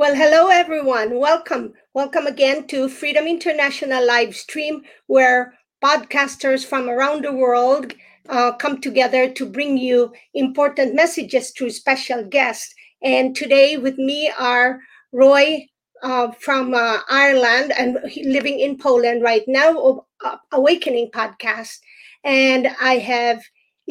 [0.00, 1.18] Well, hello everyone.
[1.18, 1.74] Welcome.
[1.92, 5.52] Welcome again to Freedom International live stream, where
[5.84, 7.92] podcasters from around the world
[8.30, 12.74] uh, come together to bring you important messages through special guests.
[13.02, 14.80] And today with me are
[15.12, 15.66] Roy
[16.02, 21.76] uh, from uh, Ireland and living in Poland right now, uh, Awakening Podcast.
[22.24, 23.42] And I have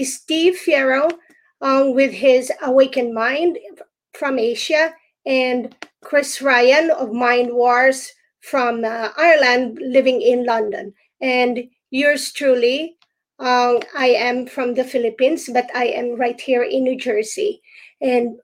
[0.01, 1.11] Steve Fierro
[1.61, 3.59] um, with his Awakened Mind
[4.15, 10.93] from Asia and Chris Ryan of Mind Wars from uh, Ireland, living in London.
[11.21, 12.97] And yours truly,
[13.39, 17.61] um, I am from the Philippines, but I am right here in New Jersey.
[18.01, 18.39] And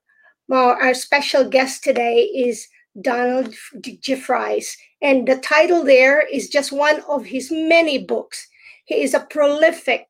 [0.50, 2.68] our special guest today is
[3.00, 3.54] Donald
[4.00, 4.76] Jeffries.
[5.02, 8.46] And the title there is just one of his many books.
[8.84, 10.06] He is a prolific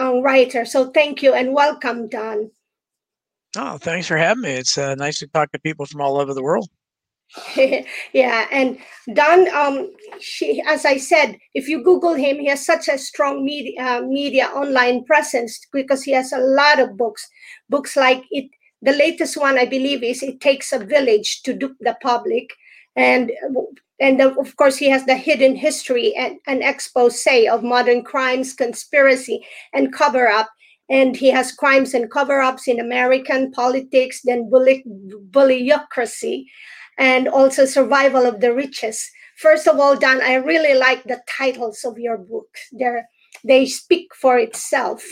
[0.00, 0.64] uh, writer.
[0.64, 2.50] So thank you and welcome, Don.
[3.56, 4.50] Oh, thanks for having me.
[4.50, 6.68] It's uh, nice to talk to people from all over the world.
[8.12, 8.78] yeah, and
[9.12, 13.44] Don, um, she, as I said, if you Google him, he has such a strong
[13.44, 17.28] media, uh, media online presence because he has a lot of books.
[17.68, 18.50] Books like it.
[18.82, 22.50] The latest one, I believe, is "It Takes a Village to Dupe the Public,"
[22.96, 23.30] and
[24.00, 29.44] and of course, he has the hidden history and an expose of modern crimes, conspiracy,
[29.72, 30.48] and cover up
[30.90, 34.84] and he has crimes and cover-ups in American politics, then bully,
[35.30, 36.46] bullyocracy,
[37.00, 39.10] and also survival of the richest.
[39.38, 42.60] First of all, Dan, I really like the titles of your books.
[42.72, 43.08] They're,
[43.42, 45.02] they speak for itself.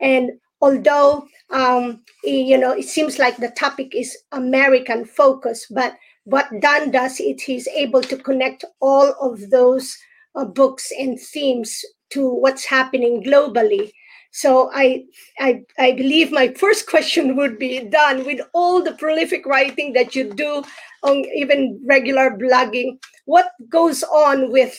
[0.00, 6.48] And although um, you know it seems like the topic is American focus, but what
[6.60, 9.94] Dan does is he's able to connect all of those
[10.34, 13.92] uh, books and themes to what's happening globally
[14.34, 15.04] so I,
[15.38, 20.16] I, I believe my first question would be Don with all the prolific writing that
[20.16, 20.64] you do
[21.04, 22.98] on even regular blogging.
[23.26, 24.76] What goes on with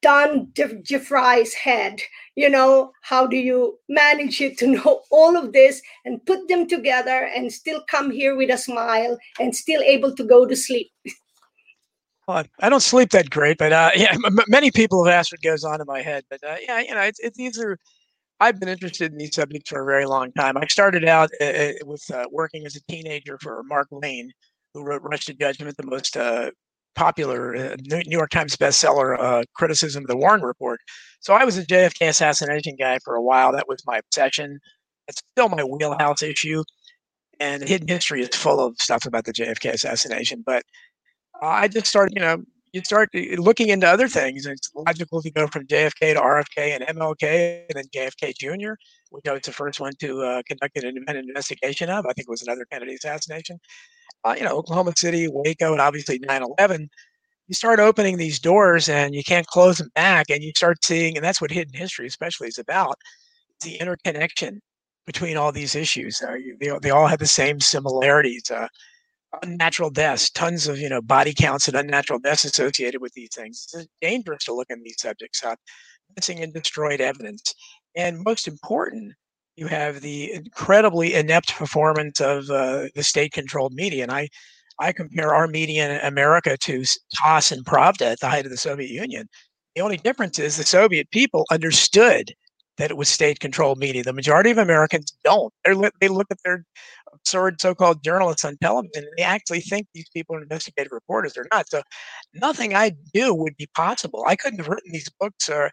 [0.00, 0.50] Don
[0.82, 2.00] Jeffries' head?
[2.36, 6.66] You know, how do you manage it to know all of this and put them
[6.66, 10.90] together and still come here with a smile and still able to go to sleep?
[12.28, 15.64] I don't sleep that great, but uh, yeah, m- many people have asked what goes
[15.64, 16.24] on in my head.
[16.30, 17.76] But uh, yeah, you know, it's these are
[18.40, 20.56] I've been interested in these subjects for a very long time.
[20.56, 24.32] I started out uh, uh, with uh, working as a teenager for Mark Lane,
[24.72, 26.50] who wrote Rush to Judgment, the most uh,
[26.94, 30.80] popular uh, New York Times bestseller uh, criticism of the Warren Report.
[31.20, 33.52] So I was a JFK assassination guy for a while.
[33.52, 34.58] That was my obsession.
[35.06, 36.64] It's still my wheelhouse issue.
[37.40, 40.42] And Hidden History is full of stuff about the JFK assassination.
[40.44, 40.62] But
[41.42, 42.42] I just started, you know,
[42.72, 44.46] you start looking into other things.
[44.46, 48.74] It's logical to go from JFK to RFK and MLK and then JFK Jr.,
[49.10, 52.06] which I was the first one to uh, conduct an independent investigation of.
[52.06, 53.58] I think it was another Kennedy assassination.
[54.24, 56.88] Uh, you know, Oklahoma City, Waco, and obviously 9 11.
[57.48, 61.16] You start opening these doors and you can't close them back, and you start seeing,
[61.16, 62.96] and that's what hidden history especially is about
[63.62, 64.60] the interconnection
[65.06, 66.22] between all these issues.
[66.22, 68.48] Uh, you, they, they all have the same similarities.
[68.48, 68.68] Uh,
[69.42, 73.66] unnatural deaths, tons of you know body counts and unnatural deaths associated with these things.
[73.72, 75.58] It's dangerous to look in these subjects up,
[76.16, 77.54] missing and destroyed evidence,
[77.96, 79.14] and most important,
[79.56, 84.02] you have the incredibly inept performance of uh, the state-controlled media.
[84.04, 84.28] And I,
[84.78, 88.56] I compare our media in America to TASS and Pravda at the height of the
[88.56, 89.28] Soviet Union.
[89.74, 92.32] The only difference is the Soviet people understood
[92.78, 94.02] that it was state-controlled media.
[94.02, 95.52] The majority of Americans don't.
[95.64, 96.64] They're, they look at their
[97.22, 101.32] absurd so-called journalists on television and they actually think these people are investigative reporters.
[101.34, 101.68] They're not.
[101.68, 101.82] So
[102.34, 104.24] nothing I do would be possible.
[104.26, 105.70] I couldn't have written these books or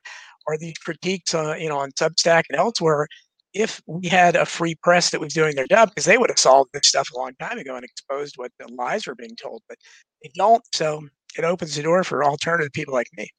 [0.48, 3.08] or these critiques, uh, you know, on Substack and elsewhere
[3.54, 6.40] if we had a free press that was doing their job, because they would have
[6.40, 9.62] solved this stuff a long time ago and exposed what the lies were being told.
[9.68, 9.78] But
[10.24, 10.64] they don't.
[10.74, 13.30] So it opens the door for alternative people like me.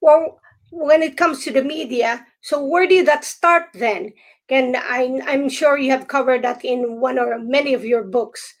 [0.00, 0.40] Well,
[0.70, 4.12] when it comes to the media, so where did that start then?
[4.50, 8.54] And I, I'm sure you have covered that in one or many of your books.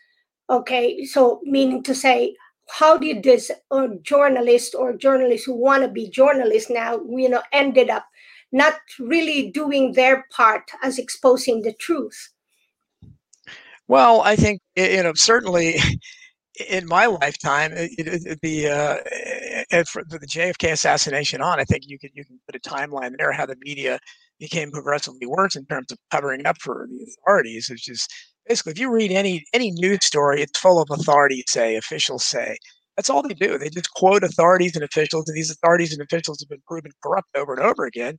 [0.50, 2.34] Okay, so meaning to say,
[2.70, 7.42] how did this uh, journalist or journalists who want to be journalists now, you know,
[7.52, 8.06] ended up
[8.52, 12.30] not really doing their part as exposing the truth?
[13.88, 15.76] Well, I think you know certainly
[16.68, 18.96] in my lifetime, it, it, the uh,
[19.70, 23.46] the JFK assassination on, I think you can you can put a timeline there how
[23.46, 23.98] the media
[24.38, 28.06] became progressively worse in terms of covering up for the authorities, which is
[28.46, 32.56] basically if you read any any news story, it's full of authorities say, officials say.
[32.96, 33.58] That's all they do.
[33.58, 37.28] They just quote authorities and officials, and these authorities and officials have been proven corrupt
[37.36, 38.18] over and over again.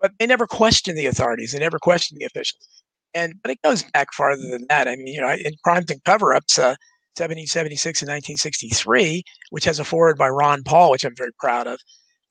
[0.00, 1.52] But they never question the authorities.
[1.52, 2.66] They never question the officials.
[3.14, 4.86] And but it goes back farther than that.
[4.86, 6.76] I mean, you know, in crimes and cover-ups, uh,
[7.16, 11.80] 1776 and 1963, which has a forward by Ron Paul, which I'm very proud of.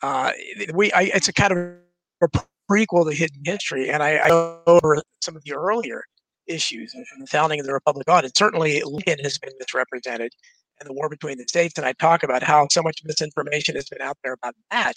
[0.02, 0.32] Uh,
[0.74, 2.32] we, I, it's a kind of
[2.70, 6.04] prequel to Hidden History, and I, I go over some of the earlier
[6.48, 8.24] issues from the founding of the Republic on.
[8.24, 10.32] And certainly Lincoln has been misrepresented
[10.80, 11.78] and the war between the states.
[11.78, 14.94] And I talk about how so much misinformation has been out there about that.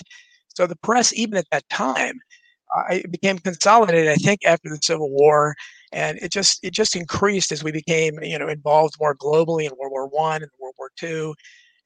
[0.49, 2.21] So the press, even at that time,
[2.77, 4.09] uh, it became consolidated.
[4.11, 5.55] I think after the Civil War,
[5.93, 9.73] and it just it just increased as we became you know involved more globally in
[9.77, 11.35] World War One and World War Two,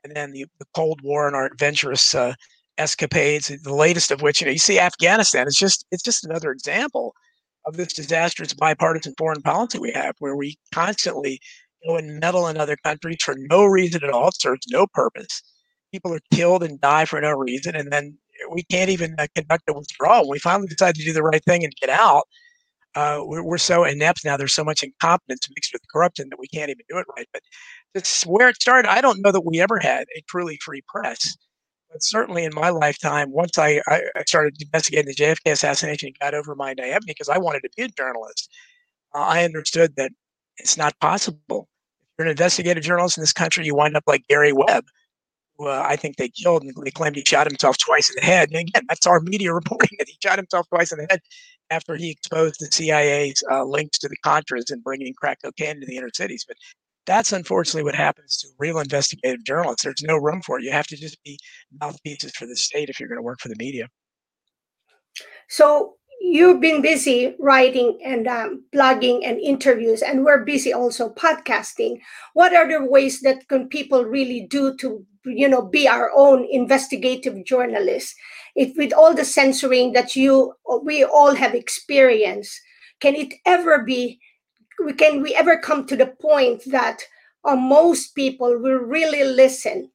[0.03, 2.35] and then the, the Cold War and our adventurous uh,
[2.79, 3.49] escapades.
[3.63, 5.47] The latest of which you know you see Afghanistan.
[5.47, 7.15] It's just it's just another example
[7.67, 11.41] of this disastrous bipartisan foreign policy we have, where we constantly
[11.87, 14.29] go and meddle in other countries for no reason at all.
[14.29, 15.43] It serves no purpose.
[15.93, 18.19] People are killed and die for no reason, and then
[18.51, 20.29] we can't even uh, conduct a withdrawal.
[20.29, 22.25] we finally decide to do the right thing and get out,
[22.95, 24.37] uh, we're, we're, so inept now.
[24.37, 27.27] There's so much incompetence mixed with corruption that we can't even do it right.
[27.33, 27.43] But
[27.93, 28.89] that's where it started.
[28.89, 31.37] I don't know that we ever had a truly free press.
[31.95, 36.35] But certainly in my lifetime, once I, I started investigating the JFK assassination and got
[36.35, 38.51] over my naivety because I wanted to be a journalist,
[39.15, 40.11] uh, I understood that
[40.59, 41.69] it's not possible.
[42.03, 44.87] If you're an investigative journalist in this country, you wind up like Gary Webb,
[45.57, 48.27] who uh, I think they killed and they claimed he shot himself twice in the
[48.27, 48.51] head.
[48.51, 51.21] And again, that's our media reporting that he shot himself twice in the head
[51.71, 55.87] after he exposed the CIA's uh, links to the Contras and bringing crack cocaine to
[55.87, 56.45] the inner cities.
[56.47, 56.57] But
[57.07, 59.85] that's unfortunately what happens to real investigative journalists.
[59.85, 60.65] There's no room for it.
[60.65, 61.39] You have to just be
[61.81, 63.89] mouthpieces for the state if you're going to work for the media.
[65.49, 72.01] So you've been busy writing and um, blogging and interviews, and we're busy also podcasting.
[72.33, 76.47] What are the ways that can people really do to, you know, be our own
[76.51, 78.15] investigative journalists?
[78.57, 82.59] With all the censoring that you we all have experienced,
[83.01, 84.21] can it ever be
[84.85, 87.03] we can we ever come to the point that
[87.45, 89.91] uh, most people will really listen?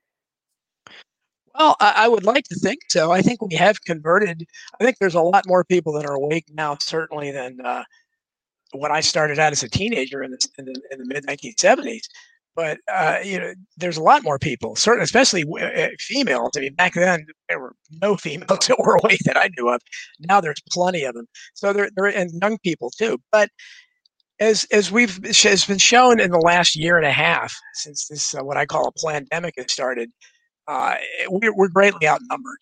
[1.56, 3.12] Well I, I, would like to think so.
[3.12, 4.46] I think we have converted.
[4.80, 7.84] I think there's a lot more people that are awake now certainly than uh,
[8.74, 12.04] when i started out as a teenager in the, in the, in the mid 1970s
[12.56, 16.52] but uh, you know there's a lot more people certain especially uh, females.
[16.58, 19.82] I mean back then there were no females that were awake that i knew of.
[20.20, 21.28] Now there's plenty of them.
[21.54, 23.18] So there, there and young people too.
[23.32, 23.50] But
[24.39, 28.33] as as we've has been shown in the last year and a half since this
[28.33, 30.12] uh, what I call a pandemic has started,
[30.68, 30.95] uh,
[31.27, 32.59] we're, we're greatly outnumbered.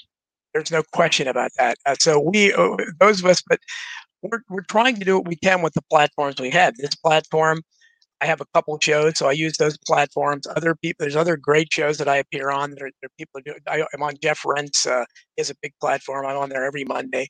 [0.53, 1.77] There's no question about that.
[1.85, 3.59] Uh, so we uh, those of us, but
[4.24, 6.75] we're we're trying to do what we can with the platforms we have.
[6.77, 7.62] This platform,
[8.21, 10.47] I have a couple shows, so I use those platforms.
[10.47, 12.71] Other people, there's other great shows that I appear on.
[12.71, 13.53] There, there are people do.
[13.68, 14.88] I, am on Jeff Rense.
[14.88, 16.25] Uh, he has a big platform.
[16.25, 17.27] I'm on there every Monday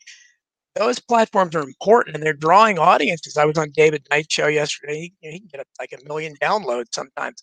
[0.78, 3.38] those platforms are important and they're drawing audiences.
[3.38, 5.12] I was on David Knight's show yesterday.
[5.22, 7.42] He, he can get a, like a million downloads sometimes.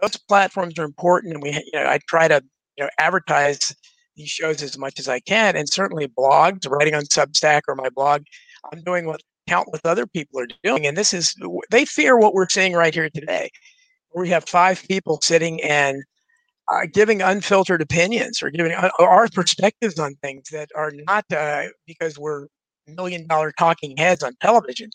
[0.00, 2.42] Those platforms are important, and we, you know, I try to,
[2.76, 3.74] you know, advertise
[4.16, 7.88] these shows as much as I can, and certainly blogs, writing on Substack or my
[7.88, 8.22] blog.
[8.72, 11.34] I'm doing what countless other people are doing, and this is
[11.70, 13.50] they fear what we're seeing right here today.
[14.14, 16.02] We have five people sitting and
[16.72, 21.64] uh, giving unfiltered opinions or giving uh, our perspectives on things that are not uh,
[21.86, 22.46] because we're
[22.88, 24.90] million dollar talking heads on television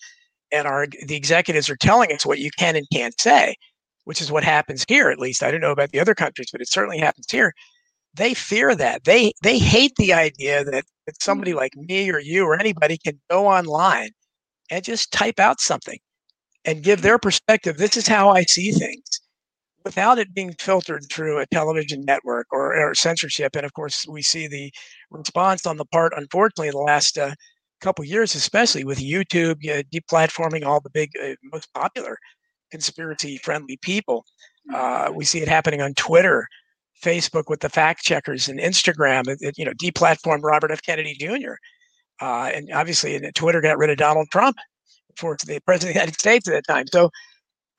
[0.52, 3.56] and our the executives are telling us what you can and can't say
[4.06, 6.62] which is what happens here at least i don't know about the other countries but
[6.62, 7.54] it certainly happens here
[8.14, 11.58] they fear that they they hate the idea that, that somebody mm.
[11.58, 14.10] like me or you or anybody can go online
[14.70, 16.00] and just type out something
[16.66, 19.22] and give their perspective this is how i see things
[19.84, 23.56] without it being filtered through a television network or, or, censorship.
[23.56, 24.72] And of course, we see the
[25.12, 27.36] response on the part, unfortunately, the last uh,
[27.84, 32.18] couple years, especially with YouTube uh, deplatforming all the big, uh, most popular
[32.72, 34.26] conspiracy-friendly people.
[34.74, 36.48] Uh, we see it happening on Twitter,
[37.04, 39.28] Facebook with the fact checkers, and Instagram.
[39.28, 40.82] It, it, you know, deplatformed Robert F.
[40.82, 41.54] Kennedy Jr.
[42.22, 44.56] Uh, and obviously, Twitter got rid of Donald Trump
[45.18, 46.86] for the president of the United States at that time.
[46.88, 47.10] So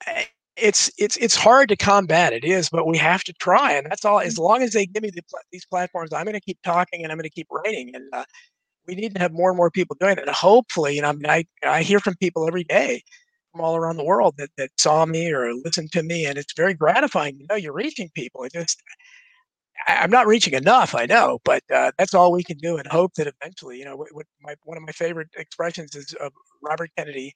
[0.07, 0.25] eh,
[0.57, 4.05] it's it's it's hard to combat it is but we have to try and that's
[4.05, 5.21] all as long as they give me the,
[5.51, 8.23] these platforms i'm going to keep talking and i'm going to keep writing and uh,
[8.87, 10.27] we need to have more and more people doing it.
[10.27, 13.03] And hopefully know i mean i, I hear from people every day
[13.51, 16.53] from all around the world that, that saw me or listened to me and it's
[16.53, 18.43] very gratifying to know you're reaching people.
[18.43, 18.81] It just
[19.87, 22.87] I, am not reaching enough i know but uh, that's all we can do and
[22.87, 26.31] hope that eventually you know what, what my, one of my favorite expressions is of
[26.61, 27.33] robert kennedy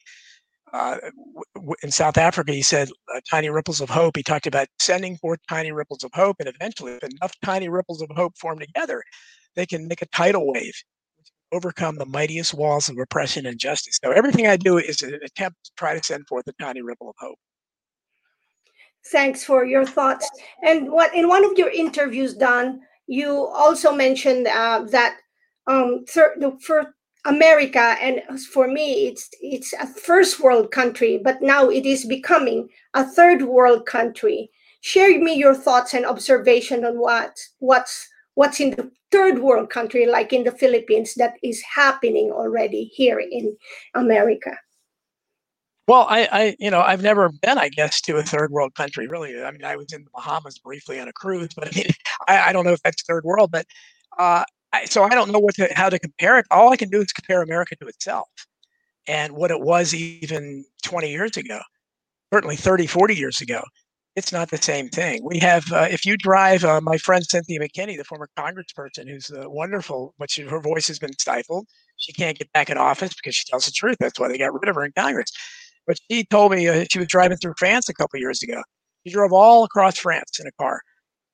[0.74, 0.98] uh,
[1.56, 4.15] w- in South Africa, he said uh, tiny ripples of hope.
[4.15, 8.01] He talked about sending forth tiny ripples of hope, and eventually, if enough tiny ripples
[8.01, 9.03] of hope form together,
[9.56, 10.75] they can make a tidal wave,
[11.51, 14.00] overcome the mightiest walls of oppression and justice.
[14.03, 17.10] So everything I do is an attempt to try to send forth a tiny ripple
[17.10, 17.38] of hope.
[19.12, 20.29] thanks for your thoughts.
[20.63, 25.18] And what in one of your interviews, Don, you also mentioned uh, that
[25.68, 26.94] um, thir- for
[27.25, 32.70] America and for me, it's it's a first world country, but now it is becoming
[32.94, 34.50] a third world country.
[34.82, 38.08] Share me your thoughts and observation on what what's
[38.39, 43.19] what's in the third world country, like in the Philippines, that is happening already here
[43.19, 43.58] in
[43.93, 44.58] America.
[45.89, 49.08] Well, I, I, you know, I've never been, I guess, to a third world country.
[49.08, 51.88] Really, I mean, I was in the Bahamas briefly on a cruise, but I mean,
[52.29, 53.51] I, I don't know if that's third world.
[53.51, 53.65] But
[54.17, 56.46] uh, I, so I don't know what to, how to compare it.
[56.50, 58.29] All I can do is compare America to itself
[59.05, 61.60] and what it was even 20 years ago,
[62.34, 63.62] certainly 30, 40 years ago.
[64.19, 65.21] It's not the same thing.
[65.23, 69.31] We have, uh, if you drive, uh, my friend Cynthia McKinney, the former congressperson, who's
[69.31, 71.67] uh, wonderful, but she, her voice has been stifled.
[71.95, 73.95] She can't get back in office because she tells the truth.
[73.97, 75.31] That's why they got rid of her in Congress.
[75.88, 78.61] But she told me uh, she was driving through France a couple years ago.
[79.07, 80.81] She drove all across France in a car,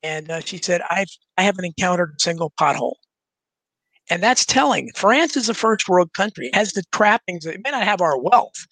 [0.04, 2.98] and uh, she said, "I've I haven't encountered a single pothole."
[4.12, 4.92] And that's telling.
[4.96, 6.50] France is a first world country.
[6.50, 7.48] It has the trappings.
[7.48, 8.68] It may not have our wealth,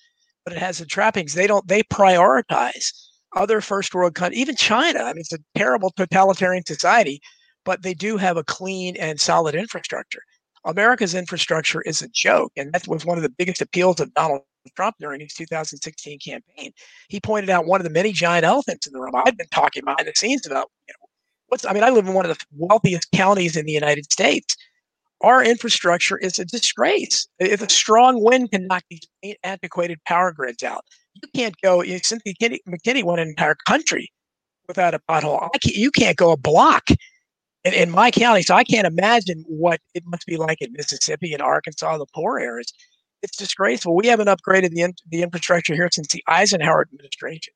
[0.46, 1.34] but it has the trappings.
[1.34, 1.68] They don't.
[1.68, 2.92] They prioritize
[3.36, 4.42] other first world countries.
[4.42, 5.00] Even China.
[5.00, 7.22] I mean, it's a terrible totalitarian society,
[7.66, 10.22] but they do have a clean and solid infrastructure.
[10.66, 14.42] America's infrastructure is a joke, and that was one of the biggest appeals of Donald
[14.76, 16.72] Trump during his 2016 campaign.
[17.10, 19.14] He pointed out one of the many giant elephants in the room.
[19.16, 21.08] I've been talking behind the scenes about you know,
[21.48, 21.66] what's.
[21.66, 24.56] I mean, I live in one of the wealthiest counties in the United States.
[25.22, 27.28] Our infrastructure is a disgrace.
[27.40, 29.08] If a strong wind can knock these
[29.44, 30.84] antiquated power grids out,
[31.16, 31.84] you can't go.
[31.84, 34.12] Cynthia McKinney, McKinney went an entire country
[34.68, 35.50] without a pothole.
[35.62, 36.90] Can't, you can't go a block
[37.64, 38.42] in, in my county.
[38.42, 42.40] So I can't imagine what it must be like in Mississippi and Arkansas, the poor
[42.40, 42.74] areas
[43.24, 43.96] it's disgraceful.
[43.96, 47.54] We haven't upgraded the, in, the infrastructure here since the Eisenhower administration.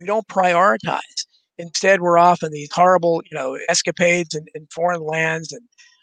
[0.00, 1.26] We don't prioritize.
[1.58, 5.60] Instead, we're off in these horrible, you know, escapades in, in foreign lands, and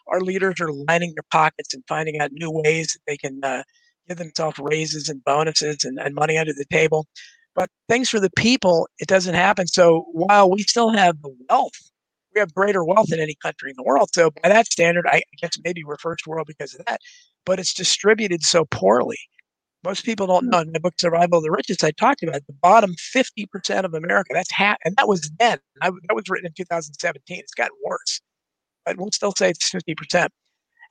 [0.07, 3.63] our leaders are lining their pockets and finding out new ways that they can uh,
[4.09, 7.07] give themselves raises and bonuses and, and money under the table.
[7.55, 9.67] But things for the people, it doesn't happen.
[9.67, 11.73] So while we still have the wealth,
[12.35, 14.09] we have greater wealth than any country in the world.
[14.13, 16.99] So by that standard, I guess maybe we're first world because of that
[17.49, 19.17] but it's distributed so poorly.
[19.83, 20.59] Most people don't know.
[20.59, 24.31] In my book, Survival of the Richest, I talked about the bottom 50% of America.
[24.33, 25.57] That's half, and that was then.
[25.81, 27.39] I, that was written in 2017.
[27.39, 28.21] It's gotten worse,
[28.85, 30.27] but we'll still say it's 50%.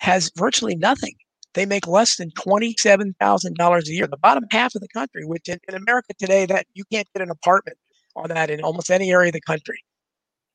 [0.00, 1.14] Has virtually nothing.
[1.54, 4.06] They make less than $27,000 a year.
[4.06, 7.22] The bottom half of the country, which in, in America today, that you can't get
[7.22, 7.78] an apartment
[8.16, 9.82] on that in almost any area of the country.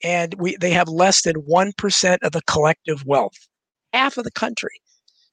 [0.04, 3.38] And we, they have less than 1% of the collective wealth.
[3.94, 4.82] Half of the country.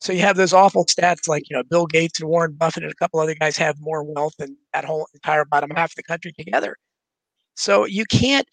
[0.00, 2.92] So you have those awful stats like, you know, Bill Gates and Warren Buffett and
[2.92, 6.02] a couple other guys have more wealth than that whole entire bottom half of the
[6.02, 6.76] country together.
[7.54, 8.48] So you can't,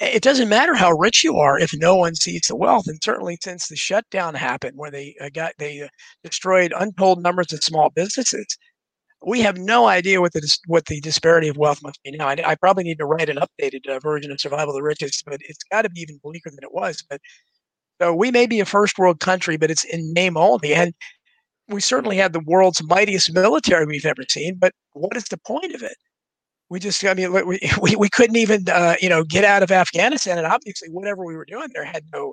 [0.00, 2.86] it doesn't matter how rich you are if no one sees the wealth.
[2.88, 5.88] And certainly since the shutdown happened, where they uh, got, they uh,
[6.24, 8.46] destroyed untold numbers of small businesses,
[9.24, 12.28] we have no idea what the what the disparity of wealth must be now.
[12.28, 15.24] I, I probably need to write an updated uh, version of Survival of the Richest,
[15.24, 17.04] but it's got to be even bleaker than it was.
[17.08, 17.20] But
[18.00, 20.74] so we may be a first world country, but it's in name only.
[20.74, 20.92] And
[21.68, 24.56] we certainly have the world's mightiest military we've ever seen.
[24.58, 25.96] But what is the point of it?
[26.72, 29.70] We just, I mean, we, we, we couldn't even, uh, you know, get out of
[29.70, 30.38] Afghanistan.
[30.38, 32.32] And obviously, whatever we were doing there had no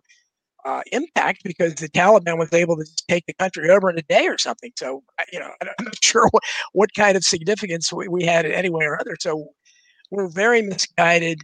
[0.63, 4.27] uh, impact because the Taliban was able to take the country over in a day
[4.27, 4.71] or something.
[4.77, 5.03] So,
[5.33, 8.85] you know, I'm not sure what, what kind of significance we, we had any way
[8.85, 9.17] or other.
[9.19, 9.49] So
[10.09, 11.41] we're very misguided.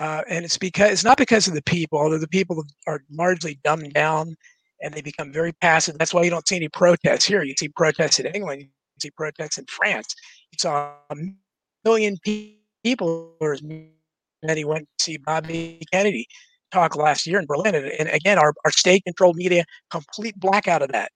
[0.00, 3.58] Uh, and it's because it's not because of the people, although the people are largely
[3.62, 4.34] dumbed down
[4.80, 5.98] and they become very passive.
[5.98, 7.42] That's why you don't see any protests here.
[7.42, 8.68] You see protests in England, you
[9.02, 10.14] see protests in France.
[10.52, 10.92] You saw
[11.84, 12.16] million
[12.84, 16.26] people, or as many went to see Bobby Kennedy
[16.70, 17.74] talk last year in Berlin.
[17.74, 21.10] And, and again, our, our state controlled media, complete blackout of that.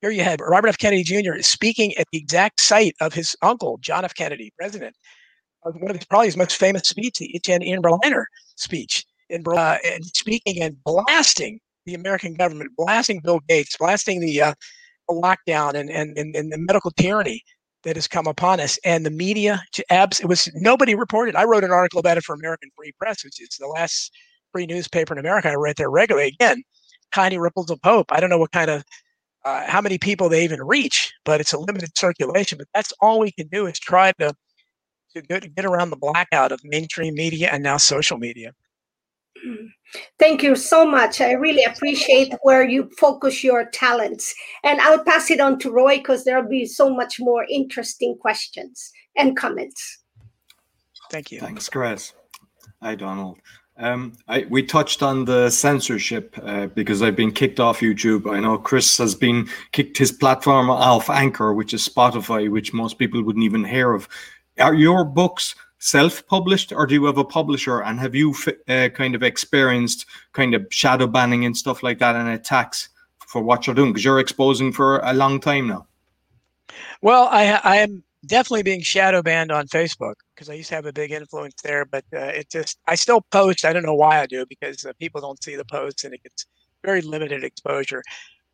[0.00, 0.78] Here you have Robert F.
[0.78, 1.40] Kennedy Jr.
[1.40, 4.14] speaking at the exact site of his uncle, John F.
[4.14, 4.94] Kennedy, president
[5.62, 9.42] one of his probably his most famous speech, the Ich bin ein Berliner speech, in
[9.46, 14.54] uh, and speaking and blasting the American government, blasting Bill Gates, blasting the, uh,
[15.10, 17.42] lockdown and, and, and, and the medical tyranny
[17.88, 18.78] that has come upon us.
[18.84, 21.34] And the media, to abs, it was nobody reported.
[21.34, 24.12] I wrote an article about it for American Free Press, which is the last
[24.52, 25.48] free newspaper in America.
[25.48, 26.28] I write there regularly.
[26.28, 26.62] Again,
[27.14, 28.12] tiny ripples of hope.
[28.12, 28.84] I don't know what kind of
[29.46, 32.58] uh, how many people they even reach, but it's a limited circulation.
[32.58, 34.34] But that's all we can do is try to
[35.14, 38.52] to get around the blackout of mainstream media and now social media.
[40.18, 41.20] Thank you so much.
[41.20, 44.34] I really appreciate where you focus your talents.
[44.62, 48.92] And I'll pass it on to Roy because there'll be so much more interesting questions
[49.16, 50.02] and comments.
[51.10, 51.40] Thank you.
[51.40, 52.12] Thanks, Chris.
[52.82, 53.38] Hi, Donald.
[53.78, 58.30] Um, I, we touched on the censorship uh, because I've been kicked off YouTube.
[58.30, 62.98] I know Chris has been kicked his platform off Anchor, which is Spotify, which most
[62.98, 64.08] people wouldn't even hear of.
[64.58, 67.82] Are your books self-published, or do you have a publisher?
[67.82, 68.34] And have you
[68.68, 72.88] uh, kind of experienced kind of shadow banning and stuff like that, and attacks
[73.26, 73.92] for what you're doing?
[73.92, 75.86] Because you're exposing for a long time now.
[77.02, 80.86] Well, I I am definitely being shadow banned on Facebook because I used to have
[80.86, 83.64] a big influence there, but uh, it just I still post.
[83.64, 86.22] I don't know why I do because uh, people don't see the posts and it
[86.22, 86.46] gets
[86.84, 88.02] very limited exposure.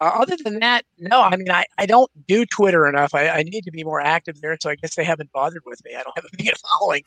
[0.01, 1.21] Uh, other than that, no.
[1.21, 3.15] I mean, I, I don't do Twitter enough.
[3.15, 5.85] I, I need to be more active there, so I guess they haven't bothered with
[5.85, 5.95] me.
[5.95, 7.03] I don't have a big following.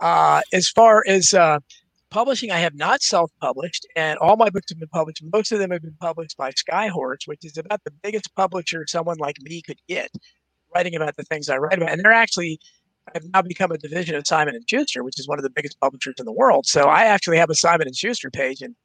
[0.00, 1.58] Uh, as far as uh,
[2.10, 5.22] publishing, I have not self-published, and all my books have been published.
[5.32, 9.18] Most of them have been published by Skyhorse, which is about the biggest publisher someone
[9.18, 10.10] like me could get
[10.74, 11.90] writing about the things I write about.
[11.90, 12.58] And they're actually
[13.08, 15.50] I have now become a division of Simon and Schuster, which is one of the
[15.50, 16.66] biggest publishers in the world.
[16.66, 18.76] So I actually have a Simon and Schuster page, and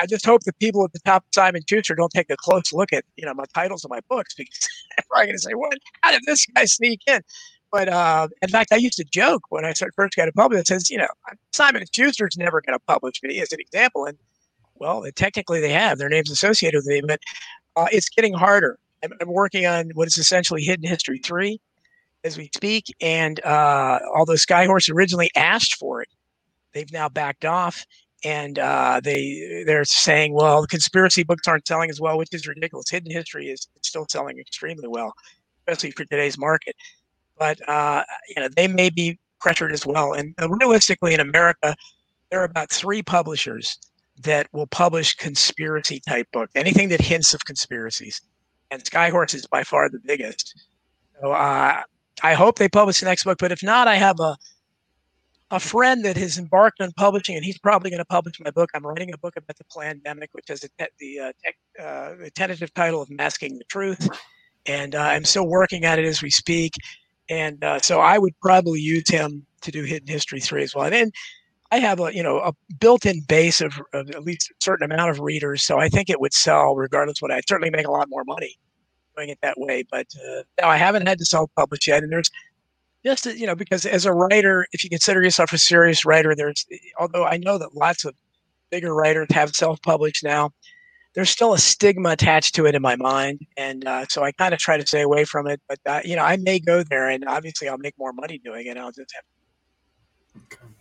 [0.00, 2.72] I just hope that people at the top of Simon Schuster don't take a close
[2.72, 5.52] look at you know my titles of my books because they're probably going to say,
[5.54, 5.78] "What?
[6.02, 7.20] How did this guy sneak in?"
[7.72, 10.28] But uh, in fact, I used to joke when I first got.
[10.28, 11.08] It says, "You know,
[11.52, 14.18] Simon Schuster's never going to publish me," as an example, and
[14.74, 15.98] well, technically they have.
[15.98, 17.20] Their names associated with me, but
[17.76, 18.78] uh, it's getting harder.
[19.02, 21.60] I'm, I'm working on what is essentially Hidden History 3
[22.24, 22.94] as we speak.
[23.00, 26.08] And uh, although Skyhorse originally asked for it,
[26.72, 27.84] they've now backed off.
[28.24, 32.88] And uh, they they're saying, well, conspiracy books aren't selling as well, which is ridiculous.
[32.90, 35.12] Hidden History is still selling extremely well,
[35.66, 36.74] especially for today's market.
[37.38, 40.14] But uh, you know, they may be pressured as well.
[40.14, 41.76] And uh, realistically, in America,
[42.30, 43.78] there are about three publishers
[44.22, 48.22] that will publish conspiracy type books, anything that hints of conspiracies
[48.74, 50.54] and Skyhorse is by far the biggest.
[51.20, 51.82] So uh,
[52.22, 54.36] I hope they publish the next book, but if not, I have a
[55.54, 58.70] a friend that has embarked on publishing, and he's probably going to publish my book.
[58.74, 62.74] I'm writing a book about the pandemic, which has a, the uh, uh, the tentative
[62.74, 64.08] title of "Masking the Truth,"
[64.66, 66.72] and uh, I'm still working at it as we speak.
[67.30, 70.92] And uh, so I would probably use him to do Hidden History three as well.
[70.92, 71.12] And
[71.70, 75.10] I have a you know a built-in base of, of, at least a certain amount
[75.10, 77.22] of readers, so I think it would sell regardless.
[77.22, 78.58] What I certainly make a lot more money
[79.16, 79.84] doing it that way.
[79.88, 82.30] But uh, no, I haven't had to self-publish yet, and there's
[83.04, 86.66] just you know because as a writer, if you consider yourself a serious writer, there's
[86.98, 88.14] although I know that lots of
[88.70, 90.50] bigger writers have self-published now,
[91.14, 94.54] there's still a stigma attached to it in my mind, and uh, so I kind
[94.54, 95.60] of try to stay away from it.
[95.68, 98.66] But uh, you know, I may go there, and obviously I'll make more money doing
[98.66, 98.76] it.
[98.76, 100.42] I'll just have.
[100.44, 100.74] Okay.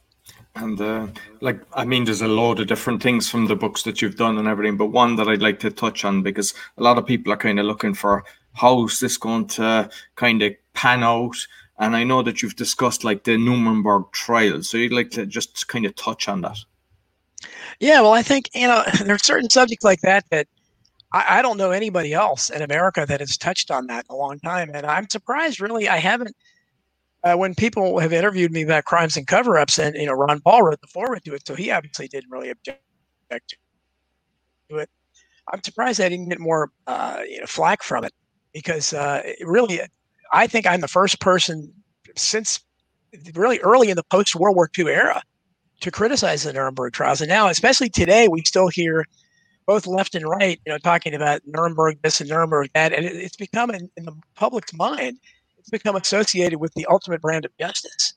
[0.56, 1.08] And uh,
[1.42, 4.38] like, I mean, there's a load of different things from the books that you've done
[4.38, 7.34] and everything, but one that I'd like to touch on because a lot of people
[7.34, 11.36] are kind of looking for how's this going to kind of pan out.
[11.80, 15.68] And I know that you've discussed like the Nuremberg trials, so you'd like to just
[15.68, 16.58] kind of touch on that.
[17.80, 20.48] Yeah, well, I think you know there are certain subjects like that that
[21.14, 24.18] I, I don't know anybody else in America that has touched on that in a
[24.18, 25.60] long time, and I'm surprised.
[25.60, 26.36] Really, I haven't
[27.24, 30.64] uh, when people have interviewed me about crimes and cover-ups, and you know, Ron Paul
[30.64, 32.82] wrote the foreword to it, so he obviously didn't really object
[34.70, 34.90] to it.
[35.52, 38.14] I'm surprised I didn't get more, uh, you know, flack from it
[38.54, 39.82] because uh, it really,
[40.34, 41.72] I think I'm the first person
[42.15, 42.60] since
[43.34, 45.22] really early in the post World War II era
[45.82, 49.06] to criticize the Nuremberg trials, and now, especially today, we still hear
[49.65, 53.15] both left and right, you know, talking about Nuremberg this and Nuremberg that, and it,
[53.15, 55.19] it's become in, in the public's mind
[55.63, 58.15] it's become associated with the ultimate brand of justice.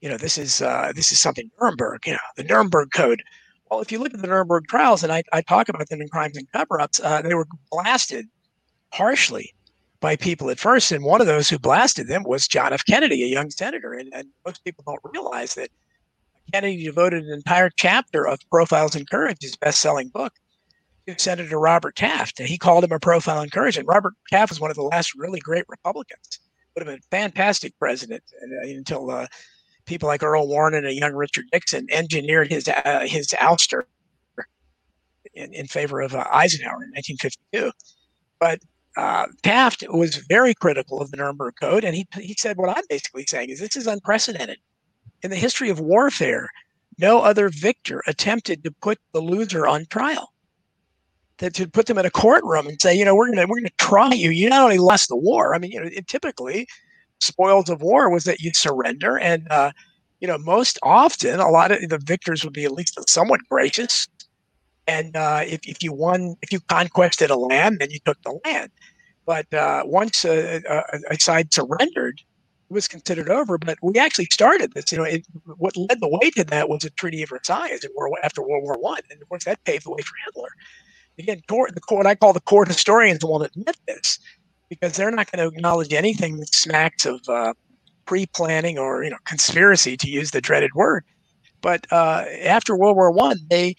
[0.00, 2.04] You know, this is uh, this is something Nuremberg.
[2.04, 3.22] You know, the Nuremberg Code.
[3.70, 6.08] Well, if you look at the Nuremberg trials, and I, I talk about them in
[6.08, 8.26] Crimes and Cover-ups, uh, they were blasted
[8.92, 9.54] harshly
[10.00, 12.84] by people at first, and one of those who blasted them was John F.
[12.84, 13.92] Kennedy, a young senator.
[13.92, 15.70] And, and most people don't realize that
[16.52, 20.32] Kennedy devoted an entire chapter of Profiles in Courage, his best-selling book,
[21.06, 22.40] to Senator Robert Taft.
[22.40, 23.76] And he called him a profile in courage.
[23.76, 26.40] And Robert Taft was one of the last really great Republicans
[26.74, 29.26] would have been a fantastic president uh, until uh,
[29.86, 33.82] people like Earl Warren and a young Richard Nixon engineered his uh, his ouster
[35.34, 37.72] in, in favor of uh, Eisenhower in 1952.
[38.38, 38.60] But
[38.96, 42.84] uh, Taft was very critical of the Nuremberg Code, and he he said what I'm
[42.88, 44.58] basically saying is this is unprecedented
[45.22, 46.48] in the history of warfare.
[46.98, 50.32] No other victor attempted to put the loser on trial
[51.38, 53.70] that to put them in a courtroom and say, you know, we're gonna we're gonna
[53.78, 54.30] try you.
[54.30, 55.54] You not only lost the war.
[55.54, 56.66] I mean, you know, it, typically
[57.20, 59.72] spoils of war was that you surrender, and uh,
[60.20, 64.06] you know, most often a lot of the victors would be at least somewhat gracious.
[64.90, 68.40] And uh, if if you won, if you conquested a land, then you took the
[68.44, 68.72] land.
[69.24, 72.20] But uh, once a, a, a, side surrendered,
[72.68, 73.56] it was considered over.
[73.56, 74.90] But we actually started this.
[74.90, 75.24] You know, it,
[75.58, 77.78] what led the way to that was a Treaty of Versailles
[78.24, 80.48] after World War One, and of course that paved the way for Hitler.
[81.20, 84.18] Again, court, the court, I call the court historians won't admit this
[84.70, 87.52] because they're not going to acknowledge anything that smacks of uh,
[88.06, 91.04] pre-planning or you know conspiracy, to use the dreaded word.
[91.60, 93.76] But uh, after World War One, they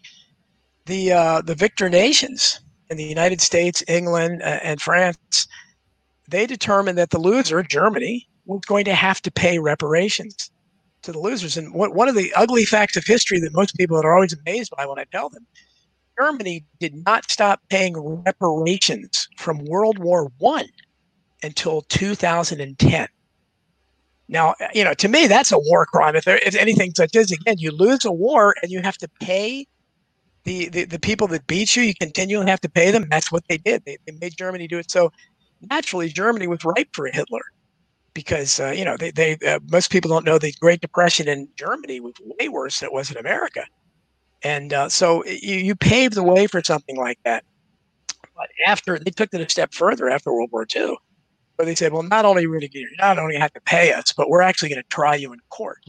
[0.85, 5.47] the uh, the victor nations in the United States, England, uh, and France,
[6.27, 10.51] they determined that the loser, Germany, was going to have to pay reparations
[11.03, 11.57] to the losers.
[11.57, 14.71] And what, one of the ugly facts of history that most people are always amazed
[14.75, 15.45] by when I tell them,
[16.19, 20.67] Germany did not stop paying reparations from World War One
[21.43, 23.07] until 2010.
[24.27, 26.15] Now, you know, to me, that's a war crime.
[26.15, 29.09] If, there, if anything such as, again, you lose a war and you have to
[29.19, 29.67] pay
[30.43, 33.07] the, the, the people that beat you, you continually have to pay them.
[33.09, 33.83] That's what they did.
[33.85, 34.89] They, they made Germany do it.
[34.89, 35.11] So
[35.61, 37.41] naturally, Germany was ripe for Hitler
[38.13, 41.47] because, uh, you know, they, they uh, most people don't know the Great Depression in
[41.55, 43.65] Germany was way worse than it was in America.
[44.43, 47.43] And uh, so you, you paved the way for something like that.
[48.35, 50.97] But after they took it a step further after World War II,
[51.55, 54.29] where they said, well, not only are to not only have to pay us, but
[54.29, 55.83] we're actually going to try you in court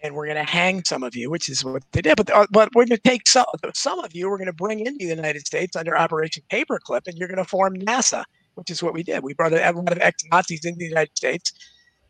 [0.00, 2.16] and we're going to hang some of you, which is what they did.
[2.16, 4.28] But uh, but we're going to take some some of you.
[4.28, 7.44] We're going to bring into the United States under Operation Paperclip, and you're going to
[7.44, 9.22] form NASA, which is what we did.
[9.22, 11.52] We brought a lot of ex Nazis into the United States,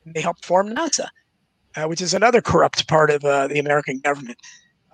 [0.04, 1.06] and they helped form NASA,
[1.76, 4.38] uh, which is another corrupt part of uh, the American government.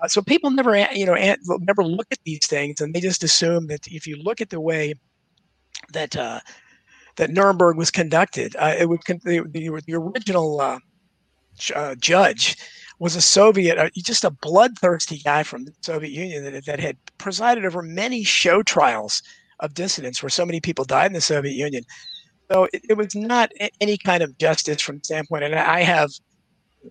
[0.02, 1.14] Uh, so people never you know
[1.60, 4.60] never look at these things, and they just assume that if you look at the
[4.60, 4.94] way
[5.92, 6.40] that uh,
[7.16, 10.80] that Nuremberg was conducted, uh, it would the, the, the original
[12.00, 12.56] judge
[12.98, 16.96] was a Soviet, uh, just a bloodthirsty guy from the Soviet Union that, that had
[17.18, 19.22] presided over many show trials
[19.60, 21.84] of dissidents where so many people died in the Soviet Union.
[22.50, 25.44] So it, it was not any kind of justice from standpoint.
[25.44, 26.10] And I have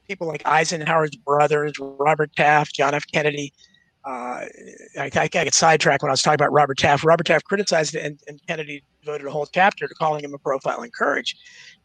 [0.08, 3.06] people like Eisenhower's brothers, Robert Taft, John F.
[3.12, 3.54] Kennedy.
[4.06, 4.46] Uh,
[4.98, 7.04] I, I, I get sidetracked when I was talking about Robert Taft.
[7.04, 10.40] Robert Taft criticized it, and, and Kennedy devoted a whole chapter to calling him a
[10.40, 11.38] profile in courage.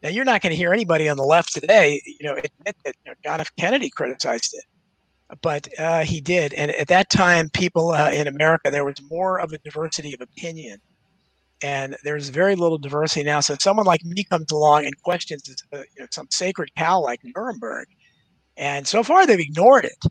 [0.02, 2.94] Now, you're not going to hear anybody on the left today, you know, admit that
[3.04, 3.50] you know, John F.
[3.58, 6.54] Kennedy criticized it, but uh, he did.
[6.54, 10.20] And at that time, people uh, in America, there was more of a diversity of
[10.20, 10.78] opinion,
[11.62, 13.40] and there's very little diversity now.
[13.40, 17.00] So if someone like me comes along and questions uh, you know, some sacred cow
[17.00, 17.88] like Nuremberg,
[18.56, 20.04] and so far they've ignored it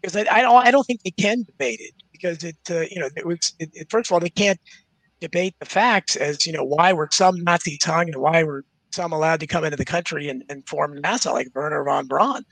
[0.00, 3.00] because I, I don't I don't think they can debate it because it uh, you
[3.00, 4.60] know it was it, it, first of all they can't
[5.20, 9.12] debate the facts as you know why were some Nazis hung and why were some
[9.12, 12.44] allowed to come into the country and, and form NASA, like Wernher von Braun.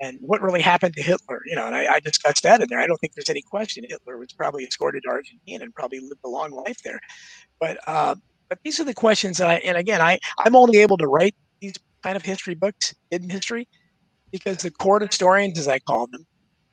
[0.00, 1.42] And what really happened to Hitler?
[1.44, 2.80] You know, and I, I discussed that in there.
[2.80, 6.20] I don't think there's any question Hitler was probably escorted to Argentina and probably lived
[6.24, 7.00] a long life there.
[7.60, 8.14] But uh,
[8.48, 11.34] but these are the questions that I and again I I'm only able to write
[11.60, 13.68] these kind of history books, hidden history,
[14.32, 16.26] because the court historians, as I call them,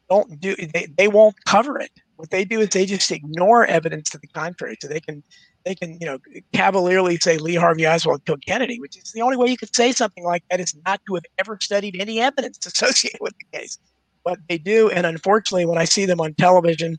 [0.09, 1.91] don't do they, they won't cover it.
[2.15, 5.23] What they do is they just ignore evidence to the contrary, so they can
[5.65, 6.17] they can, you know,
[6.53, 9.91] cavalierly say Lee Harvey Oswald killed Kennedy, which is the only way you could say
[9.91, 13.77] something like that is not to have ever studied any evidence associated with the case.
[14.23, 16.97] But they do, and unfortunately, when I see them on television,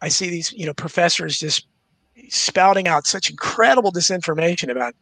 [0.00, 1.66] I see these, you know, professors just
[2.28, 4.94] spouting out such incredible disinformation about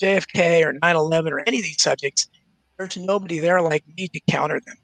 [0.00, 2.28] JFK or 9/11 or any of these subjects.
[2.76, 4.76] There's nobody there like me to counter them.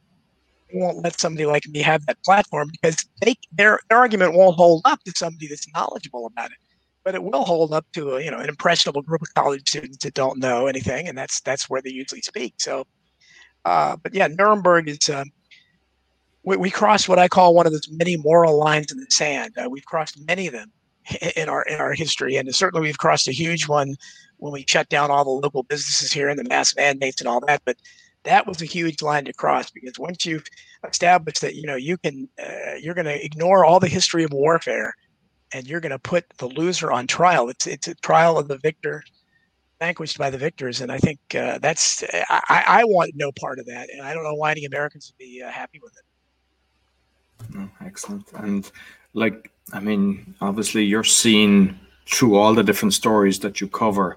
[0.75, 4.83] Won't let somebody like me have that platform because they their, their argument won't hold
[4.85, 6.59] up to somebody that's knowledgeable about it
[7.05, 10.15] but it will hold up to you know an impressionable group of college students that
[10.15, 12.55] don't know anything, and that's that's where they usually speak.
[12.59, 12.87] So,
[13.65, 15.09] uh, but yeah, Nuremberg is.
[15.09, 15.31] Um,
[16.47, 19.55] we, we crossed what I call one of those many moral lines in the sand.
[19.57, 20.73] Uh, we've crossed many of them
[21.37, 23.97] in our in our history, and certainly we've crossed a huge one
[24.39, 27.41] when we shut down all the local businesses here and the mass mandates and all
[27.47, 27.63] that.
[27.65, 27.77] But
[28.25, 30.47] that was a huge line to cross because once you've
[30.89, 34.33] established that you know you can uh, you're going to ignore all the history of
[34.33, 34.95] warfare
[35.55, 37.49] and you're going to put the loser on trial.
[37.49, 39.05] It's it's a trial of the victor,
[39.79, 43.67] vanquished by the victors, and I think uh, that's I, I want no part of
[43.67, 47.69] that, and I don't know why any Americans would be uh, happy with it.
[47.85, 48.71] Excellent, and
[49.15, 54.17] like I mean, obviously you're seeing through all the different stories that you cover.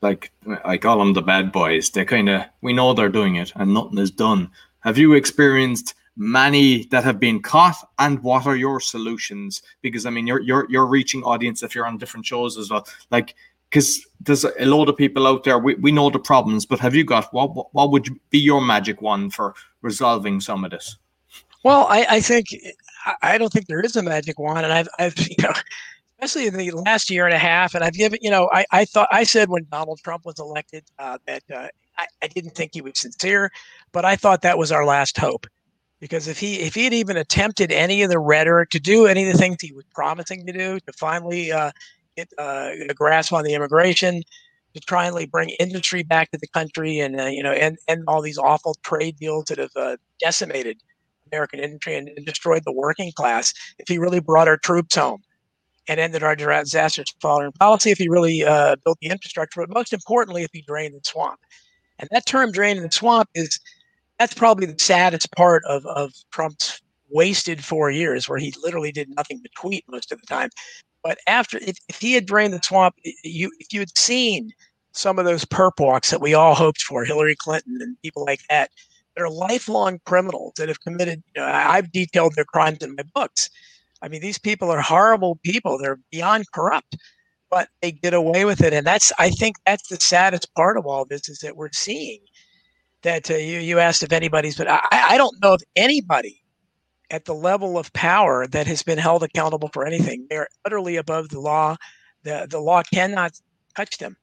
[0.00, 0.32] Like
[0.64, 1.90] I call them the bad boys.
[1.90, 4.50] They kind of we know they're doing it, and nothing is done.
[4.80, 10.10] Have you experienced many that have been caught and what are your solutions because i
[10.10, 13.36] mean you're you're you're reaching audience if you're on different shows as well like
[13.70, 16.92] because there's a lot of people out there we, we know the problems but have
[16.92, 20.96] you got what, what what would be your magic one for resolving some of this
[21.62, 22.48] well i i think
[23.22, 25.52] i don't think there is a magic wand, and i've i've you know
[26.20, 28.84] especially in the last year and a half and i've given you know i i
[28.84, 32.70] thought i said when donald trump was elected uh, that uh, I, I didn't think
[32.72, 33.50] he was sincere,
[33.92, 35.46] but I thought that was our last hope.
[36.00, 39.26] Because if he if he had even attempted any of the rhetoric to do any
[39.26, 41.72] of the things he was promising to do, to finally uh,
[42.16, 44.22] get uh, a grasp on the immigration,
[44.74, 48.04] to try and bring industry back to the country, and uh, you know, and and
[48.06, 50.78] all these awful trade deals that have uh, decimated
[51.32, 53.52] American industry and, and destroyed the working class.
[53.80, 55.24] If he really brought our troops home,
[55.88, 59.92] and ended our disastrous foreign policy if he really uh, built the infrastructure, but most
[59.92, 61.40] importantly, if he drained the swamp.
[61.98, 63.58] And that term draining the swamp is
[64.18, 69.08] that's probably the saddest part of, of Trump's wasted four years where he literally did
[69.16, 70.50] nothing but tweet most of the time.
[71.02, 74.52] But after, if, if he had drained the swamp, you if you had seen
[74.92, 78.40] some of those perp walks that we all hoped for, Hillary Clinton and people like
[78.50, 78.70] that,
[79.16, 81.22] they're lifelong criminals that have committed.
[81.34, 83.48] You know, I've detailed their crimes in my books.
[84.02, 85.78] I mean, these people are horrible people.
[85.78, 86.96] They're beyond corrupt,
[87.50, 88.72] but they get away with it.
[88.72, 92.20] And that's, I think, that's the saddest part of all this is that we're seeing
[93.02, 96.42] that uh, you, you asked if anybody's, but I, I don't know of anybody
[97.10, 100.26] at the level of power that has been held accountable for anything.
[100.28, 101.76] They're utterly above the law.
[102.22, 103.32] The, the law cannot
[103.76, 104.16] touch them.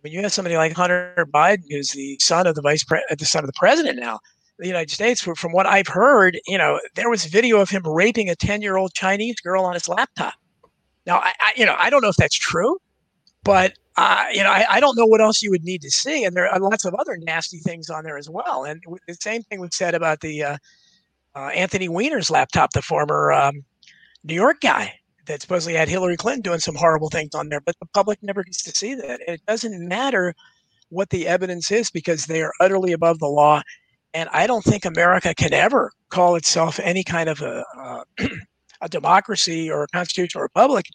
[0.00, 3.24] When you have somebody like Hunter Biden, who's the son of the vice pre- the
[3.24, 4.20] son of the president now,
[4.58, 8.28] the United States, from what I've heard, you know, there was video of him raping
[8.28, 10.34] a 10 year old Chinese girl on his laptop.
[11.06, 12.78] Now, I, I, you know, I don't know if that's true,
[13.44, 16.22] but uh, you know, I, I, don't know what else you would need to see,
[16.24, 18.64] and there are lots of other nasty things on there as well.
[18.64, 20.56] And the same thing was said about the uh,
[21.34, 23.64] uh, Anthony Weiner's laptop, the former um,
[24.22, 24.94] New York guy
[25.26, 28.44] that supposedly had Hillary Clinton doing some horrible things on there, but the public never
[28.44, 29.20] gets to see that.
[29.26, 30.34] And it doesn't matter
[30.90, 33.62] what the evidence is because they are utterly above the law.
[34.14, 38.04] And I don't think America can ever call itself any kind of a, uh,
[38.80, 40.86] a democracy or a constitutional republic.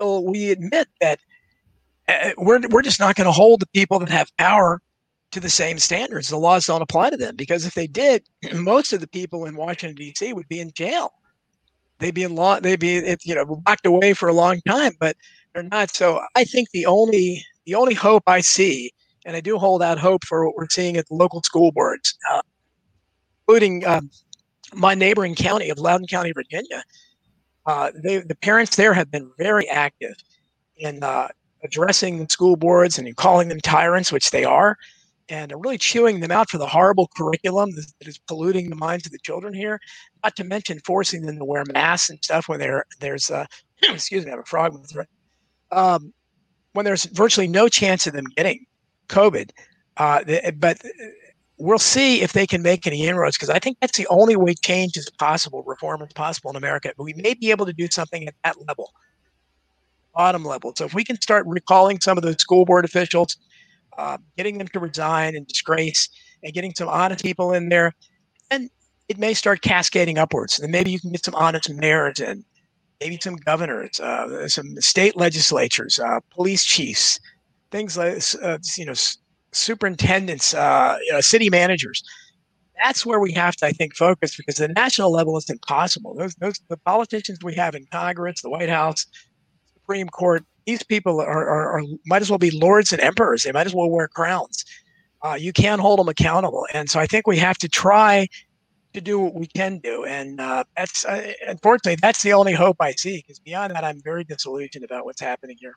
[0.00, 1.18] So we admit that
[2.08, 4.80] uh, we're, we're just not going to hold the people that have power
[5.32, 6.28] to the same standards.
[6.28, 8.22] The laws don't apply to them because if they did,
[8.54, 10.32] most of the people in Washington D.C.
[10.32, 11.12] would be in jail.
[11.98, 12.58] They'd be in law.
[12.58, 15.16] They'd be you know locked away for a long time, but
[15.52, 15.94] they're not.
[15.94, 18.90] So I think the only the only hope I see,
[19.24, 22.16] and I do hold out hope for what we're seeing at the local school boards,
[22.30, 22.42] uh,
[23.42, 24.10] including um,
[24.74, 26.82] my neighboring county of Loudoun County, Virginia.
[27.66, 30.14] Uh, they, the parents there have been very active
[30.78, 31.28] in uh,
[31.62, 34.76] addressing the school boards and calling them tyrants, which they are,
[35.28, 39.12] and really chewing them out for the horrible curriculum that is polluting the minds of
[39.12, 39.78] the children here.
[40.24, 42.60] Not to mention forcing them to wear masks and stuff when
[43.00, 43.46] there's, uh,
[43.82, 45.06] excuse me, I have a frog throat.
[45.70, 46.12] Um,
[46.72, 48.64] when there's virtually no chance of them getting
[49.10, 49.50] COVID.
[49.96, 50.22] Uh,
[50.56, 50.80] but
[51.58, 54.54] we'll see if they can make any inroads because I think that's the only way
[54.54, 56.92] change is possible, reform is possible in America.
[56.96, 58.92] But we may be able to do something at that level
[60.14, 60.72] bottom level.
[60.76, 63.36] So if we can start recalling some of the school board officials,
[63.96, 66.08] uh, getting them to resign and disgrace,
[66.42, 67.92] and getting some honest people in there,
[68.50, 68.70] and
[69.08, 70.58] it may start cascading upwards.
[70.58, 72.44] And maybe you can get some honest mayors and
[73.00, 77.20] maybe some governors, uh, some state legislatures, uh, police chiefs,
[77.70, 78.94] things like uh, you know
[79.52, 82.02] superintendents, uh, you know, city managers.
[82.82, 86.14] That's where we have to, I think, focus because the national level is impossible.
[86.14, 89.06] Those, those the politicians we have in Congress, the White House,
[89.74, 93.42] Supreme Court, these people are, are, are, might as well be lords and emperors.
[93.42, 94.64] They might as well wear crowns.
[95.22, 98.26] Uh, you can't hold them accountable, and so I think we have to try
[98.94, 102.76] to do what we can do, and uh, that's uh, unfortunately that's the only hope
[102.80, 103.18] I see.
[103.18, 105.74] Because beyond that, I'm very disillusioned about what's happening here.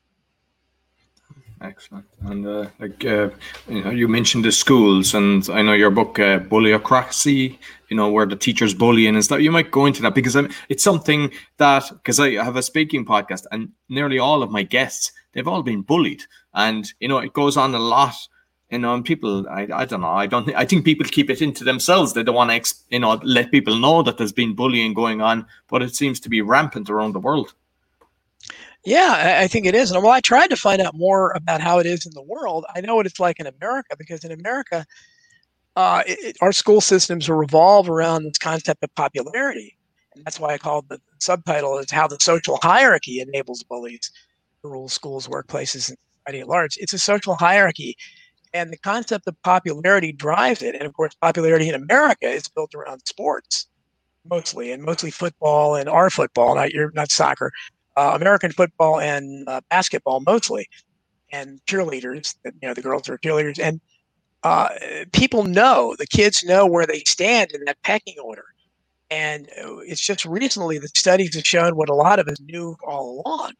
[1.64, 2.06] Excellent.
[2.24, 3.30] And uh, like uh,
[3.70, 8.10] you, know, you mentioned the schools, and I know your book, uh, Bullyocracy, you know,
[8.12, 9.40] where the teachers bullying and stuff.
[9.40, 13.06] You might go into that because I it's something that because I have a speaking
[13.06, 16.24] podcast, and nearly all of my guests they've all been bullied,
[16.54, 18.16] and you know, it goes on a lot.
[18.70, 21.44] You know, and people, I, I don't know, I don't, I think people keep it
[21.44, 22.14] into themselves.
[22.14, 25.46] They don't want to, you know, let people know that there's been bullying going on,
[25.70, 27.54] but it seems to be rampant around the world.
[28.86, 29.92] Yeah, I think it is.
[29.92, 32.66] And well, I tried to find out more about how it is in the world.
[32.76, 34.86] I know what it's like in America because in America,
[35.76, 39.78] uh, it, our school systems revolve around this concept of popularity.
[40.16, 44.12] And that's why I called the subtitle is how the social hierarchy enables bullies
[44.64, 46.78] to rule schools, workplaces, and society at large.
[46.78, 47.96] It's a social hierarchy.
[48.54, 50.76] And the concept of popularity drives it.
[50.76, 53.68] And of course, popularity in America is built around sports
[54.30, 57.52] mostly, and mostly football and our football, not your not soccer
[57.96, 60.68] uh, American football and uh, basketball mostly,
[61.32, 62.36] and cheerleaders.
[62.46, 63.82] You know, the girls are cheerleaders, and
[64.44, 64.70] uh,
[65.12, 68.46] people know the kids know where they stand in that pecking order.
[69.10, 72.76] And uh, it's just recently that studies have shown what a lot of us knew
[72.86, 73.54] all along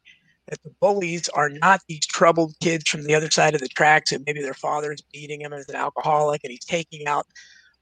[0.48, 4.12] that the bullies are not these troubled kids from the other side of the tracks
[4.12, 7.26] and maybe their father is beating him as an alcoholic and he's taking out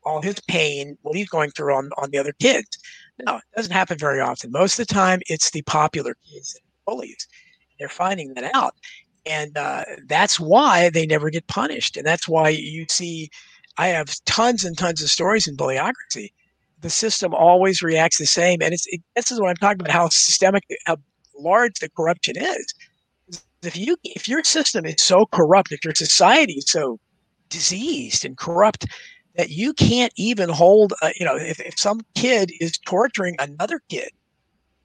[0.05, 2.79] all his pain, what he's going through on, on the other kids.
[3.25, 4.51] No, it doesn't happen very often.
[4.51, 7.27] Most of the time, it's the popular kids and bullies.
[7.79, 8.75] They're finding that out.
[9.25, 11.97] And uh, that's why they never get punished.
[11.97, 13.31] And that's why you see,
[13.79, 16.33] I have tons and tons of stories in bullyocracy.
[16.81, 18.61] The system always reacts the same.
[18.63, 20.97] And it's, it, this is what I'm talking about how systemic, how
[21.39, 22.75] large the corruption is.
[23.63, 26.99] If you if your system is so corrupt, if your society is so
[27.49, 28.87] diseased and corrupt,
[29.37, 33.81] that you can't even hold, uh, you know, if, if some kid is torturing another
[33.89, 34.11] kid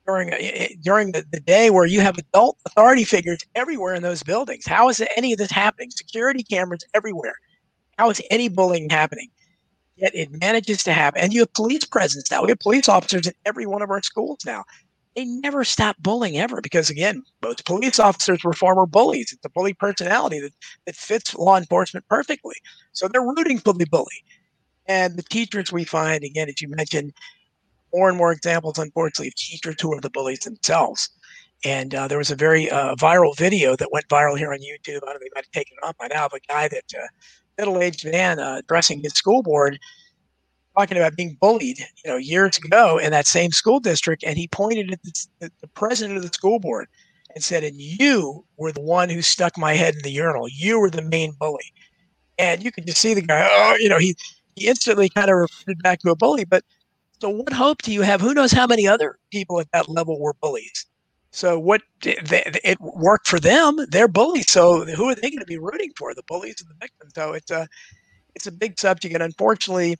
[0.05, 0.29] during
[0.81, 4.89] during the, the day where you have adult authority figures everywhere in those buildings, how
[4.89, 5.91] is any of this happening?
[5.91, 7.36] Security cameras everywhere.
[7.97, 9.29] How is any bullying happening?
[9.97, 11.21] Yet it manages to happen.
[11.21, 12.43] And you have police presence now.
[12.43, 14.63] We have police officers in every one of our schools now.
[15.17, 19.34] They never stop bullying ever because, again, most police officers were former bullies.
[19.34, 20.53] It's a bully personality that,
[20.86, 22.53] that fits law enforcement perfectly.
[22.91, 24.23] So they're rooting for the bully.
[24.86, 27.13] And the teachers we find, again, as you mentioned,
[27.91, 31.10] more and more examples, unfortunately, of teachers who are the bullies themselves.
[31.65, 34.97] And uh, there was a very uh, viral video that went viral here on YouTube.
[34.97, 36.84] I don't know, they might have taken it off by now of a guy that
[36.95, 37.08] uh,
[37.58, 39.80] middle-aged man uh, addressing his school board,
[40.78, 44.48] talking about being bullied, you know, years ago in that same school district, and he
[44.48, 46.88] pointed at the, the president of the school board
[47.36, 50.48] and said, "And you were the one who stuck my head in the urinal.
[50.50, 51.74] You were the main bully."
[52.40, 53.48] And you could just see the guy.
[53.52, 54.16] Oh, you know, he
[54.56, 56.46] he instantly kind of reverted back to a bully.
[56.46, 56.63] But
[57.22, 58.22] so, what hope do you have?
[58.22, 60.86] Who knows how many other people at that level were bullies?
[61.32, 63.78] So, what it worked for them?
[63.92, 64.52] They're bullies.
[64.52, 66.13] So, who are they going to be rooting for?
[66.13, 67.13] The bullies and the victims.
[67.16, 67.68] So, it's a
[68.36, 69.98] it's a big subject, and unfortunately,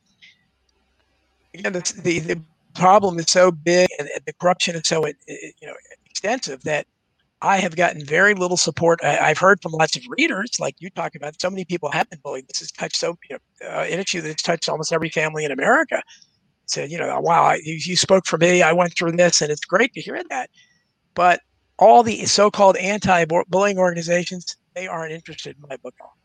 [1.60, 2.42] again, the, the, the
[2.76, 5.74] problem is so big, and the corruption is so you know
[6.06, 6.88] extensive that
[7.42, 9.00] I have gotten very little support.
[9.04, 11.40] I, have heard from lots of readers, like you talk about.
[11.40, 12.48] So many people have been bullied.
[12.48, 15.52] This has touched so you know, uh, an issue that's touched almost every family in
[15.52, 16.02] America.
[16.66, 18.62] Said, you know, wow, you, you spoke for me.
[18.62, 20.50] I went through this, and it's great to hear that.
[21.14, 21.42] But
[21.80, 26.18] all the so-called anti-bullying organizations, they aren't interested in my book at all.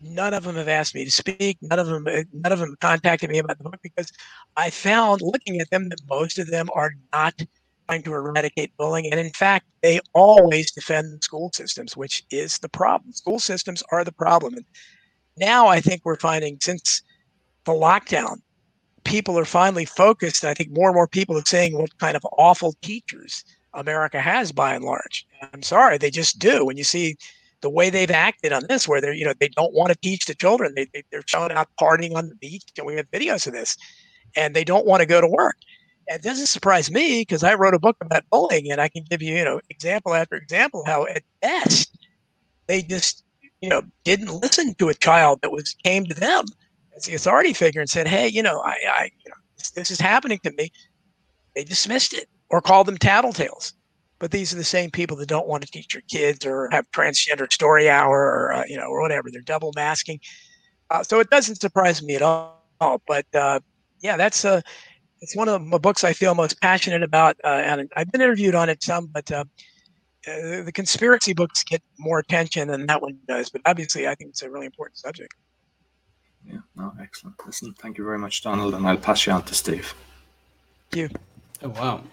[0.00, 1.58] None of them have asked me to speak.
[1.62, 4.12] None of them, none of them contacted me about the book because
[4.56, 7.40] I found, looking at them, that most of them are not
[7.86, 9.10] trying to eradicate bullying.
[9.10, 13.12] And in fact, they always defend school systems, which is the problem.
[13.12, 14.54] School systems are the problem.
[14.54, 14.64] And
[15.36, 17.02] now I think we're finding since
[17.64, 18.38] the lockdown,
[19.04, 20.44] people are finally focused.
[20.44, 24.52] I think more and more people are saying what kind of awful teachers America has
[24.52, 25.26] by and large.
[25.52, 26.64] I'm sorry, they just do.
[26.64, 27.16] When you see
[27.64, 30.26] the way they've acted on this, where they're, you know, they don't want to teach
[30.26, 33.48] the children, they, they, they're showing out partying on the beach, and we have videos
[33.48, 33.76] of this,
[34.36, 35.56] and they don't want to go to work
[36.06, 39.22] it doesn't surprise me because I wrote a book about bullying, and I can give
[39.22, 41.96] you, you know, example after example how at best
[42.66, 43.24] they just,
[43.60, 46.44] you know, didn't listen to a child that was came to them
[46.96, 49.90] as the authority figure and said, "Hey, you know, I, I you know, this, this
[49.90, 50.70] is happening to me."
[51.54, 53.72] They dismissed it or called them tattletales.
[54.24, 56.90] But these are the same people that don't want to teach your kids or have
[56.92, 59.30] transgender story hour or uh, you know or whatever.
[59.30, 60.18] They're double masking.
[60.88, 62.56] Uh, so it doesn't surprise me at all.
[63.06, 63.60] But uh,
[64.00, 64.62] yeah, that's a
[65.20, 68.54] it's one of my books I feel most passionate about, uh, and I've been interviewed
[68.54, 69.44] on it some, but uh,
[70.26, 73.50] uh, the conspiracy books get more attention than that one does.
[73.50, 75.34] But obviously, I think it's a really important subject.
[76.46, 77.36] Yeah, no, excellent.
[77.44, 79.94] Listen, thank you very much, Donald, and I'll pass you on to Steve.
[80.90, 81.18] Thank you.
[81.62, 82.04] Oh wow,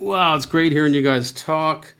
[0.00, 0.34] wow!
[0.34, 1.94] It's great hearing you guys talk.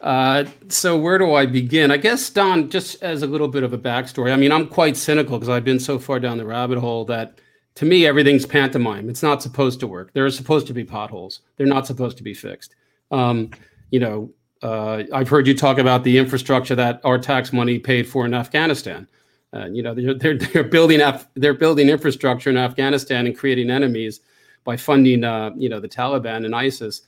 [0.00, 1.90] Uh, so where do I begin?
[1.90, 4.32] I guess Don, just as a little bit of a backstory.
[4.32, 7.40] I mean, I'm quite cynical because I've been so far down the rabbit hole that
[7.76, 9.08] to me, everything's pantomime.
[9.08, 10.12] It's not supposed to work.
[10.12, 11.42] There are supposed to be potholes.
[11.56, 12.74] They're not supposed to be fixed.
[13.12, 13.50] Um,
[13.90, 14.30] you know,
[14.62, 18.34] uh, I've heard you talk about the infrastructure that our tax money paid for in
[18.34, 19.06] Afghanistan.
[19.52, 23.70] Uh, you know, they're, they're, they're building Af- they're building infrastructure in Afghanistan and creating
[23.70, 24.20] enemies
[24.64, 27.02] by funding, uh, you know, the Taliban and ISIS.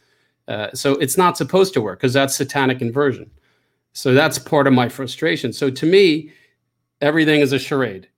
[0.51, 3.31] Uh, so it's not supposed to work because that's satanic inversion.
[3.93, 5.53] So that's part of my frustration.
[5.53, 6.33] So to me,
[7.01, 8.09] everything is a charade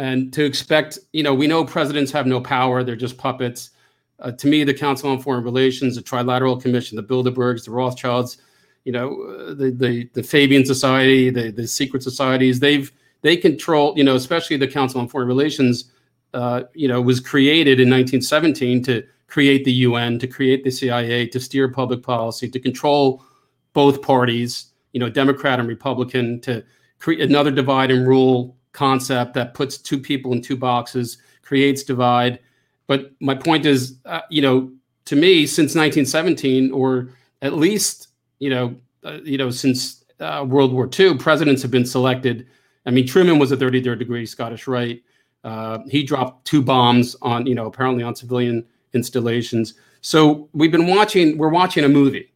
[0.00, 3.70] and to expect, you know, we know presidents have no power; they're just puppets.
[4.18, 8.38] Uh, to me, the Council on Foreign Relations, the Trilateral Commission, the Bilderbergs, the Rothschilds,
[8.84, 12.90] you know, uh, the the the Fabian Society, the the secret societies, they've
[13.20, 15.92] they control, you know, especially the Council on Foreign Relations,
[16.32, 21.26] uh, you know, was created in 1917 to create the UN, to create the CIA,
[21.28, 23.24] to steer public policy, to control
[23.72, 26.64] both parties, you know, Democrat and Republican, to
[26.98, 32.40] create another divide and rule concept that puts two people in two boxes, creates divide.
[32.88, 34.72] But my point is, uh, you know,
[35.06, 37.10] to me, since 1917, or
[37.40, 38.08] at least,
[38.40, 38.74] you know,
[39.04, 42.48] uh, you know, since uh, World War II, presidents have been selected.
[42.84, 45.02] I mean, Truman was a 33rd degree Scottish Rite.
[45.44, 49.74] Uh, he dropped two bombs on, you know, apparently on civilian installations.
[50.00, 52.32] So we've been watching, we're watching a movie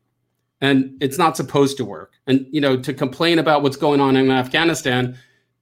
[0.61, 2.13] and it's not supposed to work.
[2.27, 5.19] And, you know, to complain about what's going on in Afghanistan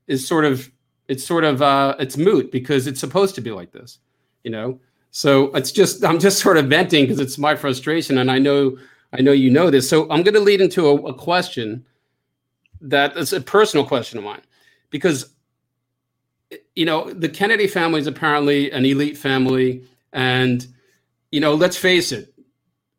[0.07, 0.71] is sort of,
[1.09, 3.99] it's sort of, uh, it's moot because it's supposed to be like this,
[4.45, 4.81] you know?
[5.11, 8.19] So it's just, I'm just sort of venting because it's my frustration.
[8.19, 8.79] And I know,
[9.13, 9.89] I know you know this.
[9.89, 11.85] So I'm going to lead into a, a question
[12.83, 14.43] that is a personal question of mine
[14.91, 15.33] because
[16.75, 20.67] you know the kennedy family is apparently an elite family and
[21.33, 22.33] you know let's face it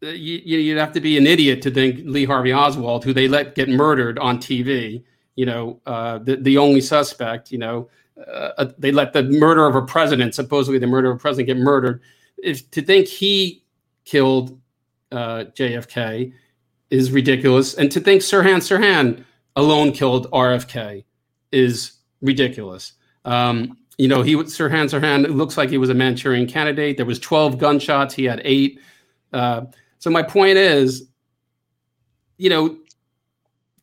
[0.04, 3.30] uh, you, would have to be an idiot to think lee harvey oswald who they
[3.30, 5.04] let get murdered on tv
[5.36, 9.66] you know uh, the, the only suspect you know uh, uh, they let the murder
[9.66, 12.02] of a president supposedly the murder of a president get murdered.
[12.38, 13.64] If to think he
[14.06, 14.60] killed
[15.12, 16.34] uh, jfk
[16.90, 19.24] is ridiculous and to think sirhan sirhan
[19.56, 21.04] alone killed rfk
[21.52, 22.94] is ridiculous.
[23.26, 25.24] Um, you know, he was Sirhan Sirhan.
[25.24, 26.98] It looks like he was a Manchurian candidate.
[26.98, 28.14] There was 12 gunshots.
[28.14, 28.80] He had eight.
[29.32, 29.66] Uh,
[30.00, 31.08] so my point is,
[32.38, 32.78] you know,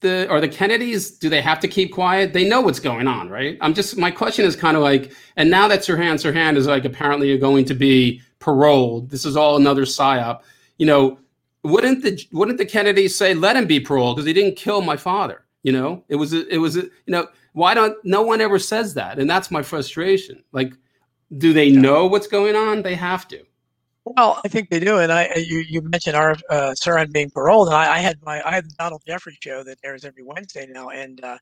[0.01, 1.13] the are the Kennedys?
[1.13, 2.33] Do they have to keep quiet?
[2.33, 3.57] They know what's going on, right?
[3.61, 6.85] I'm just my question is kind of like, and now that Sirhan Sirhan is like
[6.85, 9.11] apparently going to be paroled.
[9.11, 10.41] This is all another psyop.
[10.79, 11.19] You know,
[11.63, 14.97] wouldn't the wouldn't the Kennedys say let him be paroled because he didn't kill my
[14.97, 15.45] father?
[15.63, 19.19] You know, it was it was you know why don't no one ever says that?
[19.19, 20.43] And that's my frustration.
[20.53, 20.75] Like,
[21.37, 22.83] do they know what's going on?
[22.83, 23.45] They have to.
[24.05, 27.69] Well, I think they do, and I you, you mentioned our uh, Sirhan being paroled,
[27.69, 30.67] and I, I, had my I had the Donald Jeffries show that airs every Wednesday
[30.69, 31.37] now, and uh,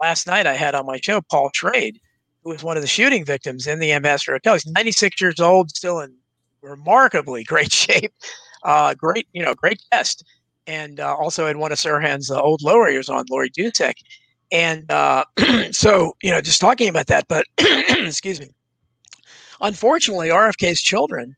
[0.00, 1.96] last night I had on my show Paul Schrade,
[2.42, 4.54] who was one of the shooting victims in the Ambassador Hotel.
[4.54, 6.14] He's 96 years old, still in
[6.62, 8.12] remarkably great shape.
[8.62, 10.24] Uh, great, you know, great guest,
[10.66, 13.94] and uh, also had one of Sirhan's uh, old lowriers on, Laurie Dusek.
[14.52, 15.24] And uh,
[15.72, 18.48] so, you know, just talking about that, but excuse me.
[19.60, 21.34] Unfortunately, RFK's children,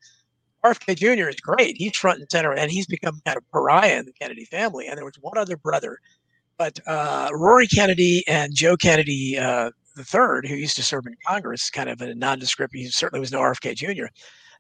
[0.65, 1.29] RFK Jr.
[1.29, 1.77] is great.
[1.77, 4.87] He's front and center, and he's become kind of pariah in the Kennedy family.
[4.89, 5.99] And there was one other brother,
[6.57, 11.17] but uh, Rory Kennedy and Joe Kennedy uh, the third, who used to serve in
[11.27, 12.75] Congress, kind of a nondescript.
[12.75, 14.07] He certainly was no RFK Jr.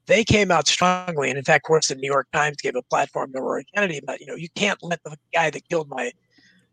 [0.07, 2.83] They came out strongly, and in fact, of course, the New York Times gave a
[2.83, 6.13] platform to Rory Kennedy about, you know, you can't let the guy that killed my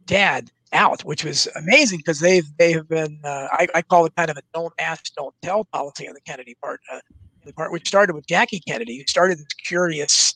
[0.06, 4.14] dad out, which was amazing because they've they have been uh, I, I, call it
[4.16, 6.82] kind of a don't ask, don't tell policy on the Kennedy part.
[6.92, 7.00] Uh,
[7.46, 10.34] the part which started with Jackie Kennedy, who started this curious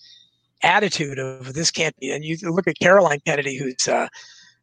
[0.63, 2.11] attitude of this can't be.
[2.11, 4.07] And you look at Caroline Kennedy, who's uh,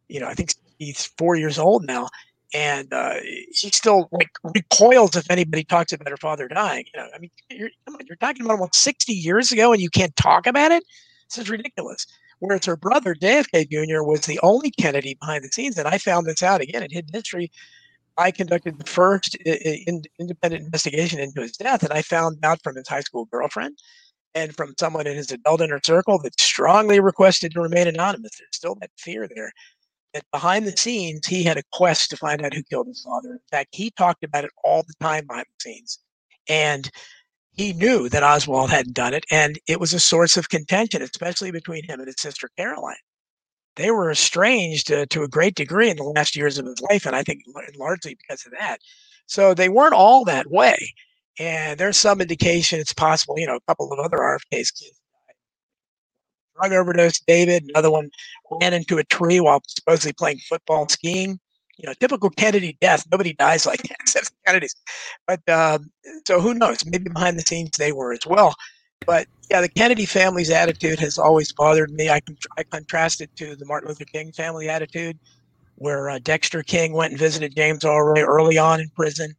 [0.08, 2.08] you know I think he's four years old now,
[2.54, 3.16] and uh,
[3.52, 6.84] she still like recoils if anybody talks about her father dying.
[6.94, 7.70] You know, I mean, you're,
[8.06, 10.82] you're talking about almost sixty years ago, and you can't talk about it.
[11.28, 12.06] This is ridiculous.
[12.39, 15.78] Whereas her brother, JFK Jr., was the only Kennedy behind the scenes.
[15.78, 17.51] And I found this out again in Hidden History.
[18.18, 22.76] I conducted the first in, independent investigation into his death, and I found out from
[22.76, 23.78] his high school girlfriend
[24.34, 28.32] and from someone in his adult inner circle that strongly requested to remain anonymous.
[28.39, 29.53] There's still that fear there.
[30.14, 33.32] That behind the scenes, he had a quest to find out who killed his father.
[33.32, 35.99] In fact, he talked about it all the time behind the scenes.
[36.49, 36.91] And
[37.57, 41.50] he knew that Oswald hadn't done it, and it was a source of contention, especially
[41.50, 42.96] between him and his sister Caroline.
[43.76, 47.07] They were estranged uh, to a great degree in the last years of his life,
[47.07, 47.42] and I think
[47.76, 48.78] largely because of that.
[49.26, 50.76] So they weren't all that way.
[51.38, 54.98] And there's some indication it's possible, you know, a couple of other RFK's kids
[56.57, 57.64] drug overdose, David.
[57.68, 58.11] Another one
[58.61, 61.38] ran into a tree while supposedly playing football and skiing
[61.76, 63.06] you know, typical Kennedy death.
[63.10, 64.74] Nobody dies like that except Kennedys.
[65.26, 65.90] But um,
[66.26, 66.84] so who knows?
[66.86, 68.54] Maybe behind the scenes they were as well.
[69.06, 72.08] But yeah, the Kennedy family's attitude has always bothered me.
[72.08, 75.18] I, con- I contrast it to the Martin Luther King family attitude,
[75.76, 79.34] where uh, Dexter King went and visited James Earl Ray early on in prison,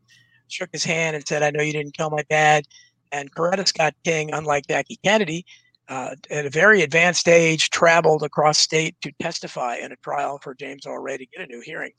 [0.48, 2.66] shook his hand and said, I know you didn't kill my dad.
[3.12, 5.46] And Coretta Scott King, unlike Jackie Kennedy,
[5.90, 10.54] uh, at a very advanced age, traveled across state to testify in a trial for
[10.54, 11.92] James Earl Ray to get a new hearing.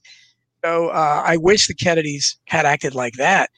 [0.64, 3.50] So uh, I wish the Kennedys had acted like that.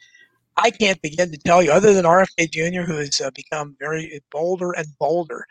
[0.57, 4.21] I can't begin to tell you, other than RFK Jr., who has uh, become very
[4.31, 5.47] bolder and bolder.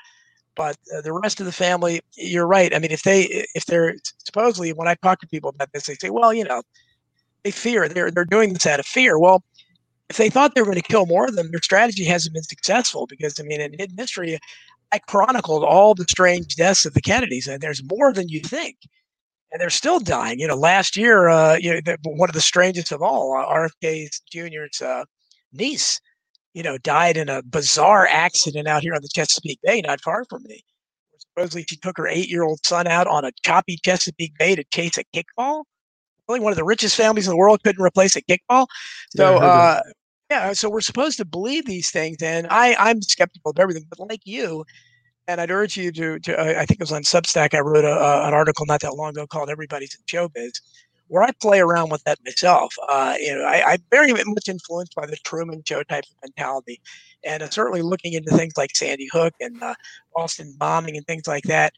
[0.55, 2.75] But uh, the rest of the family, you're right.
[2.75, 5.95] I mean, if they, if they're supposedly, when I talk to people about this, they
[5.95, 6.61] say, well, you know,
[7.43, 9.17] they fear they're they're doing this out of fear.
[9.17, 9.43] Well,
[10.09, 12.43] if they thought they were going to kill more of them, their strategy hasn't been
[12.43, 14.37] successful because I mean, in hidden history,
[14.91, 18.77] I chronicled all the strange deaths of the Kennedys, and there's more than you think
[19.51, 20.39] and they're still dying.
[20.39, 23.45] You know, last year, uh, you know, the, one of the strangest of all, uh,
[23.45, 25.05] RFK Jr.'s uh,
[25.53, 25.99] niece,
[26.53, 30.25] you know, died in a bizarre accident out here on the Chesapeake Bay, not far
[30.29, 30.63] from me.
[31.17, 35.03] supposedly she took her eight-year-old son out on a choppy Chesapeake Bay to chase a
[35.15, 35.63] kickball.
[36.27, 38.67] Really, one of the richest families in the world couldn't replace a kickball.
[39.15, 39.81] So, Yeah, uh,
[40.29, 43.85] yeah, so we're supposed to believe these things, and I I'm skeptical of everything.
[43.89, 44.63] But like you,
[45.29, 47.53] and I'd urge you to to I think it was on Substack.
[47.53, 50.59] I wrote a, an article not that long ago called "Everybody's in Showbiz,"
[51.07, 52.73] where I play around with that myself.
[52.89, 56.81] Uh, you know, I, I'm very much influenced by the Truman Show type of mentality,
[57.23, 59.75] and uh, certainly looking into things like Sandy Hook and uh,
[60.15, 61.73] Boston bombing and things like that.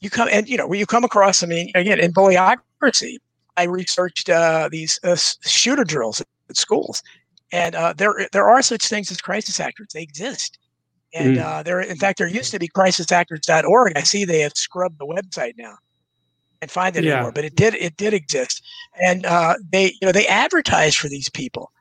[0.00, 1.42] You come and you know you come across.
[1.42, 3.16] I mean, again, in bullocracy,
[3.56, 7.02] I researched uh, these uh, shooter drills at, at schools,
[7.52, 9.88] and uh, there there are such things as crisis actors.
[9.94, 10.58] They exist.
[11.12, 11.44] And Mm.
[11.44, 13.92] uh, there, in fact, there used to be crisisactors.org.
[13.96, 15.74] I see they have scrubbed the website now
[16.62, 17.14] and find it Yeah.
[17.14, 18.62] anymore, but it did it did exist,
[19.00, 21.72] and uh, they you know they advertise for these people,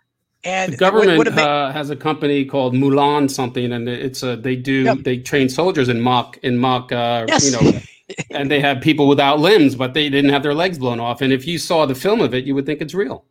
[0.43, 4.23] and The what- what government ma- uh, has a company called Mulan something, and it's
[4.23, 4.97] a they do Yep.
[5.03, 7.45] they train soldiers in mock in mock uh, Yes.
[7.45, 7.79] you know,
[8.31, 11.21] and they have people without limbs, but they didn't have their legs blown off.
[11.21, 13.25] And if you saw the film of it, you would think it's real.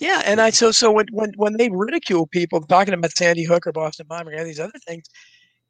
[0.00, 3.66] Yeah, and I so so when when when they ridicule people talking about Sandy Hook
[3.66, 5.04] or Boston bombing or these other things,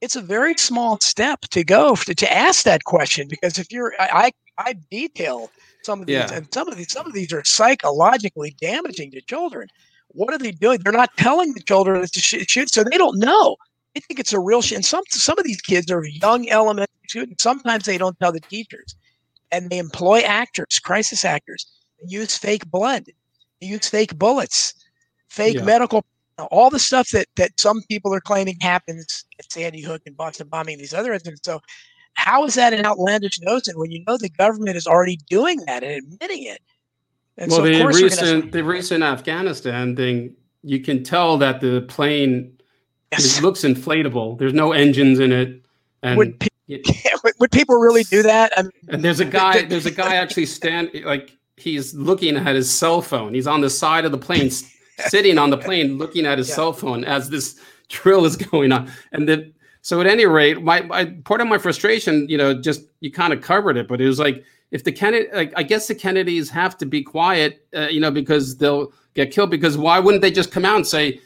[0.00, 3.92] it's a very small step to go to, to ask that question because if you're
[3.98, 5.50] I I, I detail
[5.82, 6.32] some of these Yeah.
[6.32, 9.68] and some of these some of these are psychologically damaging to children.
[10.08, 10.80] What are they doing?
[10.82, 13.56] They're not telling the children to sh- shoot, so they don't know.
[13.94, 14.76] They think it's a real shit.
[14.76, 17.42] And some some of these kids are young elementary students.
[17.42, 18.94] Sometimes they don't tell the teachers,
[19.52, 21.66] and they employ actors, crisis actors.
[22.00, 23.04] They use fake blood.
[23.60, 24.74] They use fake bullets,
[25.28, 25.64] fake Yeah.
[25.64, 26.04] medical,
[26.44, 30.48] all the stuff that that some people are claiming happens at Sandy Hook and Boston
[30.48, 31.42] bombing, these other incidents.
[31.44, 31.60] So,
[32.14, 35.82] how is that an outlandish notion when you know the government is already doing that
[35.82, 36.60] and admitting it?
[37.38, 41.02] And well, so, of the course, we're gonna- recent the recent Afghanistan thing, you can
[41.02, 42.52] tell that the plane
[43.12, 43.38] Yes.
[43.38, 44.36] it looks inflatable.
[44.38, 45.64] There's no engines in it,
[46.02, 46.82] and would, pe- y-
[47.38, 48.52] would, people really do that?
[48.56, 49.62] I mean, And there's a guy.
[49.62, 53.32] There's a guy actually stand like he's looking at his cell phone.
[53.32, 54.50] He's on the side of the plane,
[54.98, 56.54] sitting on the plane, looking at his Yeah.
[56.54, 58.90] cell phone as this drill is going on.
[59.12, 62.82] And the so at any rate, my, my part of my frustration, you know, just
[63.00, 64.42] you kind of covered it, but it was like
[64.72, 68.10] if the Kennedy, like I guess the Kennedys have to be quiet, uh, you know,
[68.10, 69.50] because they'll get killed.
[69.50, 71.20] Because why wouldn't they just come out and say,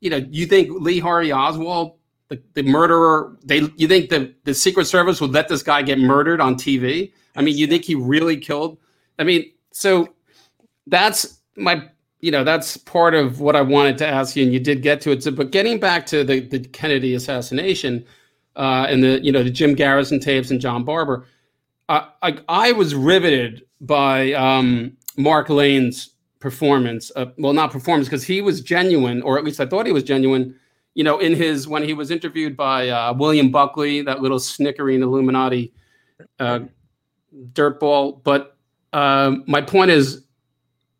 [0.00, 1.94] you know, you think Lee Harvey Oswald?
[2.28, 5.98] The, the murderer they you think the, the secret service would let this guy get
[5.98, 8.78] murdered on tv i mean you think he really killed
[9.18, 10.08] i mean so
[10.86, 11.90] that's my
[12.22, 15.00] you know that's part of what i wanted to ask you and you did get
[15.02, 15.22] to it.
[15.22, 18.04] So, but getting back to the, the kennedy assassination
[18.56, 21.26] uh, and the you know the jim garrison tapes and john barbour
[21.88, 26.10] uh, I, I was riveted by um, mark lane's
[26.40, 29.92] performance uh, well not performance because he was genuine or at least i thought he
[29.92, 30.58] was genuine
[30.94, 35.02] you know in his when he was interviewed by uh, william buckley that little snickering
[35.02, 35.72] illuminati
[36.38, 36.60] uh,
[37.52, 38.22] dirtball.
[38.22, 38.56] But
[38.92, 40.24] um, my point is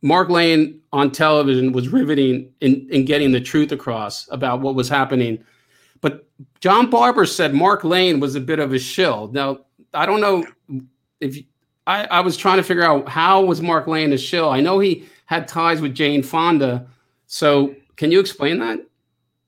[0.03, 4.89] Mark Lane on television was riveting in, in getting the truth across about what was
[4.89, 5.43] happening.
[6.01, 6.27] But
[6.61, 9.29] John Barbour said Mark Lane was a bit of a shill.
[9.33, 9.61] Now,
[9.95, 10.45] I don't know
[11.21, 11.39] if
[11.87, 14.51] I, I was trying to figure out how was Mark Lane a shill.
[14.51, 16.87] I know he had ties with Jane Fonda.
[17.27, 18.81] So can you explain that?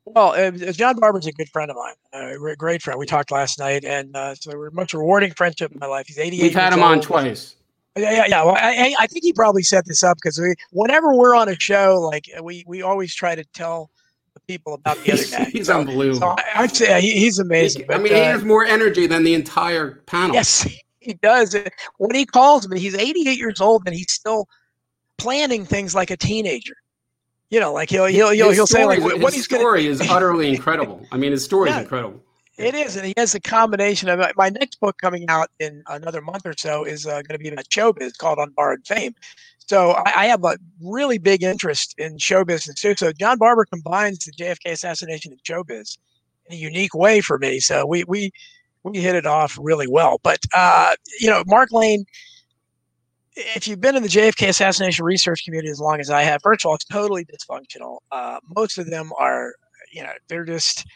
[0.07, 2.99] Well, uh, John Barbour's a good friend of mine, uh, a great friend.
[2.99, 6.07] We talked last night, and uh, so we're much rewarding friendship in my life.
[6.07, 6.42] He's 88.
[6.42, 7.57] We've had him on twice.
[7.97, 8.42] Yeah, yeah, yeah.
[8.45, 11.49] Well, I, I- I think he probably set this up because we, whenever we're on
[11.49, 13.90] a show, like we we always try to tell
[14.34, 15.45] the people about the other guy.
[15.51, 16.20] He's so, unbelievable.
[16.20, 17.82] so I, I'd say he, he's amazing.
[17.84, 20.34] I but, mean, he uh, has more energy than the entire panel.
[20.34, 20.66] yes,
[21.01, 21.55] he does.
[21.99, 24.49] When he calls me, he's 88 years old and he's still
[25.18, 26.74] planning things like a teenager.
[27.51, 29.57] You know, like he'll he'll he'll, His he'll say like story- what, what his he's
[29.59, 31.07] story is utterly incredible.
[31.12, 32.24] I mean, his story is incredible.
[32.57, 36.20] It is, and he has a combination of my next book coming out in another
[36.20, 39.14] month or so is uh, going to be about showbiz called Unborrowed Fame.
[39.59, 42.94] So I, I have a really big interest in show business too.
[42.96, 45.98] So John Barbour combines the JFK assassination and showbiz
[46.46, 47.59] in a unique way for me.
[47.59, 48.30] So we we
[48.84, 50.20] we hit it off really well.
[50.22, 52.05] But uh, you know, Mark Lane.
[53.36, 56.64] If you've been in the JFK assassination research community as long as I have, first
[56.64, 57.98] of all, it's totally dysfunctional.
[58.12, 59.55] Uh, most of them are,
[59.92, 60.86] you know, they're just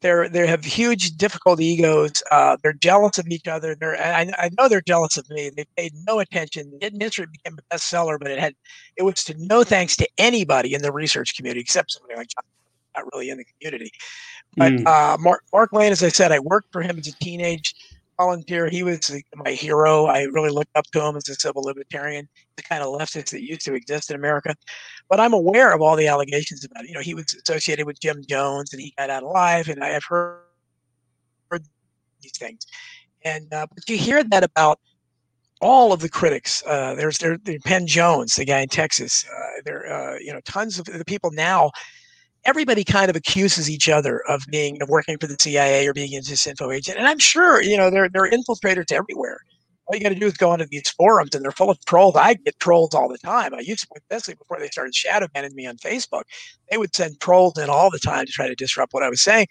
[0.00, 2.22] they're they have huge difficult egos.
[2.30, 3.74] Uh, they're jealous of each other.
[3.74, 5.50] They're I, I know they're jealous of me.
[5.50, 6.78] They paid no attention.
[6.80, 8.54] Hidden History became a bestseller, but it had
[8.96, 12.44] it was to no thanks to anybody in the research community except somebody like John,
[12.96, 13.90] not really in the community.
[14.56, 14.86] But Mm.
[14.86, 17.74] uh, Mark Mark Lane, as I said, I worked for him as a teenage
[18.18, 18.68] volunteer.
[18.68, 20.06] He was my hero.
[20.06, 23.42] I really looked up to him as a civil libertarian, the kind of leftist that
[23.42, 24.54] used to exist in America.
[25.08, 26.88] But I'm aware of all the allegations about it.
[26.88, 29.88] You know, he was associated with Jim Jones and he got out alive, and I
[29.88, 30.42] have heard,
[31.50, 31.62] heard
[32.20, 32.66] these things.
[33.24, 34.78] And uh, but you hear that about
[35.60, 36.62] all of the critics.
[36.66, 39.24] Uh, there's there, there Penn Jones, the guy in Texas.
[39.28, 41.70] Uh, there, uh, you know, tons of the people now.
[42.48, 46.14] Everybody kind of accuses each other of being of working for the CIA or being
[46.16, 49.40] a disinfo agent, and I'm sure you know there there are infiltrators everywhere.
[49.86, 52.16] All you got to do is go into these forums, and they're full of trolls.
[52.16, 53.54] I get trolls all the time.
[53.54, 56.22] I used to, especially before they started shadow banning me on Facebook,
[56.70, 59.22] they would send trolls in all the time to try to disrupt what I was
[59.22, 59.48] saying.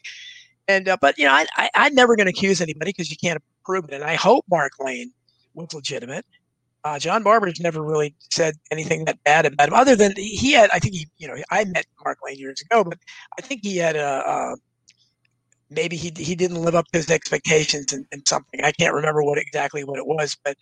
[0.67, 3.17] And uh, but you know, I, I I'm never going to accuse anybody because you
[3.23, 3.93] can't prove it.
[3.93, 5.11] And I hope Mark Lane
[5.53, 6.25] was legitimate.
[6.87, 10.69] Uh, John Barbour's never really said anything that bad about him, other than he had.
[10.71, 12.97] I think he, you know, I met Mark Lane years ago, but
[13.37, 14.23] I think he had a.
[14.25, 14.55] a
[15.69, 18.63] maybe he he didn't live up to his expectations and, and something.
[18.63, 20.55] I can't remember what exactly what it was, but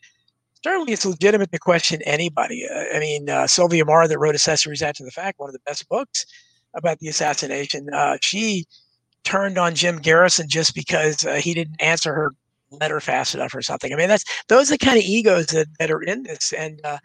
[0.63, 2.67] certainly it's legitimate to question anybody.
[2.67, 5.59] Uh, I mean, uh, Sylvia Meagher, that wrote Accessories After the Fact, one of the
[5.67, 6.25] best books
[6.73, 8.65] about the assassination, uh, she
[9.23, 12.31] turned on Jim Garrison just because uh, he didn't answer her
[12.79, 13.93] letter fast enough or something.
[13.93, 16.53] I mean, that's those are the kind of egos that, that are in this.
[16.53, 16.97] And uh,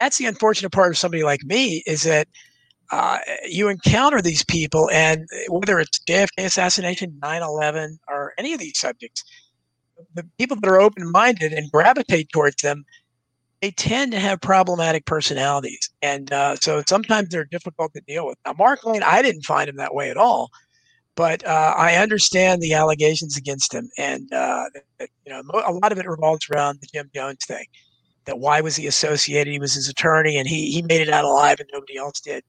[0.00, 2.28] that's the unfortunate part of somebody like me is that
[2.92, 8.60] uh, you encounter these people, and whether it's JFK assassination, 9 11, or any of
[8.60, 9.24] these subjects,
[10.14, 12.84] the people that are open minded and gravitate towards them,
[13.60, 15.90] they tend to have problematic personalities.
[16.02, 18.36] And uh, so sometimes they're difficult to deal with.
[18.46, 20.50] Now, Mark Lane, I didn't find him that way at all
[21.16, 24.66] but uh, I understand the allegations against him, and uh,
[25.00, 27.64] you know a lot of it revolves around the Jim Jones thing.
[28.26, 29.50] That why was he associated?
[29.50, 32.44] He was his attorney, and he he made it out alive, and nobody else did.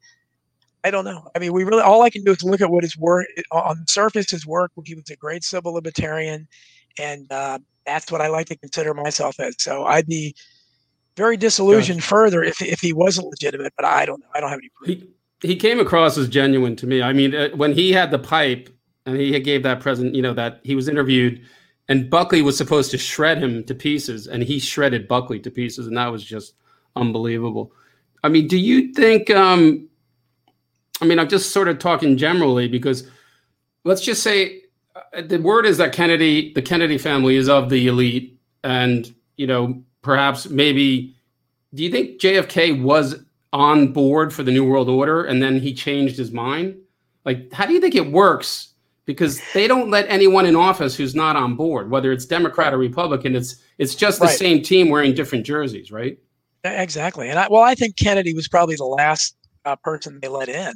[0.83, 1.29] I don't know.
[1.35, 3.77] I mean, we really all I can do is look at what his work on
[3.79, 4.29] the surface.
[4.29, 4.71] His work.
[4.85, 6.47] He was a great civil libertarian,
[6.99, 9.55] and uh, that's what I like to consider myself as.
[9.59, 10.35] So I'd be
[11.15, 13.71] very disillusioned further if if he wasn't legitimate.
[13.77, 14.27] But I don't know.
[14.35, 17.01] I don't have any proof he came across as genuine to me.
[17.01, 18.69] I mean, uh, when he had the pipe
[19.05, 21.41] and he gave that present, you know, that he was interviewed
[21.89, 25.87] and Buckley was supposed to shred him to pieces and he shredded Buckley to pieces.
[25.87, 26.55] And that was just
[26.95, 27.71] unbelievable.
[28.23, 29.87] I mean, do you think, um,
[31.01, 33.09] I mean, I'm just sort of talking generally because
[33.83, 34.63] let's just say
[34.95, 39.45] uh, the word is that Kennedy, the Kennedy family is of the elite and, you
[39.45, 41.15] know, perhaps maybe,
[41.73, 43.23] do you think JFK was
[43.57, 46.77] on board for the New World Order and then he changed his mind?
[47.25, 48.73] Like, how do you think it works?
[49.05, 52.77] Because they don't let anyone in office who's not on board, whether it's Democrat or
[52.77, 53.35] Republican.
[53.35, 54.37] It's it's just the right.
[54.37, 56.17] same team wearing different jerseys, right?
[56.63, 57.29] Exactly.
[57.29, 60.73] And I, well, I think Kennedy was probably the last uh, person they let in,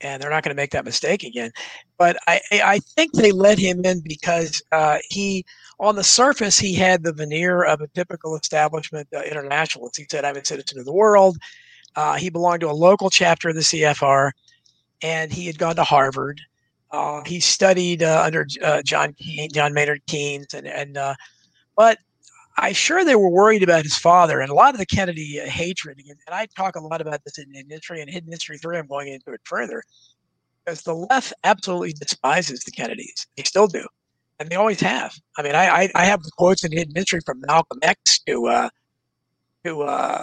[0.00, 1.50] and they're not going to make that mistake again.
[1.98, 5.44] But I I think they let him in because uh, he
[5.78, 9.96] on the surface, he had the veneer of a typical establishment uh, internationalist.
[9.96, 11.36] He said, I'm a citizen of the world.
[11.96, 14.30] Uh, he belonged to a local chapter of the CFR,
[15.02, 16.40] and he had gone to Harvard.
[16.90, 19.14] Uh, he studied uh, under uh, John
[19.52, 21.14] John Maynard Keynes, and and uh,
[21.74, 21.98] but
[22.58, 25.46] I'm sure they were worried about his father and a lot of the Kennedy uh,
[25.46, 25.98] hatred.
[26.06, 28.78] And I talk a lot about this in, in history and hidden history three.
[28.78, 29.82] I'm going into it further
[30.64, 33.26] because the left absolutely despises the Kennedys.
[33.36, 33.86] They still do,
[34.38, 35.14] and they always have.
[35.38, 38.68] I mean, I I, I have quotes in hidden history from Malcolm X to
[39.64, 40.22] to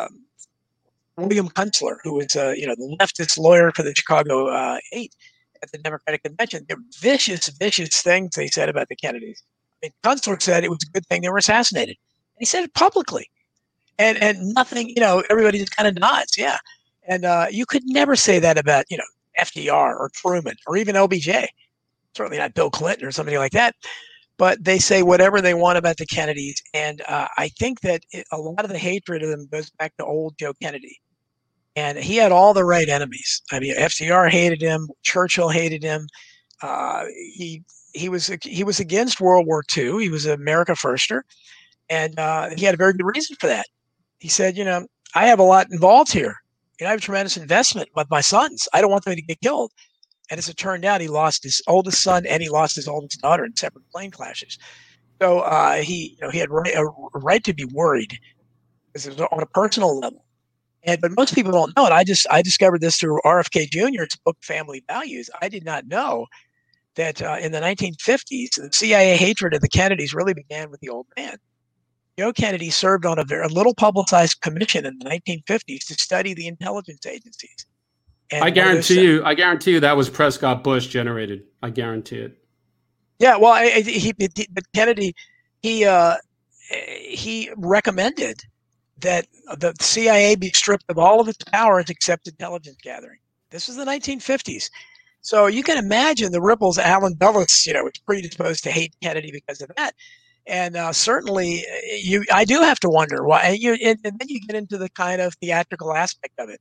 [1.18, 5.14] William Kunstler, who was uh, you know the leftist lawyer for the Chicago uh, Eight
[5.62, 6.66] at the Democratic Convention.
[6.68, 9.44] They're vicious, vicious things they said about the Kennedys.
[9.84, 11.98] I mean, Kunstler said it was a good thing they were assassinated.
[12.36, 13.30] And he said it publicly,
[14.00, 14.90] and and nothing.
[14.90, 16.38] You know, everybody just kind of nods.
[16.38, 16.58] Yeah,
[17.08, 19.04] and uh, you could never say that about you know
[19.40, 21.48] FDR or Truman or even LBJ.
[22.16, 23.76] Certainly not Bill Clinton or somebody like that
[24.40, 26.60] but they say whatever they want about the Kennedys.
[26.74, 29.96] And uh, I think that it, a lot of the hatred of them goes back
[29.98, 31.00] to old Joe Kennedy
[31.76, 33.42] and he had all the right enemies.
[33.52, 36.08] I mean, FDR hated him, Churchill hated him.
[36.62, 37.06] Uh,
[37.36, 37.64] he
[37.94, 40.02] he was he was against World War II.
[40.02, 41.22] He was an America firster,
[41.90, 43.66] and uh, he had a very good reason for that.
[44.20, 46.36] He said, you know, I have a lot involved here.
[46.80, 48.68] You know, I have a tremendous investment with my sons.
[48.74, 49.72] I don't want them to get killed.
[50.32, 53.22] And as it turned out, he lost his oldest son and he lost his oldest
[53.22, 54.58] daughter in separate plane clashes.
[55.22, 58.18] So uh, he, you know, he had a right to be worried
[58.88, 60.23] because it was on a personal level.
[60.86, 61.92] And but most people don't know it.
[61.92, 65.30] I just I discovered this through RFK Jr.'s book Family Values.
[65.42, 66.28] I did not know
[66.96, 70.90] that uh, in the 1950s, the CIA hatred of the Kennedys really began with the
[70.90, 71.38] old man.
[72.20, 76.48] Joe Kennedy served on a very little publicized commission in the 1950s to study the
[76.48, 77.66] intelligence agencies.
[78.32, 81.44] And I guarantee you, I guarantee you that was Prescott Bush generated.
[81.62, 82.38] I guarantee it.
[83.20, 85.16] Yeah, well, I, I, he, he, but Kennedy,
[85.62, 86.18] he uh,
[86.70, 88.44] he recommended
[89.04, 89.28] that
[89.60, 93.20] the CIA be stripped of all of its powers except intelligence gathering.
[93.52, 94.70] This was the 1950s.
[95.22, 96.78] So you can imagine the ripples.
[96.78, 99.94] Allen Dulles, you know, was predisposed to hate Kennedy because of that.
[100.46, 101.64] And uh, certainly,
[102.02, 103.42] you I do have to wonder why.
[103.42, 106.60] And, you, and, and then you get into the kind of theatrical aspect of it.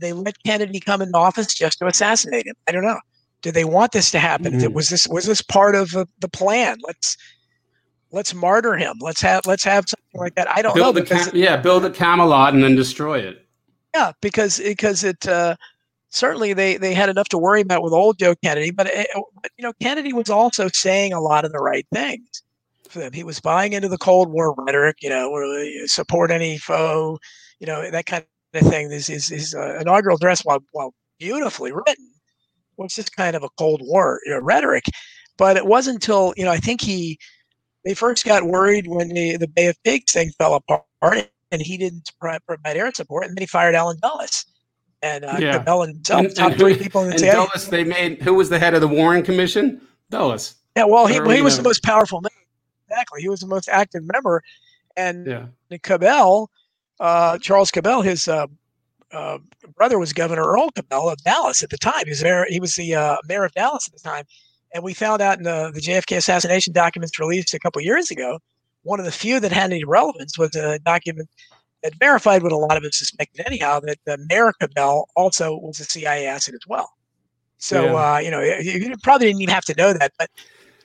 [0.00, 2.56] They let Kennedy come into office just to assassinate him.
[2.66, 2.98] I don't know.
[3.42, 4.54] Did they want this to happen?
[4.54, 4.72] Mhm.
[4.72, 6.78] Was this was this part of uh, the plan?
[6.84, 7.16] Let's
[8.14, 8.96] let's martyr him.
[9.00, 10.48] Let's have let's have something like that.
[10.48, 13.44] I don't know Build because Cam- yeah, build a Camelot and then destroy it.
[13.94, 15.56] yeah, because because it uh,
[16.08, 19.08] certainly they they had enough to worry about with old Joe Kennedy, but, it,
[19.42, 22.42] but you know Kennedy was also saying a lot of the right things.
[22.88, 25.28] For them, he was buying into the Cold War rhetoric, you know,
[25.86, 27.18] support any foe,
[27.58, 28.88] you know, that kind of thing.
[28.88, 32.10] This is his uh, inaugural address, while while beautifully written,
[32.76, 34.84] was just kind of a Cold War you know, rhetoric.
[35.36, 37.18] But it wasn't until you know I think he
[37.84, 41.76] they first got worried when the the Bay of Pigs thing fell apart, and he
[41.76, 44.46] didn't provide air support, and then he fired Allen Dulles.
[45.02, 45.58] And uh, Yeah.
[45.58, 47.32] Cabell and himself, And- top and three who- people in the And CIA.
[47.34, 49.80] Dulles, they made who was the head of the Warren Commission?
[50.10, 50.54] Dulles.
[50.76, 52.34] Yeah, well, he, well, he was the most powerful member.
[52.88, 54.42] Exactly, he was the most active member,
[54.96, 55.78] and Yeah.
[55.82, 56.50] Cabell,
[57.00, 58.46] uh, Charles Cabell, his uh,
[59.12, 59.38] uh,
[59.76, 62.02] brother was Governor Earl Cabell of Dallas at the time.
[62.04, 62.46] He was there.
[62.48, 64.24] He was the uh, mayor of Dallas at the time,
[64.74, 68.40] and we found out in the, the JFK assassination documents released a couple years ago.
[68.82, 71.30] One of the few that had any relevance was a document
[71.82, 75.80] that verified what a lot of us suspected anyhow that uh, Mayor Cabell also was
[75.80, 76.90] a CIA asset as well.
[77.58, 78.14] So Yeah.
[78.14, 80.28] uh, you know you, you probably didn't even have to know that, but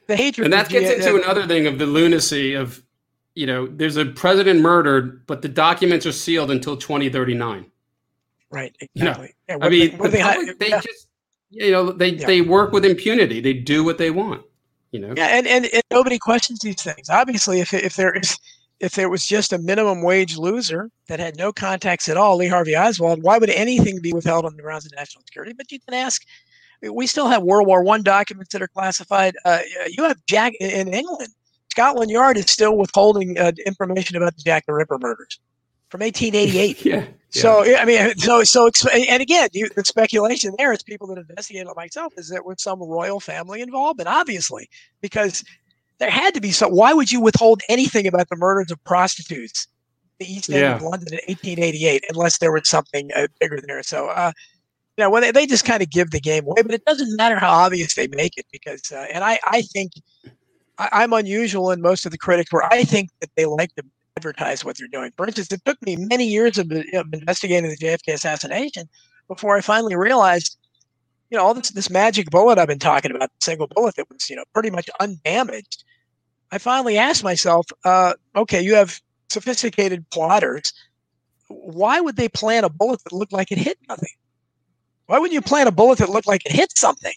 [0.07, 2.81] the hatred And that gets G- into another thing of the lunacy of,
[3.35, 7.65] you know, there's a president murdered, but the documents are sealed until 2039.
[8.51, 9.35] right you know, exactly.
[9.47, 10.81] Yeah, I mean, they, what the they, public, they yeah.
[10.81, 11.07] just,
[11.49, 12.27] you know, they, Yeah.
[12.27, 13.39] they work with impunity.
[13.39, 14.43] They do what they want,
[14.91, 15.13] you know?
[15.15, 17.09] Yeah, and, and, and nobody questions these things.
[17.09, 18.37] Obviously, if if there is
[18.79, 22.47] if there was just a minimum wage loser that had no contacts at all, Lee
[22.47, 25.53] Harvey Oswald, why would anything be withheld on the grounds of national security?
[25.53, 26.23] But you can ask.
[26.81, 29.35] We still have World War One documents that are classified.
[29.43, 31.27] Uh, you have Jack in England.
[31.71, 35.39] Scotland Yard is still withholding uh, information about the Jack the Ripper murders
[35.89, 36.85] from 1888.
[37.31, 37.41] Yeah.
[37.41, 41.19] So yeah, I mean, so so and again, you, the speculation there is people that
[41.19, 44.67] investigate it myself is that with some royal family involvement, obviously,
[44.99, 45.43] because
[45.99, 46.71] there had to be some.
[46.71, 49.67] Why would you withhold anything about the murders of prostitutes,
[50.17, 53.83] the East End of London in 1888, unless there was something uh, bigger than there?
[53.83, 54.31] So, uh,
[54.97, 57.15] you know, when they, they just kind of give the game away, but it doesn't
[57.15, 59.91] matter how obvious they make it because, uh, and I I think
[60.79, 63.83] I, I'm unusual in most of the critics where I think that they like to
[64.19, 65.11] advertise what they're doing.
[65.15, 68.89] For instance, it took me many years of, of investigating the JFK assassination
[69.29, 70.57] before I finally realized,
[71.29, 74.09] you know, all this this magic bullet I've been talking about, the single bullet that
[74.09, 75.83] was, you know, pretty much undamaged.
[76.51, 78.99] I finally asked myself, uh, okay, you have
[79.29, 80.73] sophisticated plotters.
[81.47, 84.15] Why would they plan a bullet that looked like it hit nothing?
[85.05, 87.13] Why wouldn't you plan a bullet that looked like it hit something?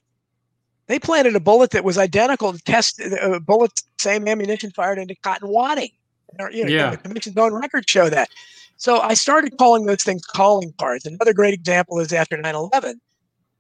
[0.87, 5.15] They planted a bullet that was identical to test uh, bullets, same ammunition fired into
[5.23, 5.91] cotton wadding.
[6.39, 6.91] You know, Yeah.
[6.91, 8.29] The commission's own records show that.
[8.77, 11.07] So I started calling those things calling cards.
[11.07, 13.01] Another great example is after 9 11,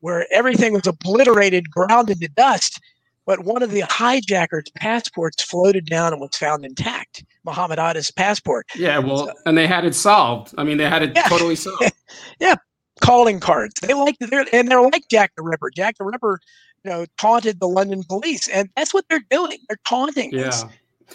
[0.00, 2.80] where everything was obliterated, ground into dust,
[3.24, 7.24] but one of the hijackers' passports floated down and was found intact.
[7.44, 8.66] Muhammad Atta's passport.
[8.74, 8.98] Yeah.
[8.98, 10.54] Well, and they had it solved.
[10.58, 11.28] I mean, they had it Yeah.
[11.28, 11.92] totally solved.
[12.40, 12.56] Yeah,
[13.00, 13.74] calling cards.
[13.80, 15.70] They like they're and they're like Jack the Ripper.
[15.70, 16.40] Jack the Ripper,
[16.84, 19.58] you know, taunted the London police, and that's what they're doing.
[19.68, 20.34] They're taunting.
[20.36, 20.64] us.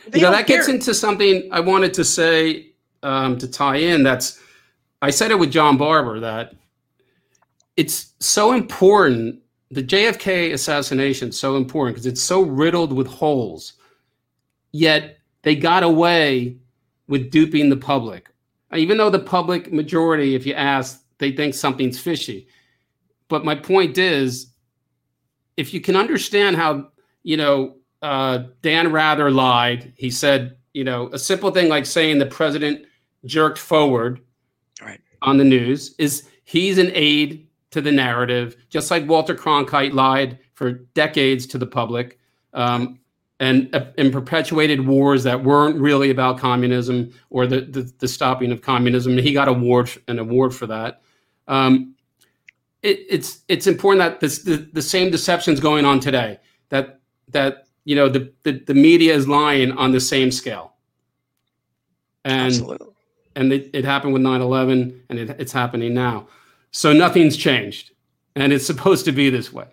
[0.08, 2.72] They you know that gets into something I wanted to say
[3.04, 4.04] um, to tie in.
[4.04, 4.40] That's
[5.02, 6.56] I said it with John Barbour that
[7.76, 9.40] it's so important.
[9.70, 13.74] The JFK assassination is so important because it's so riddled with holes.
[14.72, 16.58] Yet they got away
[17.08, 18.30] with duping the public,
[18.76, 22.48] even though the public majority, if you ask, they think something's fishy.
[23.30, 24.48] But my point is,
[25.56, 26.90] if you can understand how
[27.24, 29.94] you know uh, Dan Rather lied.
[29.96, 32.86] He said, you know, a simple thing like saying the president
[33.26, 34.22] jerked forward
[34.82, 35.00] Right.
[35.22, 40.40] on the news is he's an aid to the narrative, just like Walter Cronkite lied
[40.54, 42.20] for decades to the public
[42.54, 43.00] um,
[43.40, 48.52] and, uh, and perpetuated wars that weren't really about communism or the, the, the stopping
[48.52, 49.18] of communism.
[49.18, 51.02] He got award an award for that.
[51.48, 51.96] Um,
[52.84, 56.40] it, it's it's important that this, the, the same deception's going on today.
[56.70, 60.74] That that you know the, the, the media is lying on the same scale
[62.26, 62.88] and Absolutely.
[63.38, 66.28] and it, it happened with 9-11 and it, it's happening now
[66.72, 67.92] so nothing's changed
[68.36, 69.68] and it's supposed to be this way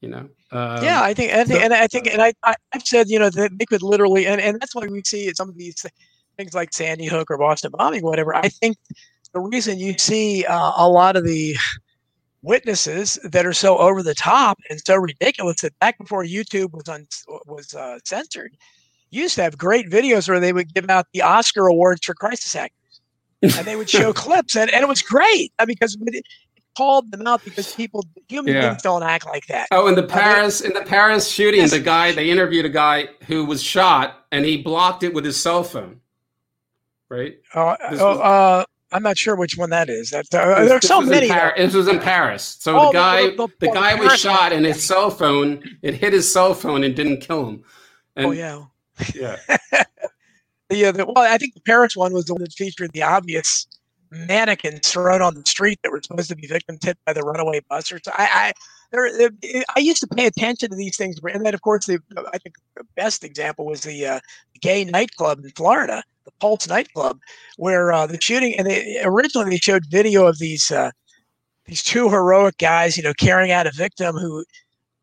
[0.00, 2.54] you know um, yeah, I think, I think, so- and I think, and I, I,
[2.74, 5.48] I've said, you know, that they could literally, and, and that's why we see some
[5.48, 5.86] of these
[6.36, 8.36] things like Sandy Hook or Boston bombing, whatever.
[8.36, 8.76] I think
[9.32, 11.56] the reason you see uh, a lot of the
[12.42, 16.88] witnesses that are so over the top and so ridiculous that back before YouTube was
[16.88, 17.06] un,
[17.46, 18.56] was uh, censored,
[19.10, 22.54] used to have great videos where they would give out the Oscar awards for crisis
[22.54, 23.00] actors,
[23.42, 26.24] and they would show clips, and, and it was great because it
[26.76, 28.70] called them out because people human Yeah.
[28.70, 29.68] beings don't act like that.
[29.70, 33.44] Oh, in the Paris in the Paris shooting, the guy they interviewed a guy who
[33.44, 36.00] was shot and he blocked it with his cell phone.
[37.10, 37.36] Right?
[37.54, 40.10] Uh, oh, was- uh, I'm not sure which one that is.
[40.10, 41.28] That, uh, there's so many.
[41.28, 42.56] Par- This was in Paris.
[42.60, 44.52] So Oh, the guy, the- the, the- guy the was Paris shot, one.
[44.52, 47.64] and his cell phone it hit his cell phone and didn't kill him.
[48.16, 48.64] And, oh yeah.
[49.14, 49.36] yeah.
[50.68, 53.02] The, uh, the well, I think the Paris one was the one that featured the
[53.02, 53.66] obvious
[54.12, 57.60] mannequins thrown on the street that were supposed to be victims hit by the runaway
[57.68, 57.90] bus.
[57.90, 58.12] Or so.
[58.14, 58.52] I, I,
[58.92, 59.30] there,
[59.74, 61.98] I used to pay attention to these things, and then of course the
[62.32, 64.20] I think the best example was the uh,
[64.60, 67.18] gay nightclub in Florida, the Pulse nightclub,
[67.56, 70.90] where uh, the shooting and they originally they showed video of these uh,
[71.64, 74.44] these two heroic guys, you know, carrying out a victim who.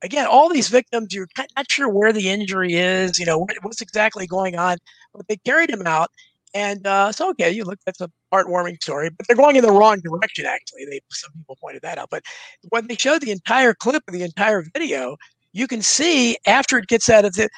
[0.01, 3.82] Again, all these victims, you're not sure where the injury is, you know, what, what's
[3.82, 4.78] exactly going on,
[5.14, 6.10] but they carried him out.
[6.56, 9.72] And uh, so, okay, you look, that's a heartwarming story, but they're going in the
[9.72, 10.86] wrong direction, actually.
[10.86, 12.10] They Some people pointed that out.
[12.10, 12.24] But
[12.70, 15.16] when they showed the entire clip of the entire video,
[15.54, 17.50] you can see after it gets out of the,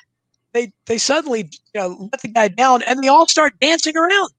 [0.53, 4.29] they, they suddenly you know, let the guy down and they all start dancing around.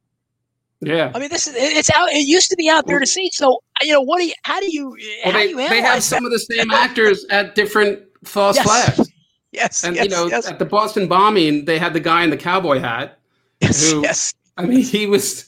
[0.80, 1.12] Yeah.
[1.14, 3.30] I mean, this is, it- it's out, it used to be out there to see.
[3.32, 5.80] So, you know, what do you, how do you, how Well, they, do you they
[5.80, 6.26] have some that?
[6.26, 8.66] of the same actors at different false Yes.
[8.66, 9.10] flags.
[9.52, 12.30] Yes, And yes, you know, yes, at the Boston bombing, they had the guy in
[12.30, 13.18] the cowboy hat.
[13.60, 14.34] yes, who- yes.
[14.56, 15.46] I mean, he was,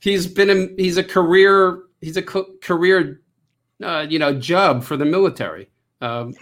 [0.00, 3.20] he's been, a, he's a career, he's a co- career,
[3.82, 5.68] uh, you know, job for the military.
[6.00, 6.34] Um,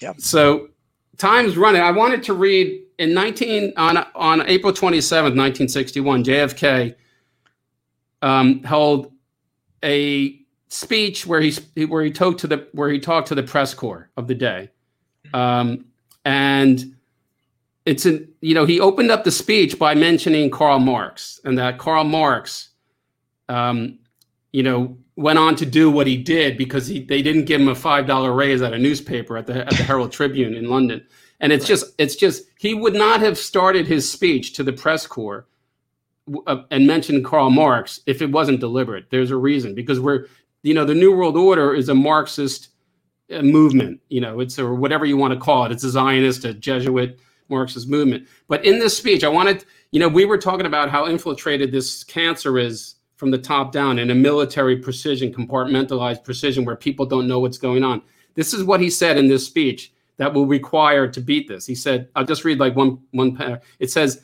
[0.00, 0.12] Yeah.
[0.18, 0.68] So
[1.16, 1.82] time's running.
[1.82, 6.94] I wanted to read in 19 on on April 27th, 1961, JFK
[8.22, 9.12] um, held
[9.84, 11.52] a speech where he
[11.86, 14.70] where he talked to the where he talked to the press corps of the day,
[15.34, 15.84] um,
[16.24, 16.95] and
[17.86, 21.78] it's in you know he opened up the speech by mentioning Karl Marx and that
[21.78, 22.70] Karl Marx,
[23.48, 24.00] um,
[24.52, 27.68] you know, went on to do what he did because he they didn't give him
[27.68, 31.06] a five dollar raise at a newspaper at the at the Herald Tribune in London,
[31.40, 35.06] and it's just it's just he would not have started his speech to the press
[35.06, 35.46] corps
[36.48, 39.10] uh, and mentioned Karl Marx if it wasn't deliberate.
[39.10, 40.26] There's a reason because we're
[40.64, 42.70] you know the New World Order is a Marxist
[43.32, 44.00] uh, movement.
[44.08, 45.70] You know, it's or whatever you want to call it.
[45.70, 48.28] It's a Zionist, a Jesuit Marxist movement.
[48.48, 52.04] But in this speech, I wanted you know we were talking about how infiltrated this
[52.04, 57.26] cancer is from the top down in a military precision, compartmentalized precision where people don't
[57.26, 58.02] know what's going on.
[58.34, 61.66] This is what he said in this speech that will require to beat this.
[61.66, 63.60] He said, I'll just read like one one.
[63.78, 64.22] It says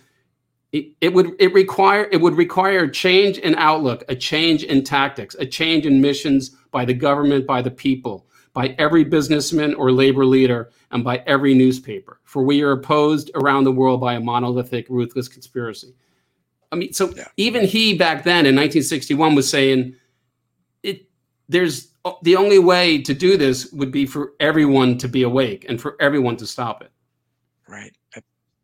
[0.72, 5.34] it, it would it require it would require change in outlook, a change in tactics,
[5.38, 10.26] a change in missions by the government, by the people, by every businessman or labor
[10.26, 12.20] leader, and by every newspaper.
[12.24, 15.94] For we are opposed around the world by a monolithic, ruthless conspiracy.
[16.70, 17.28] I mean, so Yeah.
[17.36, 19.94] even he back then in 1961 was saying
[20.82, 21.08] it.
[21.48, 21.88] There's
[22.22, 25.96] the only way to do this would be for everyone to be awake and for
[26.00, 26.90] everyone to stop it.
[27.68, 27.92] Right.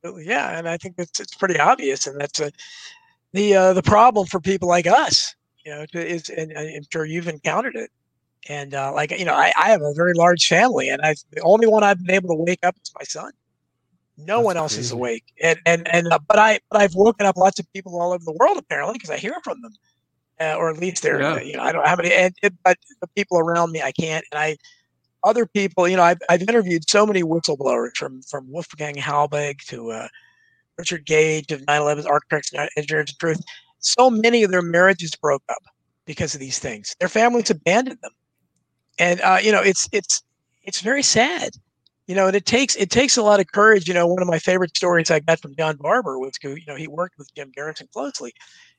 [0.02, 0.26] Absolutely.
[0.26, 2.50] Yeah, and I think it's it's pretty obvious, and that's a,
[3.32, 5.34] the uh, the problem for people like us.
[5.64, 7.90] You know, is and I'm sure you've encountered it.
[8.48, 11.40] And uh, like you know, I, I have a very large family, and I the
[11.42, 13.32] only one I've been able to wake up is my son.
[14.16, 17.26] No That's one else is awake, and and and uh, but I but I've woken
[17.26, 19.72] up lots of people all over the world apparently because I hear from them,
[20.40, 21.40] uh, or at least they're Yeah.
[21.40, 24.24] you know I don't have any, and it, but the people around me I can't,
[24.32, 24.56] and I
[25.24, 29.90] other people, you know, I've, I've interviewed so many whistleblowers from from Wolfgang Halbig to
[29.90, 30.08] uh,
[30.78, 33.42] Richard Gage of 9/11's Architects and Engineers of Truth.
[33.80, 35.62] So many of their marriages broke up
[36.06, 36.94] because of these things.
[37.00, 38.12] Their families abandoned them,
[38.98, 40.22] and uh, you know, it's it's
[40.62, 41.50] it's very sad.
[42.06, 43.86] You know, and it takes it takes a lot of courage.
[43.86, 46.64] You know, one of my favorite stories I got from John Barbour was, who, you
[46.66, 48.32] know, he worked with Jim Garrison closely,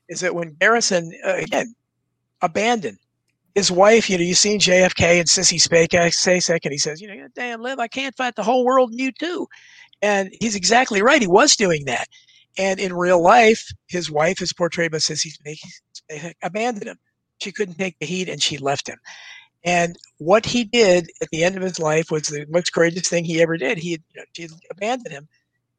[0.08, 1.74] is that when Garrison uh, again
[2.42, 2.98] abandoned
[3.54, 7.28] his wife, you know, you've seen JFK and Sissy Spacek, and he says, you know,
[7.34, 9.46] damn, Liz, I can't fight the whole world and you too.
[10.02, 11.20] And he's exactly right.
[11.20, 12.08] He was doing that.
[12.58, 16.98] And in real life, his wife is portrayed by Sissy Spacek, abandoned him.
[17.40, 18.98] She couldn't take the heat and she left him.
[19.64, 23.24] And what he did at the end of his life was the most courageous thing
[23.24, 23.78] he ever did.
[23.78, 25.28] He had, you know, she had abandoned him.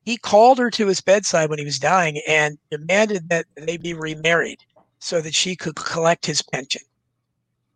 [0.03, 3.93] He called her to his bedside when he was dying and demanded that they be
[3.93, 4.59] remarried
[4.99, 6.81] so that she could collect his pension.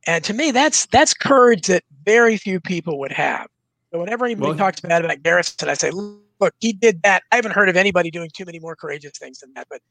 [0.08, 3.48] And to me, that's that's courage that very few people would have.
[3.92, 7.24] So whenever anybody Well- talks bad about Garrison, I say, look, he did that.
[7.32, 9.68] I haven't heard of anybody doing too many more courageous things than that.
[9.70, 9.82] But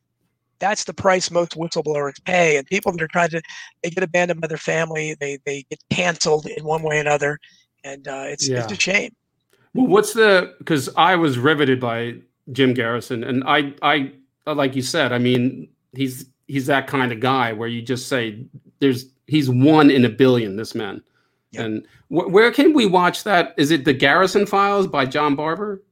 [0.64, 2.56] that's the price most whistleblowers pay.
[2.56, 3.42] And people that are trying to,
[3.82, 7.38] they get abandoned by their family, they they get canceled in one way or another,
[7.84, 9.14] and uh, it's it's a shame.
[9.74, 12.14] Well, what's the because I was riveted by
[12.52, 14.12] Jim Garrison, and I, I
[14.46, 18.46] like you said, I mean, he's he's that kind of guy where you just say
[18.78, 20.56] there's he's one in a billion.
[20.56, 21.02] This man,
[21.50, 21.64] yep.
[21.64, 23.54] and wh- where can we watch that?
[23.58, 25.82] Is it the Garrison Files by John Barbour?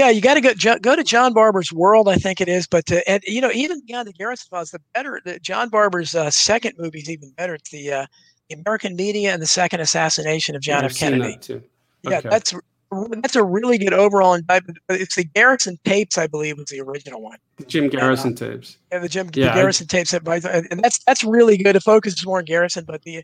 [0.00, 2.66] Yeah, you got to go go to John Barbour's World, I think it is.
[2.66, 6.14] But to, and you know, even beyond the Garrison Files, the better the John Barbour's
[6.14, 7.56] uh, second movie is even better.
[7.56, 8.06] It's the, uh,
[8.48, 10.96] the American Media and the Second Assassination of John yeah, F.
[10.96, 11.36] Kennedy.
[11.36, 11.62] That
[12.02, 12.28] yeah, okay.
[12.30, 12.54] that's
[12.90, 14.78] that's a really good overall indictment.
[14.88, 17.36] It's the Garrison tapes, I believe, was the original one.
[17.58, 18.78] The Jim Garrison uh, tapes.
[18.90, 21.76] Yeah, the Jim yeah, the Garrison I, tapes, and that's that's really good.
[21.76, 23.22] It focuses more on Garrison, but the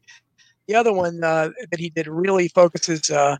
[0.69, 3.39] the other one uh, that he did really focuses uh,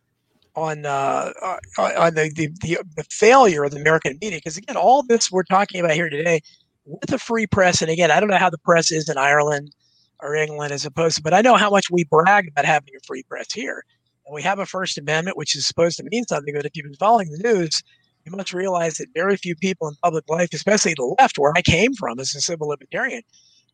[0.57, 4.39] on uh, uh, on the, the, the failure of the American media.
[4.39, 6.41] Because again, all this we're talking about here today
[6.85, 9.75] with the free press, and again, I don't know how the press is in Ireland
[10.21, 13.07] or England as opposed to, but I know how much we brag about having a
[13.07, 13.85] free press here.
[14.25, 16.55] And we have a First Amendment, which is supposed to mean something.
[16.55, 17.83] But if you've been following the news,
[18.25, 21.63] you must realize that very few people in public life, especially the left, where I
[21.63, 23.23] came from as a civil libertarian,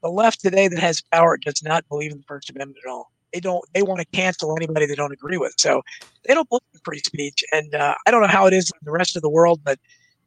[0.03, 3.13] the left today that has power does not believe in the First Amendment at all
[3.33, 5.55] they don't they want to cancel anybody they don't agree with.
[5.59, 5.83] So
[6.27, 7.45] they don't believe in free speech.
[7.53, 9.79] And uh, I don't know how it is in the rest of the world, but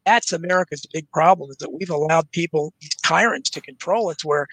[0.04, 4.46] that's America's big problem is that we've allowed people, these tyrants, to control us where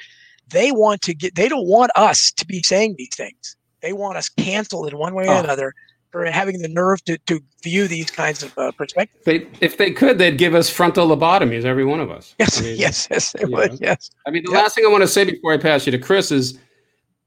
[0.50, 3.56] they want to get they don't want us to be saying these things.
[3.82, 5.40] They want us canceled in one way or oh.
[5.40, 5.74] another
[6.14, 9.26] for having the nerve to, to view these kinds of uh, perspectives.
[9.26, 12.36] They, if they could, they'd give us frontal lobotomies, every one of us.
[12.38, 13.72] Yes, I mean, yes, yes, they would.
[13.72, 13.78] Know.
[13.82, 14.12] Yes.
[14.28, 16.32] I mean, the last thing I want to say before I pass you to Chris
[16.32, 16.60] is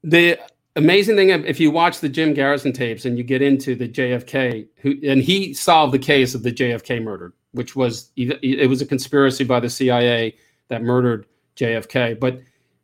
[0.03, 0.39] the
[0.77, 4.67] amazing thing if you watch the Jim Garrison tapes and you get into the JFK,
[4.77, 8.85] who and he solved the case of the JFK murder, which was it was a
[8.85, 10.35] conspiracy by the CIA
[10.69, 11.25] that murdered
[11.55, 12.19] JFK.
[12.19, 12.39] But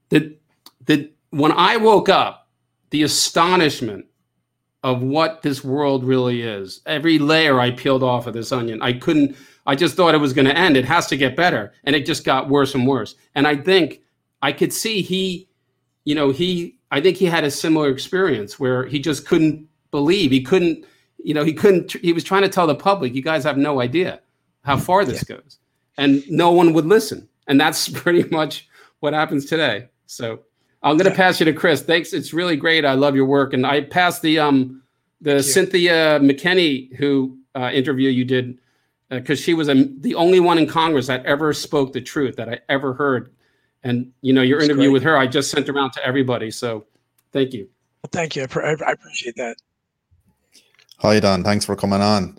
[0.09, 0.35] the
[0.85, 2.49] the when I woke up,
[2.89, 4.05] the astonishment
[4.83, 8.93] of what this world really is, every layer I peeled off of this onion, I
[8.93, 9.35] couldn't.
[9.65, 10.75] I just thought it was going to end.
[10.75, 13.15] It has to get better, and it just got worse and worse.
[13.33, 14.01] And I think
[14.41, 15.47] I could see he,
[16.05, 20.31] you know, he I think he had a similar experience where he just couldn't believe
[20.31, 20.85] he couldn't,
[21.17, 21.93] you know, he couldn't.
[21.93, 24.19] He was trying to tell the public, "You guys have no idea
[24.63, 25.37] how far this yeah.
[25.37, 25.57] goes,"
[25.97, 27.27] and no one would listen.
[27.47, 28.67] And that's pretty much
[28.99, 29.87] what happens today.
[30.05, 30.41] So
[30.83, 31.17] I'm going to yeah.
[31.17, 31.81] pass you to Chris.
[31.81, 32.13] Thanks.
[32.13, 32.85] It's really great.
[32.85, 34.83] I love your work, and I passed the um
[35.21, 38.59] the Cynthia McKinney who uh, interview you did
[39.09, 42.35] because uh, she was a, the only one in Congress that ever spoke the truth
[42.35, 43.31] that I ever heard
[43.83, 44.93] and you know, your That's interview great.
[44.93, 46.51] with her, I just sent around to everybody.
[46.51, 46.85] So
[47.31, 47.67] thank you.
[48.01, 48.43] Well, thank you.
[48.43, 49.57] I, I appreciate that.
[50.99, 51.43] Hi, Don.
[51.43, 52.37] Thanks for coming on.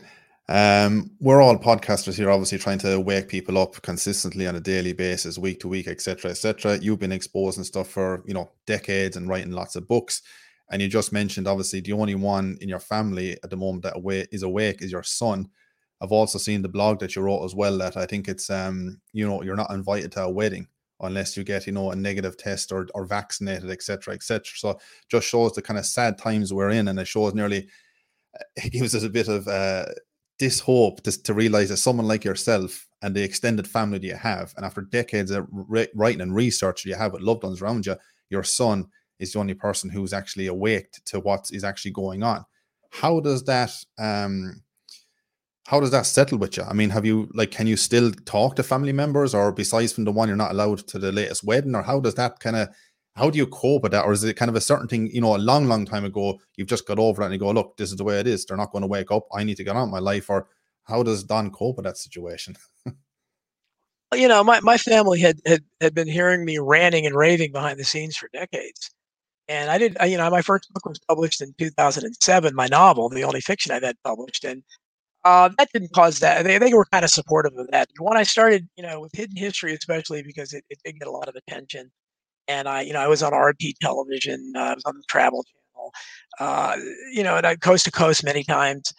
[0.49, 4.93] Um, we're all podcasters here, obviously trying to wake people up consistently on a daily
[4.93, 6.79] basis, week to week, etc., etc.
[6.81, 10.23] You've been exposing stuff for you know decades and writing lots of books,
[10.71, 13.97] and you just mentioned obviously the only one in your family at the moment that
[13.97, 15.49] awake, is awake is your son.
[16.03, 17.79] I've also seen the blog that you wrote as well.
[17.79, 20.69] That I think it's um you know you're not invited to a wedding
[21.01, 24.79] unless you get you know a negative test or or vaccinated etc etc so
[25.09, 27.69] just shows the kind of sad times we're in and it shows nearly
[28.57, 29.85] it gives us a bit of uh
[30.41, 34.17] this hope to, to realize that someone like yourself and the extended family that you
[34.17, 37.87] have and after decades of re- writing and research you have with loved ones around
[37.87, 37.97] you
[38.31, 38.87] your son
[39.19, 42.45] is the only person who's actually awake to what is actually going on.
[42.91, 44.63] How does that um
[45.67, 46.63] how does that settle with you?
[46.63, 50.05] I mean, have you like can you still talk to family members or besides from
[50.05, 52.69] the one you're not allowed to the latest wedding or how does that kind of
[53.17, 54.05] how do you cope with that?
[54.05, 56.39] Or is it kind of a certain thing you know a long long time ago
[56.57, 58.45] you've just got over it and you go look this is the way it is.
[58.45, 59.27] They're not going to wake up.
[59.33, 60.29] I need to get on my life.
[60.29, 60.49] Or
[60.85, 62.57] how does don cope with that situation?
[64.15, 67.81] You know my, my family had, had had been hearing me ranting and raving behind
[67.81, 68.91] the scenes for decades.
[69.49, 73.25] And i did you know my first book was published in 2007 my novel the
[73.25, 74.45] only fiction i've had published.
[74.45, 74.63] And
[75.25, 76.45] uh, that didn't cause that.
[76.45, 77.89] They, they were kind of supportive of that.
[77.99, 81.11] When I started, you know, with Hidden History, especially because it, it did get a
[81.11, 81.91] lot of attention,
[82.47, 85.45] and I, you know, I was on RT television, uh, I was on the Travel
[85.45, 85.93] Channel,
[86.41, 86.77] uh,
[87.13, 88.93] you know, and I coast to coast many times.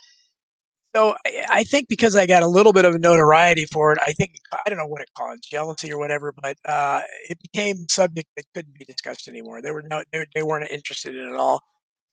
[0.96, 4.14] So I, I, think because I got a little bit of notoriety for it, I
[4.14, 8.30] think I don't know what it caused, jealousy or whatever, but uh, it became subject
[8.36, 9.62] that couldn't be discussed anymore.
[9.62, 11.62] They were no, they, they weren't interested in it at all.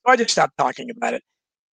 [0.05, 1.23] So I just stopped talking about it.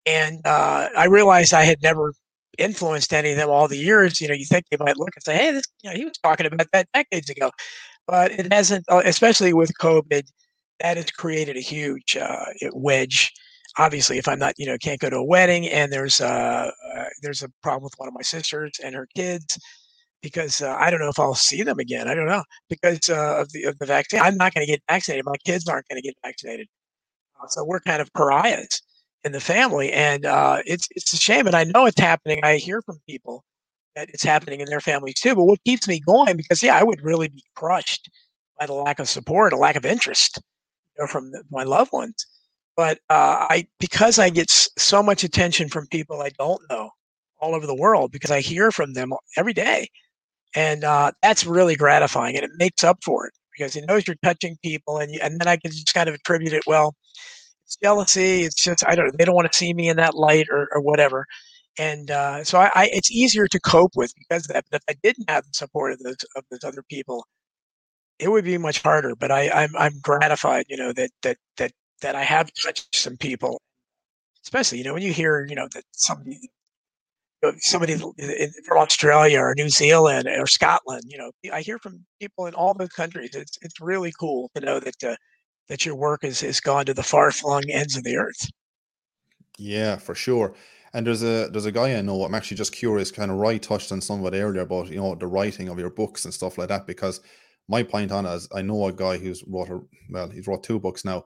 [0.05, 2.13] And uh, I realized I had never
[2.58, 5.24] influenced any of them all the years, you know, you think they might look and
[5.24, 7.52] say, "Hey, this, you know, he was talking about that decades ago,"
[8.08, 8.86] but it hasn't.
[8.89, 10.24] Uh, especially with COVID,
[10.80, 13.32] that has created a huge uh, wedge.
[13.78, 16.28] Obviously, if I'm not, you know, can't go to a wedding, and there's a,
[16.95, 19.58] uh there's a problem with one of my sisters and her kids
[20.22, 22.08] because uh, I don't know if I'll see them again.
[22.08, 24.22] I don't know because uh, of the of the vaccine.
[24.22, 25.26] I'm not going to get vaccinated.
[25.26, 26.68] My kids aren't going to get vaccinated,
[27.50, 28.82] so we're kind of pariahs
[29.24, 31.47] in the family, and uh, it's it's a shame.
[31.47, 32.39] And I know it's happening.
[32.43, 33.43] I hear from people
[33.95, 35.36] that it's happening in their families too.
[35.36, 38.09] But what keeps me going because yeah, I would really be crushed
[38.59, 40.39] by the lack of support, a lack of interest
[40.97, 42.26] you know, from the, my loved ones.
[42.76, 46.91] But uh, I because I get so much attention from people I don't know
[47.41, 49.89] all over the world because I hear from them every day,
[50.55, 54.15] and uh, that's really gratifying, and it makes up for it because it knows you're
[54.24, 56.63] touching people, and you, and then I can just kind of attribute it.
[56.67, 56.95] Well,
[57.70, 58.43] it's jealousy.
[58.43, 59.17] It's just I don't.
[59.17, 61.26] They don't want to see me in that light or, or whatever
[61.80, 64.65] and uh, so I, I, it's easier to cope with because of that.
[64.70, 67.26] But if I didn't have the support of those of those other people,
[68.20, 69.15] it would be much harder.
[69.15, 73.17] But I, I'm I'm gratified, you know, that that that that I have touched some
[73.17, 73.61] people,
[74.45, 76.39] especially you know when you hear you know that somebody
[77.59, 82.53] somebody from Australia or New Zealand or Scotland, you know, I hear from people in
[82.55, 83.32] all those countries.
[83.36, 85.15] It's it's really cool to know that uh,
[85.70, 88.49] that your work has has gone to the far flung ends of the earth.
[89.57, 90.55] Yeah, for sure.
[90.93, 92.24] And there's a there's a guy I know.
[92.24, 93.11] I'm actually just curious.
[93.11, 95.80] Kind of right touched on some of it earlier about you know the writing of
[95.80, 96.88] your books and stuff like that.
[96.88, 97.22] Because
[97.67, 100.63] my point on it is, I know a guy who's wrote a well, he's wrote
[100.63, 101.26] two books now,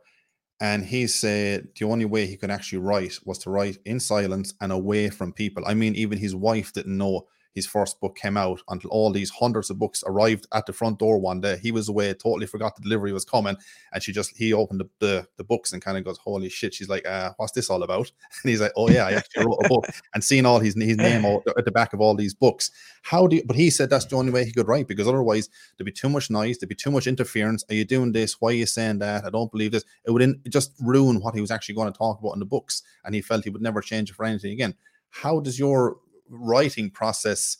[0.59, 4.53] and he said the only way he could actually write was to write in silence
[4.59, 5.63] and away from people.
[5.65, 9.29] I mean, even his wife didn't know his first book came out until all these
[9.29, 11.57] hundreds of books arrived at the front door one day.
[11.61, 13.55] He was away, totally forgot the delivery was coming,
[13.93, 16.73] and she just he opened the the, the books and kind of goes, "Holy shit!"
[16.73, 18.11] She's like, uh, "What's this all about?"
[18.43, 20.97] And he's like, "Oh yeah, I actually wrote a book." And seeing all his his
[20.97, 22.71] name at the back of all these books,
[23.03, 23.43] how do you?
[23.45, 26.09] But he said that's the only way he could write because otherwise there'd be too
[26.09, 27.63] much noise, there'd be too much interference.
[27.69, 28.39] Are you doing this?
[28.39, 29.25] Why are you saying that?
[29.25, 29.85] I don't believe this.
[30.05, 32.45] It would in, just ruin what he was actually going to talk about in the
[32.45, 34.75] books, and he felt he would never change it for anything again.
[35.09, 35.97] How does your
[36.33, 37.57] writing process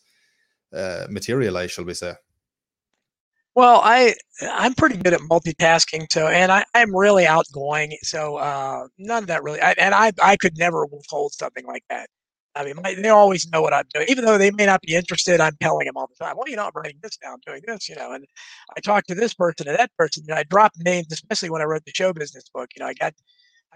[0.74, 2.14] uh, materialize, shall we say?
[3.56, 8.88] Well, I I'm pretty good at multitasking, so and I I'm really outgoing, so uh,
[8.98, 9.62] none of that really.
[9.62, 12.10] I, and I I could never withhold something like that.
[12.56, 14.96] I mean, my, they always know what I'm doing, even though they may not be
[14.96, 15.40] interested.
[15.40, 16.36] I'm telling them all the time.
[16.38, 18.12] Well, you know, I'm writing this down, doing this, you know.
[18.14, 18.26] And
[18.76, 21.66] I talk to this person and that person, and I drop names, especially when I
[21.66, 22.70] wrote the show business book.
[22.76, 23.14] You know, I got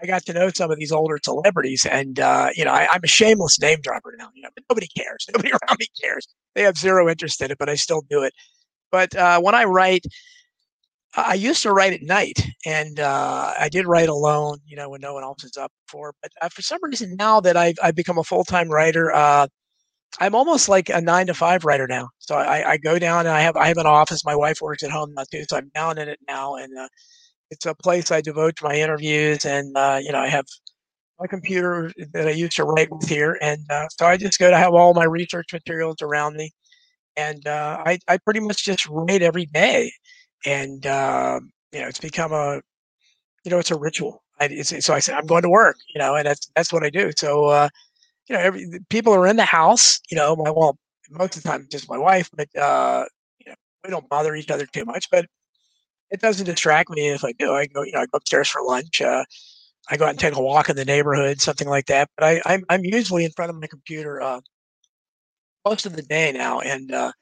[0.02, 3.00] I got to know some of these older celebrities, and uh, you know, I, am
[3.02, 4.28] a shameless name dropper now.
[4.34, 5.26] You know, but nobody cares.
[5.34, 6.26] Nobody around me cares.
[6.54, 8.32] They have zero interest in it, but I still do it.
[8.90, 10.04] But uh, when I write,
[11.16, 14.58] I used to write at night, and uh, I did write alone.
[14.66, 16.14] You know, when no one else is up for.
[16.22, 19.46] But uh, for some reason, now that I've, I've become a full time writer, uh,
[20.20, 22.08] I'm almost like a nine to five writer now.
[22.18, 24.24] So I, I, go down and I have I have an office.
[24.24, 26.88] My wife works at home now too, so I'm down in it now, and uh,
[27.50, 30.46] it's a place I devote to my interviews, and uh, you know I have
[31.20, 34.50] my computer that I used to write with here, and uh, so I just go
[34.50, 36.52] to have all my research materials around me,
[37.16, 39.92] and uh, I I pretty much just write every day,
[40.46, 41.40] and uh,
[41.72, 42.60] you know it's become a
[43.44, 44.22] you know it's a ritual.
[44.40, 46.90] I, so I said I'm going to work, you know, and that's that's what I
[46.90, 47.10] do.
[47.16, 47.68] So uh,
[48.28, 50.78] you know, every people are in the house, you know, my well
[51.10, 53.04] most of the time just my wife, but uh,
[53.40, 55.26] you know we don't bother each other too much, but
[56.10, 57.52] it doesn't distract me if I do.
[57.52, 59.00] I go, you know, I go upstairs for lunch.
[59.00, 59.24] Uh,
[59.90, 62.10] I go out and take a walk in the neighborhood, something like that.
[62.16, 64.40] But I, I'm I'm usually in front of my computer uh,
[65.64, 67.12] most of the day now, and uh,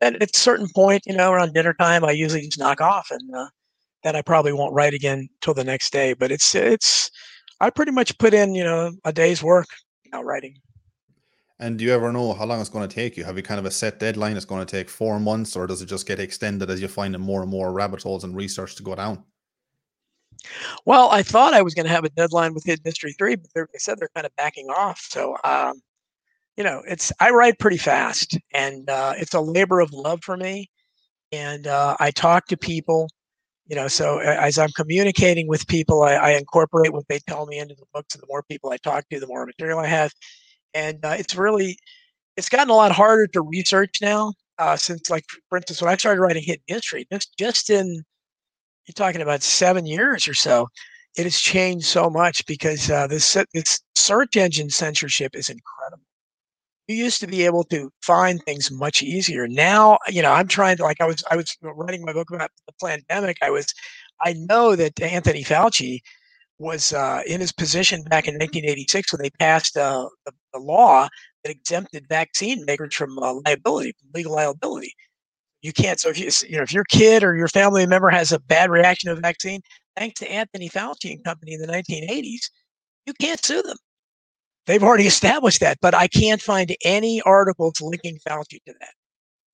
[0.00, 3.34] at a certain point, you know, around dinner time, I usually just knock off, and
[3.34, 3.48] uh,
[4.04, 6.14] then I probably won't write again till the next day.
[6.14, 7.10] But it's it's
[7.60, 9.66] I pretty much put in, you know, a day's work,
[10.04, 10.56] you know, writing.
[11.58, 13.24] And do you ever know how long it's going to take you?
[13.24, 14.36] Have you kind of a set deadline?
[14.36, 17.18] It's going to take four months, or does it just get extended as you find
[17.18, 19.24] more and more rabbit holes and research to go down?
[20.84, 23.50] Well, I thought I was going to have a deadline with Hidden History three, but
[23.54, 25.00] they said they're kind of backing off.
[25.08, 25.80] So, um,
[26.56, 30.36] you know, it's I write pretty fast, and uh, it's a labor of love for
[30.36, 30.70] me.
[31.32, 33.08] And uh, I talk to people,
[33.66, 33.88] you know.
[33.88, 37.86] So as I'm communicating with people, I, I incorporate what they tell me into the
[37.94, 38.14] books.
[38.14, 40.12] And the more people I talk to, the more material I have
[40.76, 41.78] and uh, it's really
[42.36, 45.96] it's gotten a lot harder to research now uh, since like for instance when i
[45.96, 48.04] started writing hidden history just just in
[48.86, 50.68] you're talking about seven years or so
[51.16, 56.04] it has changed so much because uh, this this search engine censorship is incredible.
[56.88, 59.48] You used to be able to find things much easier.
[59.48, 62.50] Now you know i'm trying to like i was i was writing my book about
[62.66, 63.38] the pandemic.
[63.42, 63.66] I was
[64.22, 66.00] i know that anthony fauci
[66.58, 71.06] was uh, in his position back in 1986 when they passed uh, the, law
[71.44, 74.90] that exempted vaccine makers from uh, liability, legal liability.
[75.60, 76.00] You can't.
[76.00, 78.70] So if you, you know if your kid or your family member has a bad
[78.70, 79.60] reaction to a vaccine,
[79.96, 82.48] thanks to Anthony Fauci and company in the 1980s,
[83.04, 83.76] you can't sue them.
[84.66, 88.94] They've already established that, but I can't find any articles linking Fauci to that.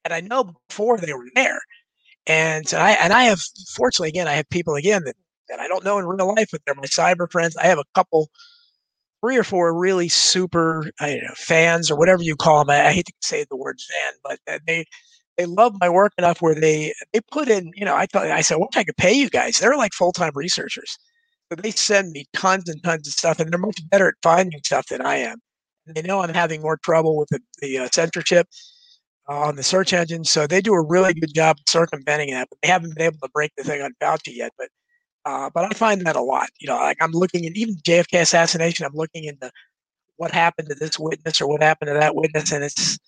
[0.05, 1.61] And I know before they were there,
[2.29, 3.41] and I and I have
[3.75, 5.17] fortunately again I have people again that
[5.53, 7.57] that I don't know in real life, but they're my cyber friends.
[7.57, 8.31] I have a couple
[9.23, 12.71] three or four really super know, fans or whatever you call them.
[12.71, 14.85] I, I hate to say the word fan, but they
[15.37, 17.71] they love my work enough where they they put in.
[17.75, 20.13] You know, I thought I said, "What I could pay you guys?" They're like full
[20.13, 20.99] time researchers,
[21.51, 24.61] so they send me tons and tons of stuff, and they're much better at finding
[24.65, 25.37] stuff than I am.
[25.87, 28.47] And they know I'm having more trouble with the, the uh, censorship
[29.29, 32.49] uh, on the search engine, so they do a really good job circumventing that.
[32.51, 34.53] But they haven't been able to break the thing on Fauci yet.
[34.59, 34.69] But
[35.25, 36.49] uh, but I find that a lot.
[36.59, 38.87] You know, like I'm looking at even JFK assassination.
[38.87, 39.51] I'm looking into
[40.17, 42.99] what happened to this witness or what happened to that witness, and it's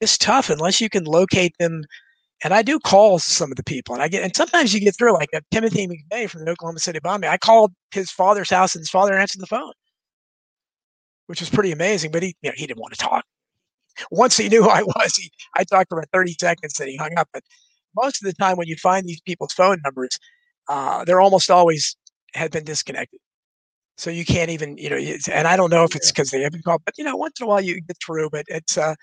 [0.00, 1.84] it's tough unless you can locate them.
[2.42, 4.96] And I do call some of the people, and I get and sometimes you get
[4.96, 5.14] through.
[5.14, 8.82] Like uh, Timothy McVeigh from the Oklahoma City bombing, I called his father's house, and
[8.82, 9.72] his father answered the phone,
[11.26, 12.10] which was pretty amazing.
[12.10, 13.24] But he, you know, he didn't want to talk.
[14.10, 16.96] Once he knew who I was, he I talked for about thirty seconds, and he
[16.96, 17.28] hung up.
[17.32, 17.44] But
[17.96, 20.18] most of the time, when you find these people's phone numbers,
[20.68, 21.96] uh, they're almost always
[22.34, 23.20] had been disconnected.
[23.96, 24.96] So you can't even, you know,
[25.32, 27.44] and I don't know if it's because they haven't called, but you know, once in
[27.44, 28.30] a while you get through.
[28.30, 28.94] But it's uh,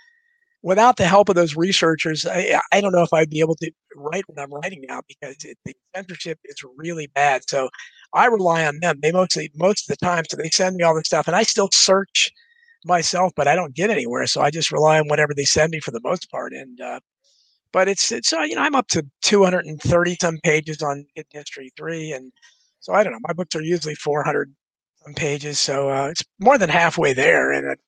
[0.63, 3.71] without the help of those researchers, I, I don't know if I'd be able to
[3.95, 7.43] write what I'm writing now because it, the censorship is really bad.
[7.47, 7.69] So
[8.13, 8.99] I rely on them.
[9.01, 11.43] They mostly, most of the time, so they send me all this stuff, and I
[11.43, 12.31] still search
[12.85, 14.25] myself, but I don't get anywhere.
[14.27, 16.53] So I just rely on whatever they send me for the most part.
[16.53, 16.99] And uh,
[17.73, 21.71] but it's it's uh, you know I'm up to 230 some pages on Hidden History
[21.77, 22.31] three, and
[22.79, 23.19] so I don't know.
[23.21, 24.53] My books are usually 400
[25.03, 27.79] some pages, so uh, it's more than halfway there, and it,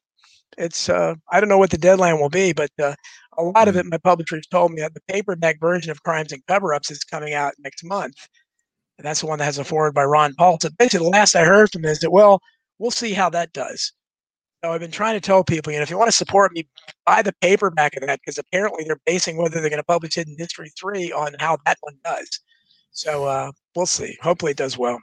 [0.57, 2.95] it's uh, I don't know what the deadline will be, but uh,
[3.38, 3.91] a lot of it, mm.
[3.91, 7.53] my publishers told me that the paperback version of Crimes and Cover-ups is coming out
[7.60, 8.15] next month,
[8.97, 10.57] and that's the one that has a foreword by Ron Paul.
[10.61, 12.39] So basically, the last I heard from them is that well,
[12.80, 13.91] we'll see how that does.
[14.64, 16.65] So I've been trying to tell people, you know, if you want to support me,
[17.06, 20.35] buy the paperback of that because apparently they're basing whether they're going to publish Hidden
[20.38, 22.40] History three on how that one does.
[22.91, 24.18] So uh, we'll see.
[24.22, 25.02] Hopefully, it does well.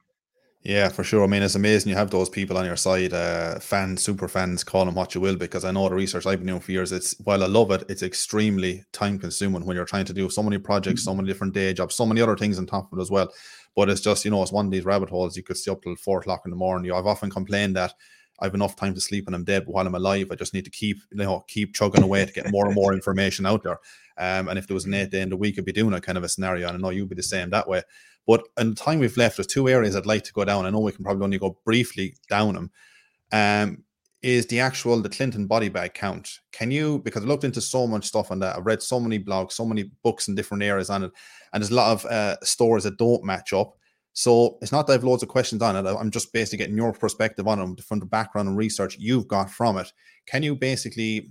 [0.62, 1.24] Yeah, for sure.
[1.24, 4.64] I mean, it's amazing you have those people on your side, uh, fans, super fans,
[4.64, 6.92] call them what you will, because I know the research I've been doing for years.
[6.92, 10.42] It's while I love it, it's extremely time consuming when you're trying to do so
[10.42, 13.02] many projects, so many different day jobs, so many other things on top of it
[13.02, 13.30] as well.
[13.76, 15.36] But it's just, you know, it's one of these rabbit holes.
[15.36, 16.86] You could stay up till four o'clock in the morning.
[16.86, 17.92] You know, I've often complained that
[18.40, 19.64] I've enough time to sleep and I'm dead.
[19.66, 22.32] But while I'm alive, I just need to keep, you know, keep chugging away to
[22.32, 23.78] get more and more information out there.
[24.18, 26.00] Um, and if there was an eight day in the week, I'd be doing a
[26.00, 26.68] kind of a scenario.
[26.68, 27.82] And I know you'd be the same that way.
[28.26, 30.66] But in the time we've left, there's two areas I'd like to go down.
[30.66, 32.70] I know we can probably only go briefly down them.
[33.32, 33.84] Um,
[34.22, 36.40] is the actual the Clinton body bag count?
[36.52, 38.56] Can you because I looked into so much stuff on that.
[38.56, 41.12] I've read so many blogs, so many books in different areas on it,
[41.52, 43.76] and there's a lot of uh, stories that don't match up.
[44.20, 45.88] So it's not that I have loads of questions on it.
[45.88, 49.50] I'm just basically getting your perspective on it from the background and research you've got
[49.50, 49.90] from it.
[50.26, 51.30] Can you basically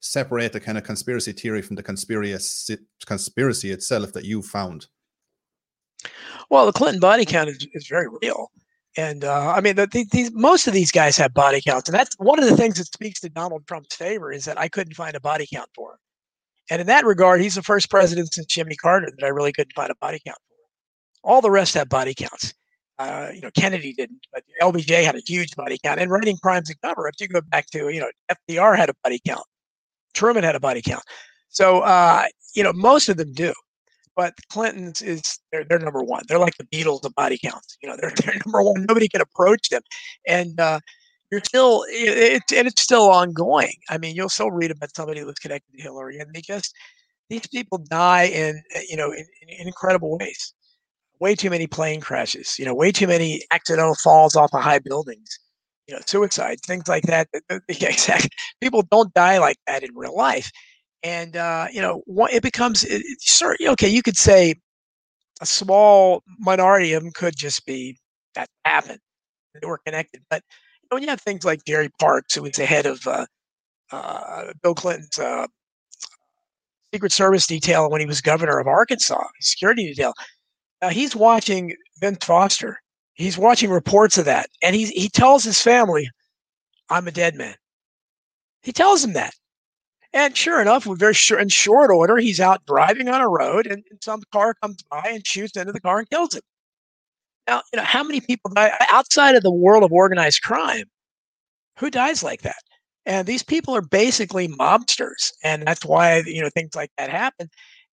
[0.00, 4.88] separate the kind of conspiracy theory from the conspiracy conspiracy itself that you found?
[6.50, 8.50] Well, the Clinton body count is, is very real.
[8.96, 12.16] And uh, I mean, the, these, most of these guys have body counts, and that's
[12.18, 15.14] one of the things that speaks to Donald Trump's favor is that I couldn't find
[15.14, 15.98] a body count for him.
[16.72, 19.74] And in that regard, he's the first president since Jimmy Carter that I really couldn't
[19.76, 20.38] find a body count.
[21.26, 22.54] All the rest have body counts.
[22.98, 26.00] Uh, you know, Kennedy didn't, but LBJ had a huge body count.
[26.00, 28.10] And writing crimes and cover-ups, you go back to, you know,
[28.48, 29.44] FDR had a body count.
[30.14, 31.02] Truman had a body count.
[31.48, 32.24] So, uh,
[32.54, 33.52] you know, most of them do.
[34.14, 36.22] But Clintons is they're, they're number one.
[36.26, 37.76] They're like the Beatles of body counts.
[37.82, 38.86] You know, they're, they're number one.
[38.88, 39.82] Nobody can approach them.
[40.26, 40.78] And uh,
[41.30, 43.74] you're still, it, it, and it's still ongoing.
[43.90, 46.72] I mean, you'll still read about somebody who was connected to Hillary, and they just,
[47.28, 50.54] these people die in, you know, in, in incredible ways
[51.20, 54.78] way too many plane crashes, you know, way too many accidental falls off of high
[54.78, 55.38] buildings,
[55.86, 57.28] you know, suicides, things like that.
[57.68, 58.30] Exactly.
[58.60, 60.50] People don't die like that in real life.
[61.02, 62.02] And, uh, you know,
[62.32, 63.02] it becomes, it,
[63.68, 64.54] okay, you could say
[65.40, 67.96] a small minority of them could just be
[68.34, 69.00] that happened.
[69.60, 70.22] They were connected.
[70.30, 70.42] But
[70.82, 73.26] you know, when you have things like Jerry Parks, who was the head of uh,
[73.92, 75.46] uh, Bill Clinton's uh,
[76.94, 80.14] Secret Service detail when he was governor of Arkansas, security detail,
[80.82, 82.80] now he's watching Vince Foster.
[83.14, 86.08] He's watching reports of that, and he he tells his family,
[86.90, 87.56] "I'm a dead man."
[88.62, 89.32] He tells them that,
[90.12, 93.66] and sure enough, with very short in short order, he's out driving on a road,
[93.66, 96.42] and, and some car comes by and shoots into the car and kills him.
[97.46, 100.84] Now, you know how many people die outside of the world of organized crime?
[101.78, 102.62] Who dies like that?
[103.06, 107.48] And these people are basically mobsters, and that's why you know things like that happen.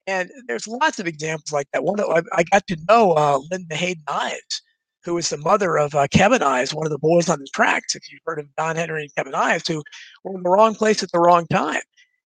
[0.07, 1.83] And there's lots of examples like that.
[1.83, 4.61] One, I, I got to know uh, Linda Hayden Ives,
[5.05, 7.95] who is the mother of uh, Kevin Ives, one of the boys on the tracks.
[7.95, 9.81] If you've heard of Don Henry and Kevin Ives, who
[10.23, 11.81] were in the wrong place at the wrong time.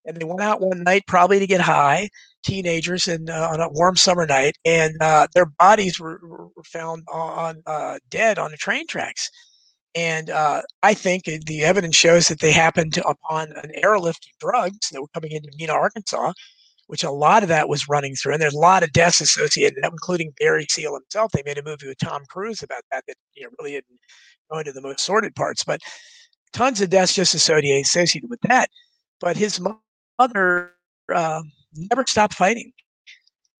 [0.06, 2.10] And they went out one night probably to get high,
[2.44, 7.04] teenagers, and uh, on a warm summer night, and uh, their bodies were, were found
[7.12, 9.30] on uh, dead on the train tracks.
[9.96, 14.90] And uh, I think the evidence shows that they happened upon an airlift of drugs
[14.92, 16.32] that were coming into Mena, Arkansas,
[16.88, 18.34] which a lot of that was running through.
[18.34, 21.32] And there's a lot of deaths associated, including Barry Seal himself.
[21.32, 24.00] They made a movie with Tom Cruise about that that you know really didn't
[24.52, 25.82] go into the most sordid parts, but
[26.54, 28.70] tons of deaths just associated with that.
[29.20, 29.60] But his
[30.20, 30.74] mother
[31.14, 31.42] uh,
[31.76, 32.72] never stopped fighting.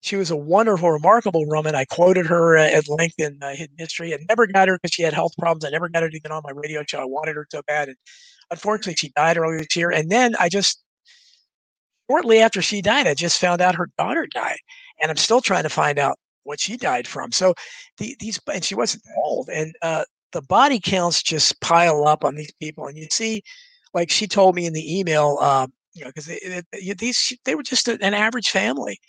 [0.02, 1.76] She was a wonderful, remarkable woman.
[1.76, 4.14] I quoted her uh, at length in uh, Hidden History.
[4.14, 5.66] I never got her because she had health problems.
[5.66, 7.00] I never got her to get on my radio show.
[7.00, 7.90] I wanted her so bad.
[7.90, 7.98] And
[8.52, 9.92] unfortunately, she died earlier this year.
[9.92, 10.82] And then I just,
[12.10, 14.60] shortly after she died, I just found out her daughter died.
[15.02, 17.32] And I'm still trying to find out what she died from.
[17.32, 17.54] So
[17.98, 19.50] the, these, and she wasn't old.
[19.50, 22.88] And uh, the body counts just pile up on these people.
[22.88, 23.44] And you see,
[23.94, 26.28] like she told me in the email, uh, you know, because
[27.00, 29.00] these they were just an average family.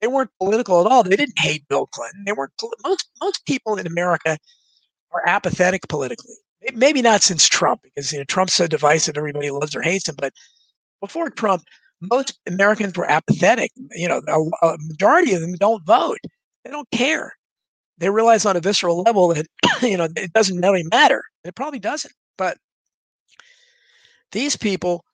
[0.00, 1.02] They weren't political at all.
[1.02, 2.24] They didn't hate Bill Clinton.
[2.24, 2.52] They weren't
[2.82, 4.38] most most people in America
[5.12, 6.36] are apathetic politically.
[6.74, 10.14] Maybe not since Trump, because you know Trump's so divisive, everybody loves or hates him.
[10.16, 10.32] But
[11.00, 11.62] before Trump,
[12.00, 13.70] most Americans were apathetic.
[13.92, 16.18] You know, a, a majority of them don't vote.
[16.64, 17.34] They don't care.
[17.98, 19.46] They realize on a visceral level that
[19.82, 21.22] you know it doesn't really matter.
[21.44, 22.14] It probably doesn't.
[22.38, 22.56] But
[24.32, 25.04] these people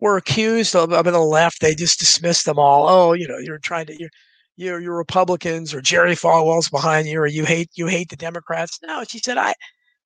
[0.00, 1.60] were accused of, of the left.
[1.60, 2.88] They just dismissed them all.
[2.88, 4.10] Oh, you know, you're trying to you're
[4.56, 8.78] you're, you're Republicans or Jerry Falwell's behind you or you hate you hate the Democrats.
[8.82, 9.54] No, she said I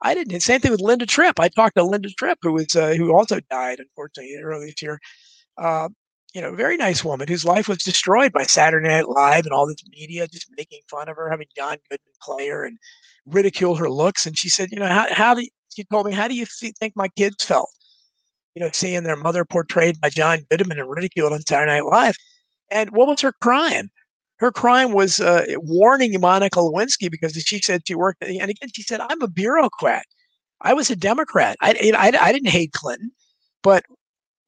[0.02, 0.40] I didn't.
[0.40, 1.38] Same thing with Linda Tripp.
[1.38, 4.98] I talked to Linda Tripp, who was uh, who also died unfortunately earlier this year.
[5.59, 5.88] Uh,
[6.35, 9.66] you know, very nice woman whose life was destroyed by Saturday Night Live and all
[9.66, 12.78] this media just making fun of her, having John Goodman play her and
[13.27, 14.27] ridicule her looks.
[14.27, 16.94] And she said, you know, how how do she told me, how do you think
[16.97, 17.70] my kids felt?
[18.55, 22.16] you know, seeing their mother portrayed by John Goodman and ridiculed on Saturday Night Live.
[22.70, 23.90] And what was her crime?
[24.36, 28.23] Her crime was uh, warning Monica Lewinsky because she said she worked.
[28.23, 30.05] And again, she said, "I'm a bureaucrat.
[30.62, 31.57] I was a Democrat.
[31.61, 33.12] I, I, I didn't hate Clinton,
[33.62, 33.85] but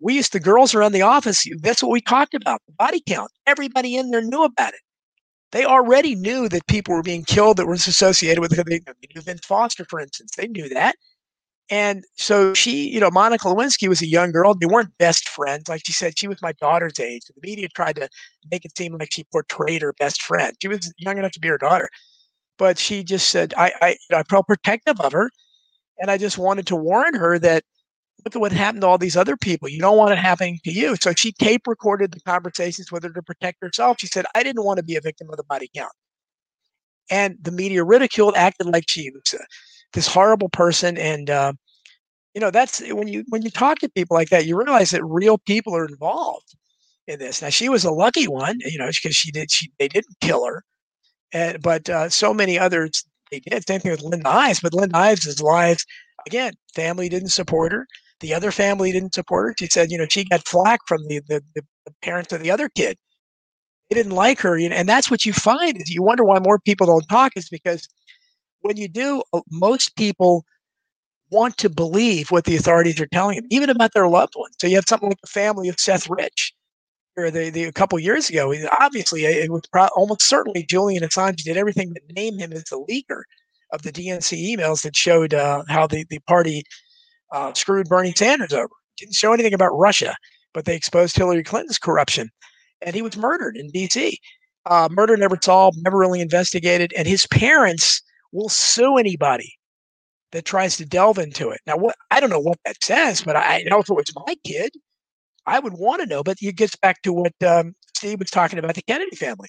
[0.02, 1.46] we used the girls around the office.
[1.60, 2.60] That's what we talked about.
[2.66, 3.30] The body count.
[3.46, 4.80] Everybody in there knew about it.
[5.52, 8.66] They already knew that people were being killed that was associated with it.
[8.66, 8.80] They
[9.14, 10.32] knew Vince Foster, for instance.
[10.36, 10.96] They knew that.
[11.70, 14.54] And so she, you know, Monica Lewinsky was a young girl.
[14.54, 15.68] They weren't best friends.
[15.68, 17.22] Like she said, she was my daughter's age.
[17.26, 18.08] The media tried to
[18.50, 20.54] make it seem like she portrayed her best friend.
[20.60, 21.88] She was young enough to be her daughter.
[22.58, 25.30] But she just said, I, I, I felt protective of her.
[25.98, 27.62] And I just wanted to warn her that
[28.24, 29.68] look at what happened to all these other people.
[29.68, 30.96] You don't want it happening to you.
[30.96, 33.96] So she tape recorded the conversations with her to protect herself.
[34.00, 35.92] She said, I didn't want to be a victim of the body count.
[37.10, 39.44] And the media ridiculed, acted like she was a,
[39.92, 40.96] this horrible person.
[40.96, 41.52] And uh,
[42.34, 45.04] you know that's when you when you talk to people like that you realize that
[45.04, 46.54] real people are involved
[47.06, 49.88] in this now she was a lucky one you know because she did she they
[49.88, 50.64] didn't kill her
[51.32, 54.96] and but uh, so many others they did same thing with linda ives but linda
[54.96, 55.84] ives' lives
[56.26, 57.86] again family didn't support her
[58.22, 61.20] the other family didn't support her she said you know she got flack from the
[61.28, 61.62] the, the
[62.02, 62.96] parents of the other kid
[63.90, 66.86] they didn't like her and that's what you find is you wonder why more people
[66.86, 67.86] don't talk is because
[68.60, 70.44] when you do uh, most people
[71.32, 74.54] want to believe what the authorities are telling them, even about their loved ones.
[74.60, 76.52] So you have something like the family of Seth Rich,
[77.16, 78.54] or the, the a couple years ago.
[78.80, 82.84] Obviously, it was pro- almost certainly Julian Assange did everything to name him as the
[82.88, 83.22] leaker
[83.72, 86.62] of the DNC emails that showed uh, how the the party
[87.32, 88.70] uh, screwed Bernie Sanders over.
[88.98, 90.14] Didn't show anything about Russia,
[90.54, 92.30] but they exposed Hillary Clinton's corruption,
[92.82, 94.18] and he was murdered in D.C.
[94.66, 98.00] Uh, murder never solved, never really investigated, and his parents
[98.32, 99.54] will sue anybody
[100.32, 101.60] that tries to delve into it.
[101.66, 104.34] Now, what I don't know what that says, but I know if it was my
[104.44, 104.72] kid,
[105.46, 106.22] I would want to know.
[106.22, 109.48] But it gets back to what um, Steve was talking about the Kennedy family.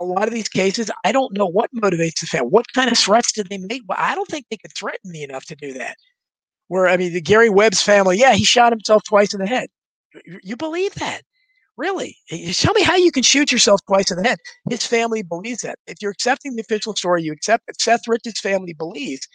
[0.00, 2.50] A lot of these cases, I don't know what motivates the family.
[2.50, 3.82] What kind of threats did they make?
[3.88, 5.96] Well, I don't think they could threaten me enough to do that.
[6.68, 9.68] Where I mean, the Gary Webb's family, yeah, he shot himself twice in the head.
[10.42, 11.22] You believe that?
[11.76, 12.16] Really?
[12.52, 14.38] Tell me how you can shoot yourself twice in the head.
[14.68, 15.78] His family believes that.
[15.86, 19.28] If you're accepting the official story, you accept that Seth Rich's family believes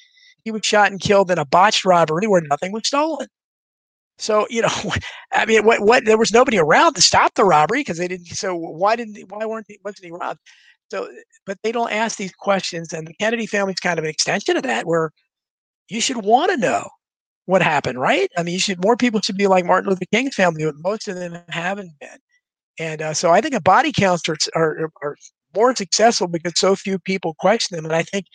[0.44, 3.28] he was shot and killed in a botched robbery where nothing was stolen.
[4.18, 4.94] So you know,
[5.32, 8.28] I mean, what what there was nobody around to stop the robbery because they didn't.
[8.28, 10.40] So why didn't why weren't they, wasn't he robbed?
[10.92, 11.10] So,
[11.46, 14.64] but they don't ask these questions, and the Kennedy family's kind of an extension of
[14.64, 15.12] that, where
[15.90, 16.88] you should want to know
[17.46, 18.30] what happened, right?
[18.38, 21.08] I mean, you should more people should be like Martin Luther King's family, but most
[21.08, 22.18] of them haven't been.
[22.80, 25.16] And uh, so I think a body counts are, are, are
[25.56, 27.86] more successful because so few people question them.
[27.86, 28.26] And I think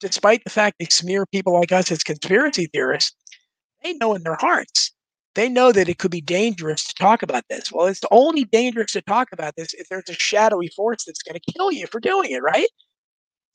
[0.00, 3.14] despite the fact they smear people like us as conspiracy theorists,
[3.82, 4.92] they know in their hearts,
[5.34, 7.70] they know that it could be dangerous to talk about this.
[7.70, 11.38] Well, it's only dangerous to talk about this if there's a shadowy force that's going
[11.38, 12.68] to kill you for doing it, right?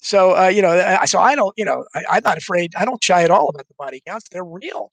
[0.02, 2.74] So uh, you know, I, so I don't, you know, I, am not afraid.
[2.76, 4.28] I don't shy at all about the body counts.
[4.30, 4.92] They're real.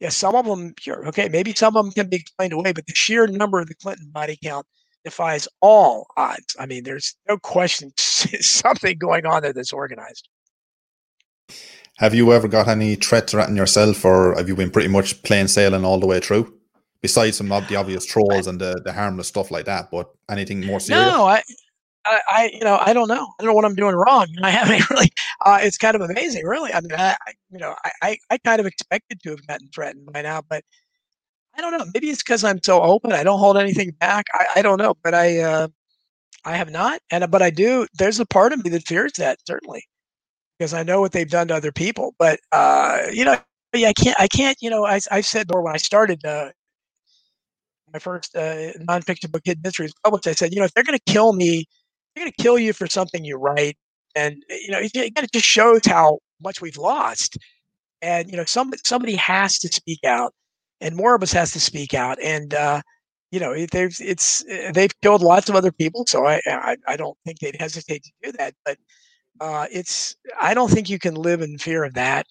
[0.00, 2.86] Yeah, some of them, sure, okay, maybe some of them can be explained away, but
[2.86, 4.66] the sheer number of the Clinton body count
[5.04, 6.56] defies all odds.
[6.58, 10.28] I mean, there's no question something going on there that's organized.
[11.98, 15.46] Have you ever got any threat threatened yourself, or have you been pretty much plain
[15.46, 16.52] sailing all the way through?
[17.00, 20.66] Besides some of the obvious trolls and the, the harmless stuff like that, but anything
[20.66, 21.06] more serious?
[21.06, 21.42] No, I,
[22.06, 23.32] I, I, you know, I don't know.
[23.38, 24.26] I don't know what I'm doing wrong.
[24.42, 25.10] I haven't really.
[25.44, 26.72] Uh, it's kind of amazing, really.
[26.72, 27.16] I mean, I,
[27.50, 30.64] you know, I, I, kind of expected to have gotten threatened by now, but
[31.56, 31.84] I don't know.
[31.94, 33.12] Maybe it's because I'm so open.
[33.12, 34.26] I don't hold anything back.
[34.34, 35.68] I, I don't know, but I, uh,
[36.44, 37.86] I have not, and but I do.
[37.94, 39.82] There's a part of me that fears that certainly,
[40.58, 42.14] because I know what they've done to other people.
[42.18, 43.36] But uh, you know,
[43.72, 44.20] yeah, I can't.
[44.20, 44.58] I can't.
[44.60, 46.50] You know, I, I said more when I started uh,
[47.92, 50.26] my first uh, nonfiction book, Hidden Mysteries, published.
[50.26, 51.66] I said, you know, if they're going to kill me
[52.14, 53.76] they're going to kill you for something you write.
[54.14, 57.38] And, eh, you know, it, it just shows how much we've lost.
[58.02, 60.34] And, you know, some, somebody has to speak out
[60.80, 62.18] and more of us has to speak out.
[62.22, 62.82] And, uh,
[63.30, 66.04] you know, they've, it's, eh, they've killed lots of other people.
[66.06, 68.54] So I, I, I don't think they'd hesitate to do that.
[68.64, 68.78] But
[69.40, 72.26] uh, it's, I don't think you can live in fear of that.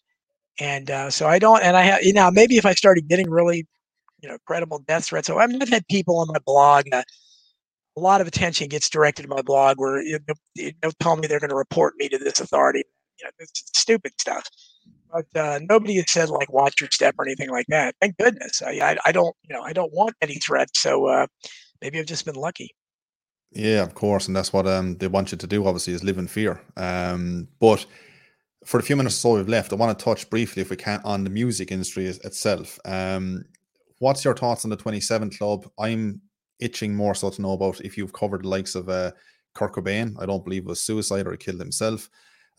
[0.60, 3.30] And uh, so I don't, and I have, you know, maybe if I started getting
[3.30, 3.68] really,
[4.22, 5.28] you know, credible death threats.
[5.28, 7.04] So I mean, I've had people on my blog, uh,
[7.96, 11.28] a lot of attention gets directed to my blog where you know, they'll tell me
[11.28, 12.84] they're going to report me to this authority.
[13.20, 14.50] You know, it's stupid stuff.
[15.12, 17.96] But uh, nobody has said like watch your step or anything like that.
[18.02, 18.64] Thank goodness.
[18.64, 20.80] I, I, I don't you know I don't want any threats.
[20.80, 21.28] So uh,
[21.82, 22.76] maybe I've just been lucky.
[23.52, 25.68] Yeah, of course, and that's what um, they want you to do.
[25.68, 26.60] Obviously, is live in fear.
[26.76, 27.86] Um, but
[28.66, 30.76] for the few minutes or so we've left, I want to touch briefly, if we
[30.76, 32.80] can, on the music industry itself.
[32.86, 33.46] Um,
[34.00, 35.70] what's your thoughts on the 27 Club?
[35.80, 36.22] I'm
[36.64, 39.12] itching more so to know about if you've covered the likes of uh,
[39.54, 40.16] Kurt Cobain.
[40.20, 42.10] I don't believe it was suicide or he killed himself.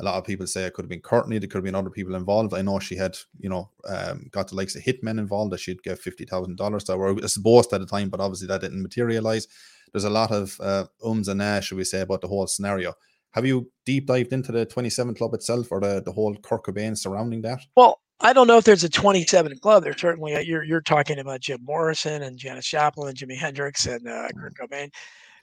[0.01, 1.39] A lot of people say it could have been Courtney.
[1.39, 2.53] There could have been other people involved.
[2.53, 5.85] I know she had, you know, um, got the likes of hitmen involved that she'd
[5.85, 9.47] get fifty thousand dollars that or supposed at the time, but obviously that didn't materialize.
[9.93, 12.95] There's a lot of uh, ums and ahs, should we say, about the whole scenario.
[13.31, 16.97] Have you deep dived into the 27 Club itself or the, the whole Kurt Cobain
[16.97, 17.61] surrounding that?
[17.77, 19.85] Well, I don't know if there's a 27 club.
[19.85, 23.85] There's certainly uh, you're you're talking about Jim Morrison and Janis Joplin and Jimi Hendrix
[23.85, 24.65] and uh, Kurt mm-hmm.
[24.65, 24.91] Cobain,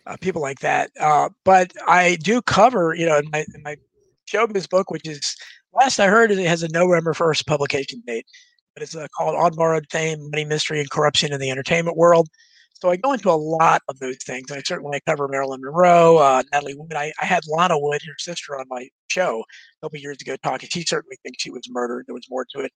[0.07, 0.89] uh, people like that.
[0.99, 3.77] Uh, but I do cover, you know, in my in my
[4.27, 5.37] showbiz book, which is
[5.73, 8.25] last I heard, it has a November 1st publication date,
[8.73, 12.29] but it's uh, called On Borrowed Fame: Money, Mystery, and Corruption in the Entertainment World.
[12.81, 14.49] So I go into a lot of those things.
[14.49, 16.93] And I certainly cover Marilyn Monroe, uh, Natalie Wood.
[16.95, 20.67] I, I, had Lana Wood, her sister, on my show a couple years ago talking.
[20.71, 22.05] She certainly thinks she was murdered.
[22.07, 22.73] There was more to it.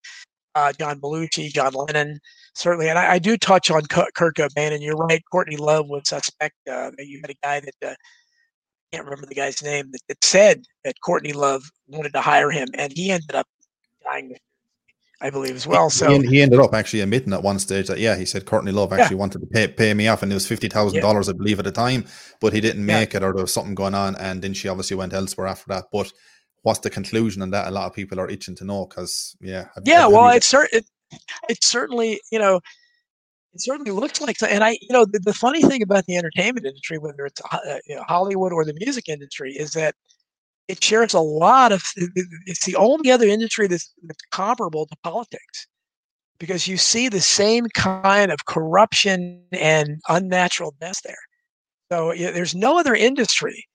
[0.54, 2.20] Uh, John Belushi, John Lennon,
[2.54, 2.88] certainly.
[2.88, 4.74] And I, I do touch on Kurt Cobain.
[4.74, 6.56] And you're right, Courtney Love was suspect.
[6.70, 10.24] Uh, you had a guy that uh, I can't remember the guy's name that, that
[10.24, 13.48] said that Courtney Love wanted to hire him, and he ended up
[14.04, 14.38] dying
[15.22, 15.90] I believe as well.
[15.90, 18.72] So he, he, ended up actually admitting at one stage that yeah, he said Courtney
[18.72, 19.20] Love actually yeah.
[19.20, 21.02] wanted to pay, pay me off, and it was fifty thousand yeah.
[21.02, 22.06] dollars, I believe, at the time,
[22.42, 23.18] but he didn't make yeah.
[23.18, 25.86] it, or there was something going on, and then she obviously went elsewhere after that.
[25.92, 26.12] But
[26.64, 27.68] what's the conclusion on that?
[27.68, 30.02] A lot of people are itching to know because yeah, have, yeah.
[30.02, 30.80] Have well, it's certain.
[30.80, 30.86] It,
[31.50, 32.58] it certainly you know
[33.54, 36.66] it certainly looks like and i you know the, the funny thing about the entertainment
[36.66, 39.96] industry whether it's uh, you know, hollywood or the music industry is that
[40.68, 41.84] it shares a lot of
[42.46, 45.68] it's the only other industry that's, that's comparable to politics
[46.40, 51.16] because you see the same kind of corruption and unnatural deaths there.
[51.92, 53.66] So you know, there's no other industry,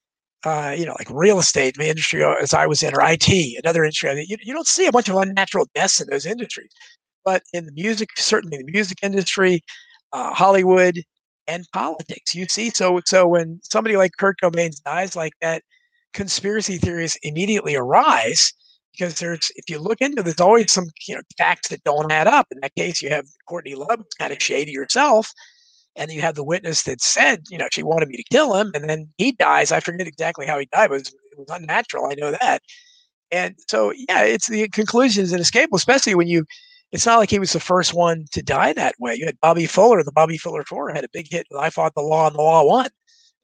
[0.45, 3.59] uh, you know, like real estate the industry uh, as I was in, or IT,
[3.63, 4.11] another industry.
[4.11, 6.71] I mean, you, you don't see a bunch of unnatural deaths in those industries.
[7.25, 9.63] But in the music, certainly the music industry,
[10.13, 11.03] uh, Hollywood,
[11.47, 12.71] and politics, you see.
[12.71, 15.63] So so when somebody like Kurt Cobain dies like that,
[16.13, 18.53] conspiracy theories immediately arise
[18.93, 22.27] because there's if you look into there's always some you know facts that don't add
[22.27, 22.47] up.
[22.51, 25.31] In that case, you have Courtney Love kind of shady herself,
[25.97, 28.73] and you have the witness that said you know she wanted me to kill him,
[28.75, 29.73] and then he dies.
[29.73, 32.07] I forget exactly how he died, but it was, it was unnatural.
[32.11, 32.63] I know that.
[33.33, 36.45] And so yeah, it's the conclusion is inescapable, especially when you.
[36.93, 39.15] It's not like he was the first one to die that way.
[39.15, 41.47] You had Bobby Fuller, the Bobby Fuller Four had a big hit.
[41.49, 42.89] With I fought the law and the law won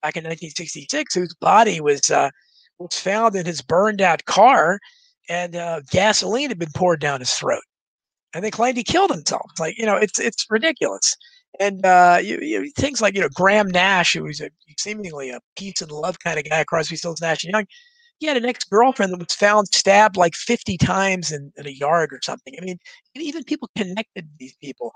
[0.02, 2.30] back in 1966, whose body was uh,
[2.78, 4.78] was found in his burned out car,
[5.28, 7.62] and uh, gasoline had been poured down his throat.
[8.34, 9.46] And they claimed he killed himself.
[9.50, 11.14] It's like you know, it's it's ridiculous.
[11.58, 15.40] And uh, you, you, things like you know Graham Nash, who was a, seemingly a
[15.58, 17.66] peace and love kind of guy, Crosby, Stills, Nash and Young.
[18.18, 21.70] He had an ex girlfriend that was found stabbed like 50 times in, in a
[21.70, 22.54] yard or something.
[22.60, 22.78] I mean,
[23.14, 24.92] even people connected to these people,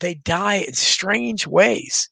[0.00, 2.08] they die in strange ways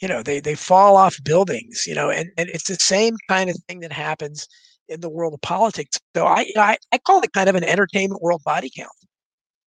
[0.00, 3.50] you know they they fall off buildings you know and, and it's the same kind
[3.50, 4.46] of thing that happens
[4.88, 5.98] in the world of politics.
[6.14, 8.90] So I, I, I call it kind of an entertainment world body count.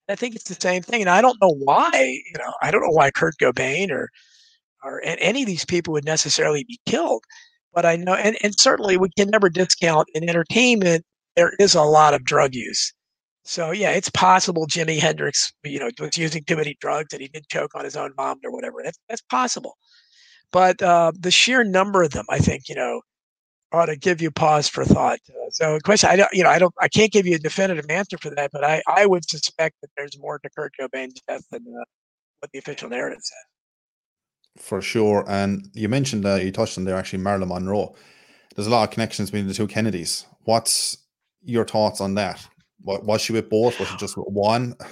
[0.08, 1.92] I think it's the same thing, and I don't know why.
[1.94, 4.10] You know, I don't know why Kurt Cobain or
[4.84, 7.24] or any of these people would necessarily be killed.
[7.74, 11.84] But I know, and, and certainly we can never discount in entertainment there is a
[11.84, 12.92] lot of drug use.
[13.44, 17.28] So yeah, it's possible Jimi Hendrix, you know, was using too many drugs and he
[17.30, 18.82] did choke on his own mom or whatever.
[18.84, 19.78] That's that's possible.
[20.52, 23.02] But uh, the sheer number of them, I think, you know,
[23.72, 25.20] ought to give you pause for thought.
[25.30, 27.86] Uh, so, question, I don't, you know, I don't, I can't give you a definitive
[27.90, 31.44] answer for that, but I, I would suspect that there's more to Kurt Cobain's death
[31.52, 31.84] than uh,
[32.40, 34.64] what the official narrative says.
[34.64, 37.96] For sure, and you mentioned uh, you touched on there actually Marilyn Monroe.
[38.56, 40.26] There's a lot of connections between the two Kennedys.
[40.44, 40.98] What's
[41.44, 42.46] your thoughts on that?
[42.82, 43.80] What, was she with both?
[43.80, 44.76] Was it just with one?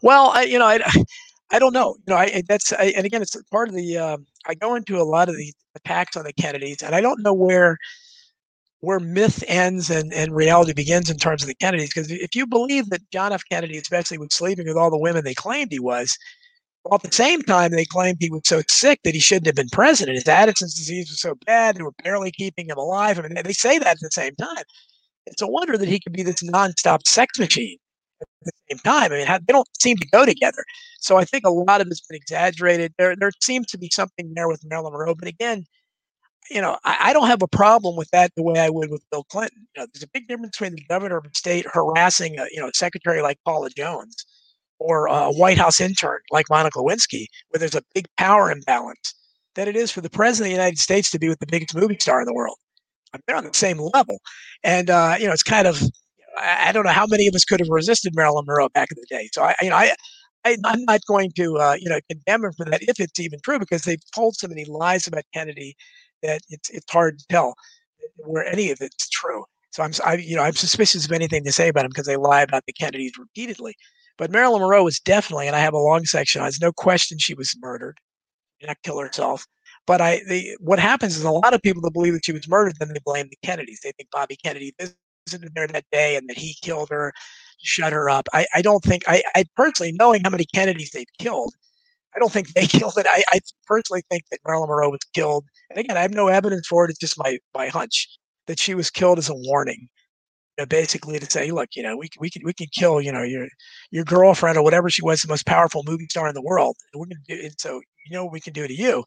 [0.00, 0.78] Well, I, you know, I,
[1.50, 1.96] I don't know.
[2.06, 3.98] You know, I that's I, and again, it's part of the.
[3.98, 4.16] Uh,
[4.46, 7.34] I go into a lot of the attacks on the Kennedys, and I don't know
[7.34, 7.76] where
[8.80, 11.90] where myth ends and, and reality begins in terms of the Kennedys.
[11.90, 13.42] Because if you believe that John F.
[13.50, 16.16] Kennedy, especially was sleeping with all the women they claimed he was,
[16.82, 19.54] while at the same time they claimed he was so sick that he shouldn't have
[19.54, 20.16] been president.
[20.16, 23.18] His Addison's disease was so bad they were barely keeping him alive.
[23.18, 24.64] I mean, they say that at the same time.
[25.26, 27.76] It's a wonder that he could be this nonstop sex machine
[28.20, 29.12] at the same time.
[29.12, 30.64] I mean, they don't seem to go together.
[31.00, 32.94] So I think a lot of it's been exaggerated.
[32.98, 35.64] There, there seems to be something there with Marilyn Monroe, but again,
[36.50, 39.04] you know, I, I, don't have a problem with that the way I would with
[39.12, 39.68] Bill Clinton.
[39.76, 42.60] You know, there's a big difference between the governor of a state harassing, a, you
[42.60, 44.24] know, a secretary like Paula Jones
[44.80, 49.14] or a White House intern like Monica Lewinsky, where there's a big power imbalance,
[49.54, 51.74] than it is for the president of the United States to be with the biggest
[51.74, 52.56] movie star in the world.
[53.26, 54.18] they're on the same level,
[54.64, 55.80] and uh, you know, it's kind of
[56.38, 59.06] I, don't know how many of us could have resisted Marilyn Monroe back in the
[59.14, 59.28] day.
[59.32, 59.94] So I, you know, I,
[60.44, 63.40] I am not going to, uh, you know, condemn him for that if it's even
[63.44, 65.76] true because they've told so many lies about Kennedy
[66.22, 67.54] that it's it's hard to tell
[68.18, 69.44] where any of it's true.
[69.72, 72.16] So I'm, I, you know, I'm suspicious of anything to say about him because they
[72.16, 73.74] lie about the Kennedys repeatedly.
[74.18, 76.46] But Marilyn Monroe was definitely, and I have a long section on.
[76.46, 77.98] There's no question she was murdered,
[78.62, 79.46] not kill herself.
[79.86, 80.20] But I,
[80.58, 83.00] what happens is a lot of people that believe that she was murdered, then they
[83.04, 83.80] blame the Kennedys.
[83.82, 84.74] They think Bobby Kennedy
[85.26, 87.12] visited there that day and that he killed her,
[87.62, 88.28] shut her up.
[88.32, 91.54] I, I don't think I, I personally knowing how many Kennedys they've killed,
[92.14, 93.06] I don't think they killed it.
[93.08, 95.44] I, I personally think that Marilyn Monroe was killed.
[95.70, 96.90] And again, I have no evidence for it.
[96.90, 98.08] It's just my my hunch
[98.46, 99.88] that she was killed as a warning.
[100.58, 103.12] You know, basically to say, look, you know, we we can we can kill, you
[103.12, 103.46] know, your
[103.90, 106.76] your girlfriend or whatever she was, the most powerful movie star in the world.
[106.92, 107.60] And we're gonna do it.
[107.60, 109.04] So you know we can do to you.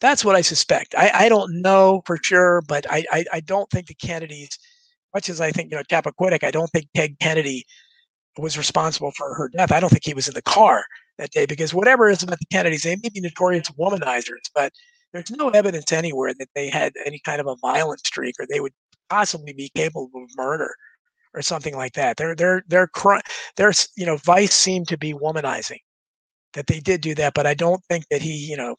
[0.00, 0.94] That's what I suspect.
[0.96, 4.48] I, I don't know for sure, but I, I, I don't think the Kennedys
[5.14, 7.64] much as I think, you know, Chappaquiddick, I don't think Ted Kennedy
[8.38, 9.72] was responsible for her death.
[9.72, 10.84] I don't think he was in the car
[11.18, 14.72] that day because whatever is about the Kennedys, they may be notorious womanizers, but
[15.12, 18.60] there's no evidence anywhere that they had any kind of a violent streak or they
[18.60, 18.72] would
[19.10, 20.74] possibly be capable of murder
[21.34, 22.16] or something like that.
[22.16, 22.88] Their their their
[23.56, 25.80] their you know vice seemed to be womanizing.
[26.54, 28.76] That they did do that, but I don't think that he you know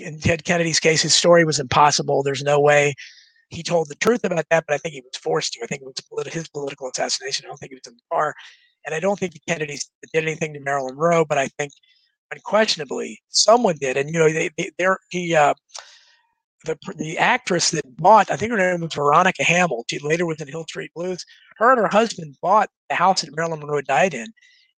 [0.00, 2.22] in Ted Kennedy's case, his story was impossible.
[2.22, 2.94] There's no way
[3.48, 5.60] he told the truth about that, but I think he was forced to.
[5.62, 7.46] I think it was politi- his political assassination.
[7.46, 8.34] I don't think he was in the car.
[8.86, 11.72] And I don't think the Kennedys did anything to Marilyn Monroe, but I think
[12.30, 13.96] unquestionably someone did.
[13.96, 15.54] And, you know, they, they, he, uh,
[16.64, 19.84] the, the actress that bought, I think her name was Veronica Hamel.
[19.90, 21.24] She later was in Hill Street Blues.
[21.56, 24.28] Her and her husband bought the house that Marilyn Monroe died in.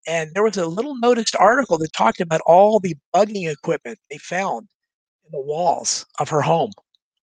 [0.06, 4.18] And there was a little noticed article that talked about all the bugging equipment they
[4.18, 4.68] found
[5.26, 6.70] in the walls of her home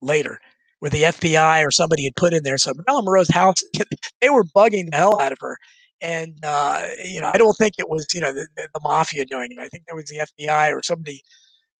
[0.01, 0.39] later
[0.79, 2.57] where the FBI or somebody had put in there.
[2.57, 3.57] So Marilyn Monroe's house,
[4.21, 5.57] they were bugging the hell out of her.
[6.01, 9.51] And, uh, you know, I don't think it was, you know, the, the, mafia doing
[9.51, 9.57] it.
[9.59, 11.23] I think there was the FBI or somebody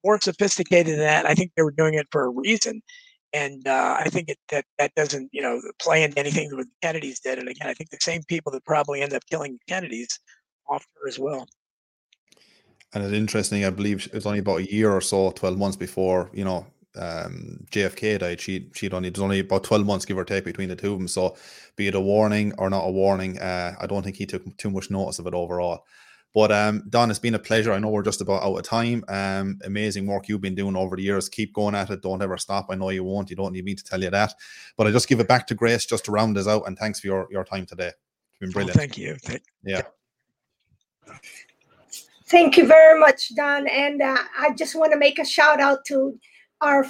[0.04, 1.28] more sophisticated than that.
[1.28, 2.82] I think they were doing it for a reason.
[3.34, 6.66] And uh, I think it, that that doesn't, you know, play into anything that the
[6.82, 7.38] Kennedys did.
[7.38, 10.20] And again, I think the same people that probably end up killing the Kennedys
[10.68, 11.48] off her as well.
[12.94, 15.78] And it's interesting, I believe it was only about a year or so, 12 months
[15.78, 16.66] before, you know,
[16.98, 20.70] um, JFK died, she she'd only there's only about twelve months give or take between
[20.70, 21.08] the two of them.
[21.08, 21.36] So,
[21.76, 24.70] be it a warning or not a warning, uh, I don't think he took too
[24.70, 25.86] much notice of it overall.
[26.34, 27.74] But um, Don, it's been a pleasure.
[27.74, 29.04] I know we're just about out of time.
[29.08, 31.30] Um, amazing work you've been doing over the years.
[31.30, 32.04] Keep going at it.
[32.04, 32.68] Don't ever stop.
[32.70, 33.30] I know you won't.
[33.30, 34.34] You don't need me to tell you that.
[34.76, 36.68] But I just give it back to Grace just to round us out.
[36.68, 37.88] And thanks for your, your time today.
[37.88, 38.78] It's been brilliant.
[38.78, 39.16] Oh, thank you.
[39.24, 39.82] Thank- yeah.
[42.28, 43.68] Thank you very much, Don.
[43.68, 46.20] And uh, I just want to make a shout out to
[46.62, 46.86] our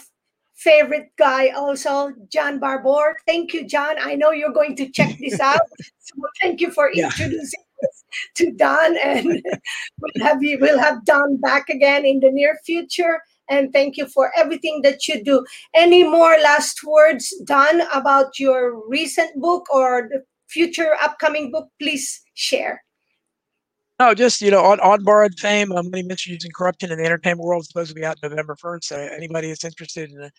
[0.56, 3.18] favorite guy also, John Barbour.
[3.26, 3.96] Thank you, John.
[4.00, 5.62] I know you're going to check this out.
[6.00, 7.06] so thank you for yeah.
[7.06, 8.04] introducing us
[8.36, 9.26] to Don, and
[10.00, 10.58] we'll have you.
[10.60, 13.22] We'll have Don back again in the near future.
[13.50, 15.46] and thank you for everything that you do.
[15.74, 21.70] Any more last words, Don, about your recent book or the future upcoming book?
[21.80, 22.84] Please share.
[24.00, 25.72] No, just you know, on, on borrowed fame.
[25.72, 28.18] I'm going to many misusing corruption in the entertainment world is supposed to be out
[28.22, 28.88] November first.
[28.90, 30.32] So anybody that's interested in a,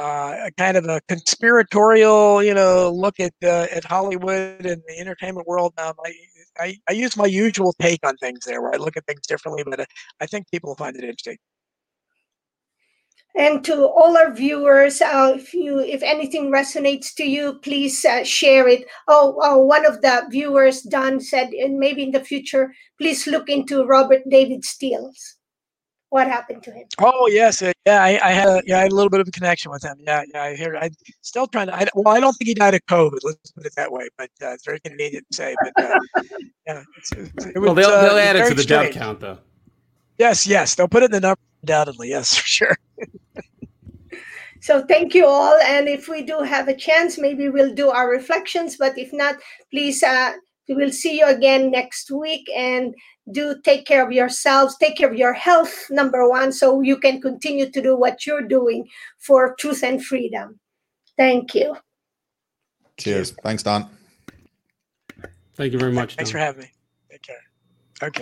[0.00, 4.98] uh, a kind of a conspiratorial, you know, look at uh, at Hollywood and the
[4.98, 6.14] entertainment world, um, I,
[6.58, 9.64] I I use my usual take on things there, where I look at things differently,
[9.64, 9.86] but uh,
[10.20, 11.38] I think people will find it interesting.
[13.36, 18.24] And to all our viewers, uh, if you if anything resonates to you, please uh,
[18.24, 18.84] share it.
[19.06, 23.48] Oh, oh, one of the viewers, Don, said, and maybe in the future, please look
[23.48, 25.36] into Robert David Steele's.
[26.08, 26.86] What happened to him?
[26.98, 29.28] Oh yes, uh, yeah, I, I had a, yeah, I had a little bit of
[29.28, 29.96] a connection with him.
[30.00, 30.76] Yeah, yeah, I hear.
[30.76, 30.90] I
[31.20, 31.76] still trying to.
[31.76, 33.20] I, well, I don't think he died of COVID.
[33.22, 34.08] Let's put it that way.
[34.18, 35.54] But uh, it's very convenient to say.
[35.62, 36.00] But uh,
[36.66, 38.96] yeah, it's, it's, it Well, they'll, uh, they'll add it to the death strange.
[38.96, 39.38] count, though.
[40.18, 42.08] Yes, yes, they'll put it in the number undoubtedly.
[42.08, 42.76] Yes, for sure.
[44.60, 45.58] So thank you all.
[45.64, 48.76] And if we do have a chance, maybe we'll do our reflections.
[48.76, 49.36] But if not,
[49.70, 50.32] please, uh,
[50.68, 52.46] we will see you again next week.
[52.54, 52.94] And
[53.32, 57.20] do take care of yourselves, take care of your health, number one, so you can
[57.20, 60.58] continue to do what you're doing for truth and freedom.
[61.16, 61.76] Thank you.
[62.98, 63.32] Cheers.
[63.42, 63.88] Thanks, Don.
[65.54, 66.16] Thank you very much.
[66.16, 66.32] Thanks Don.
[66.32, 66.70] for having me.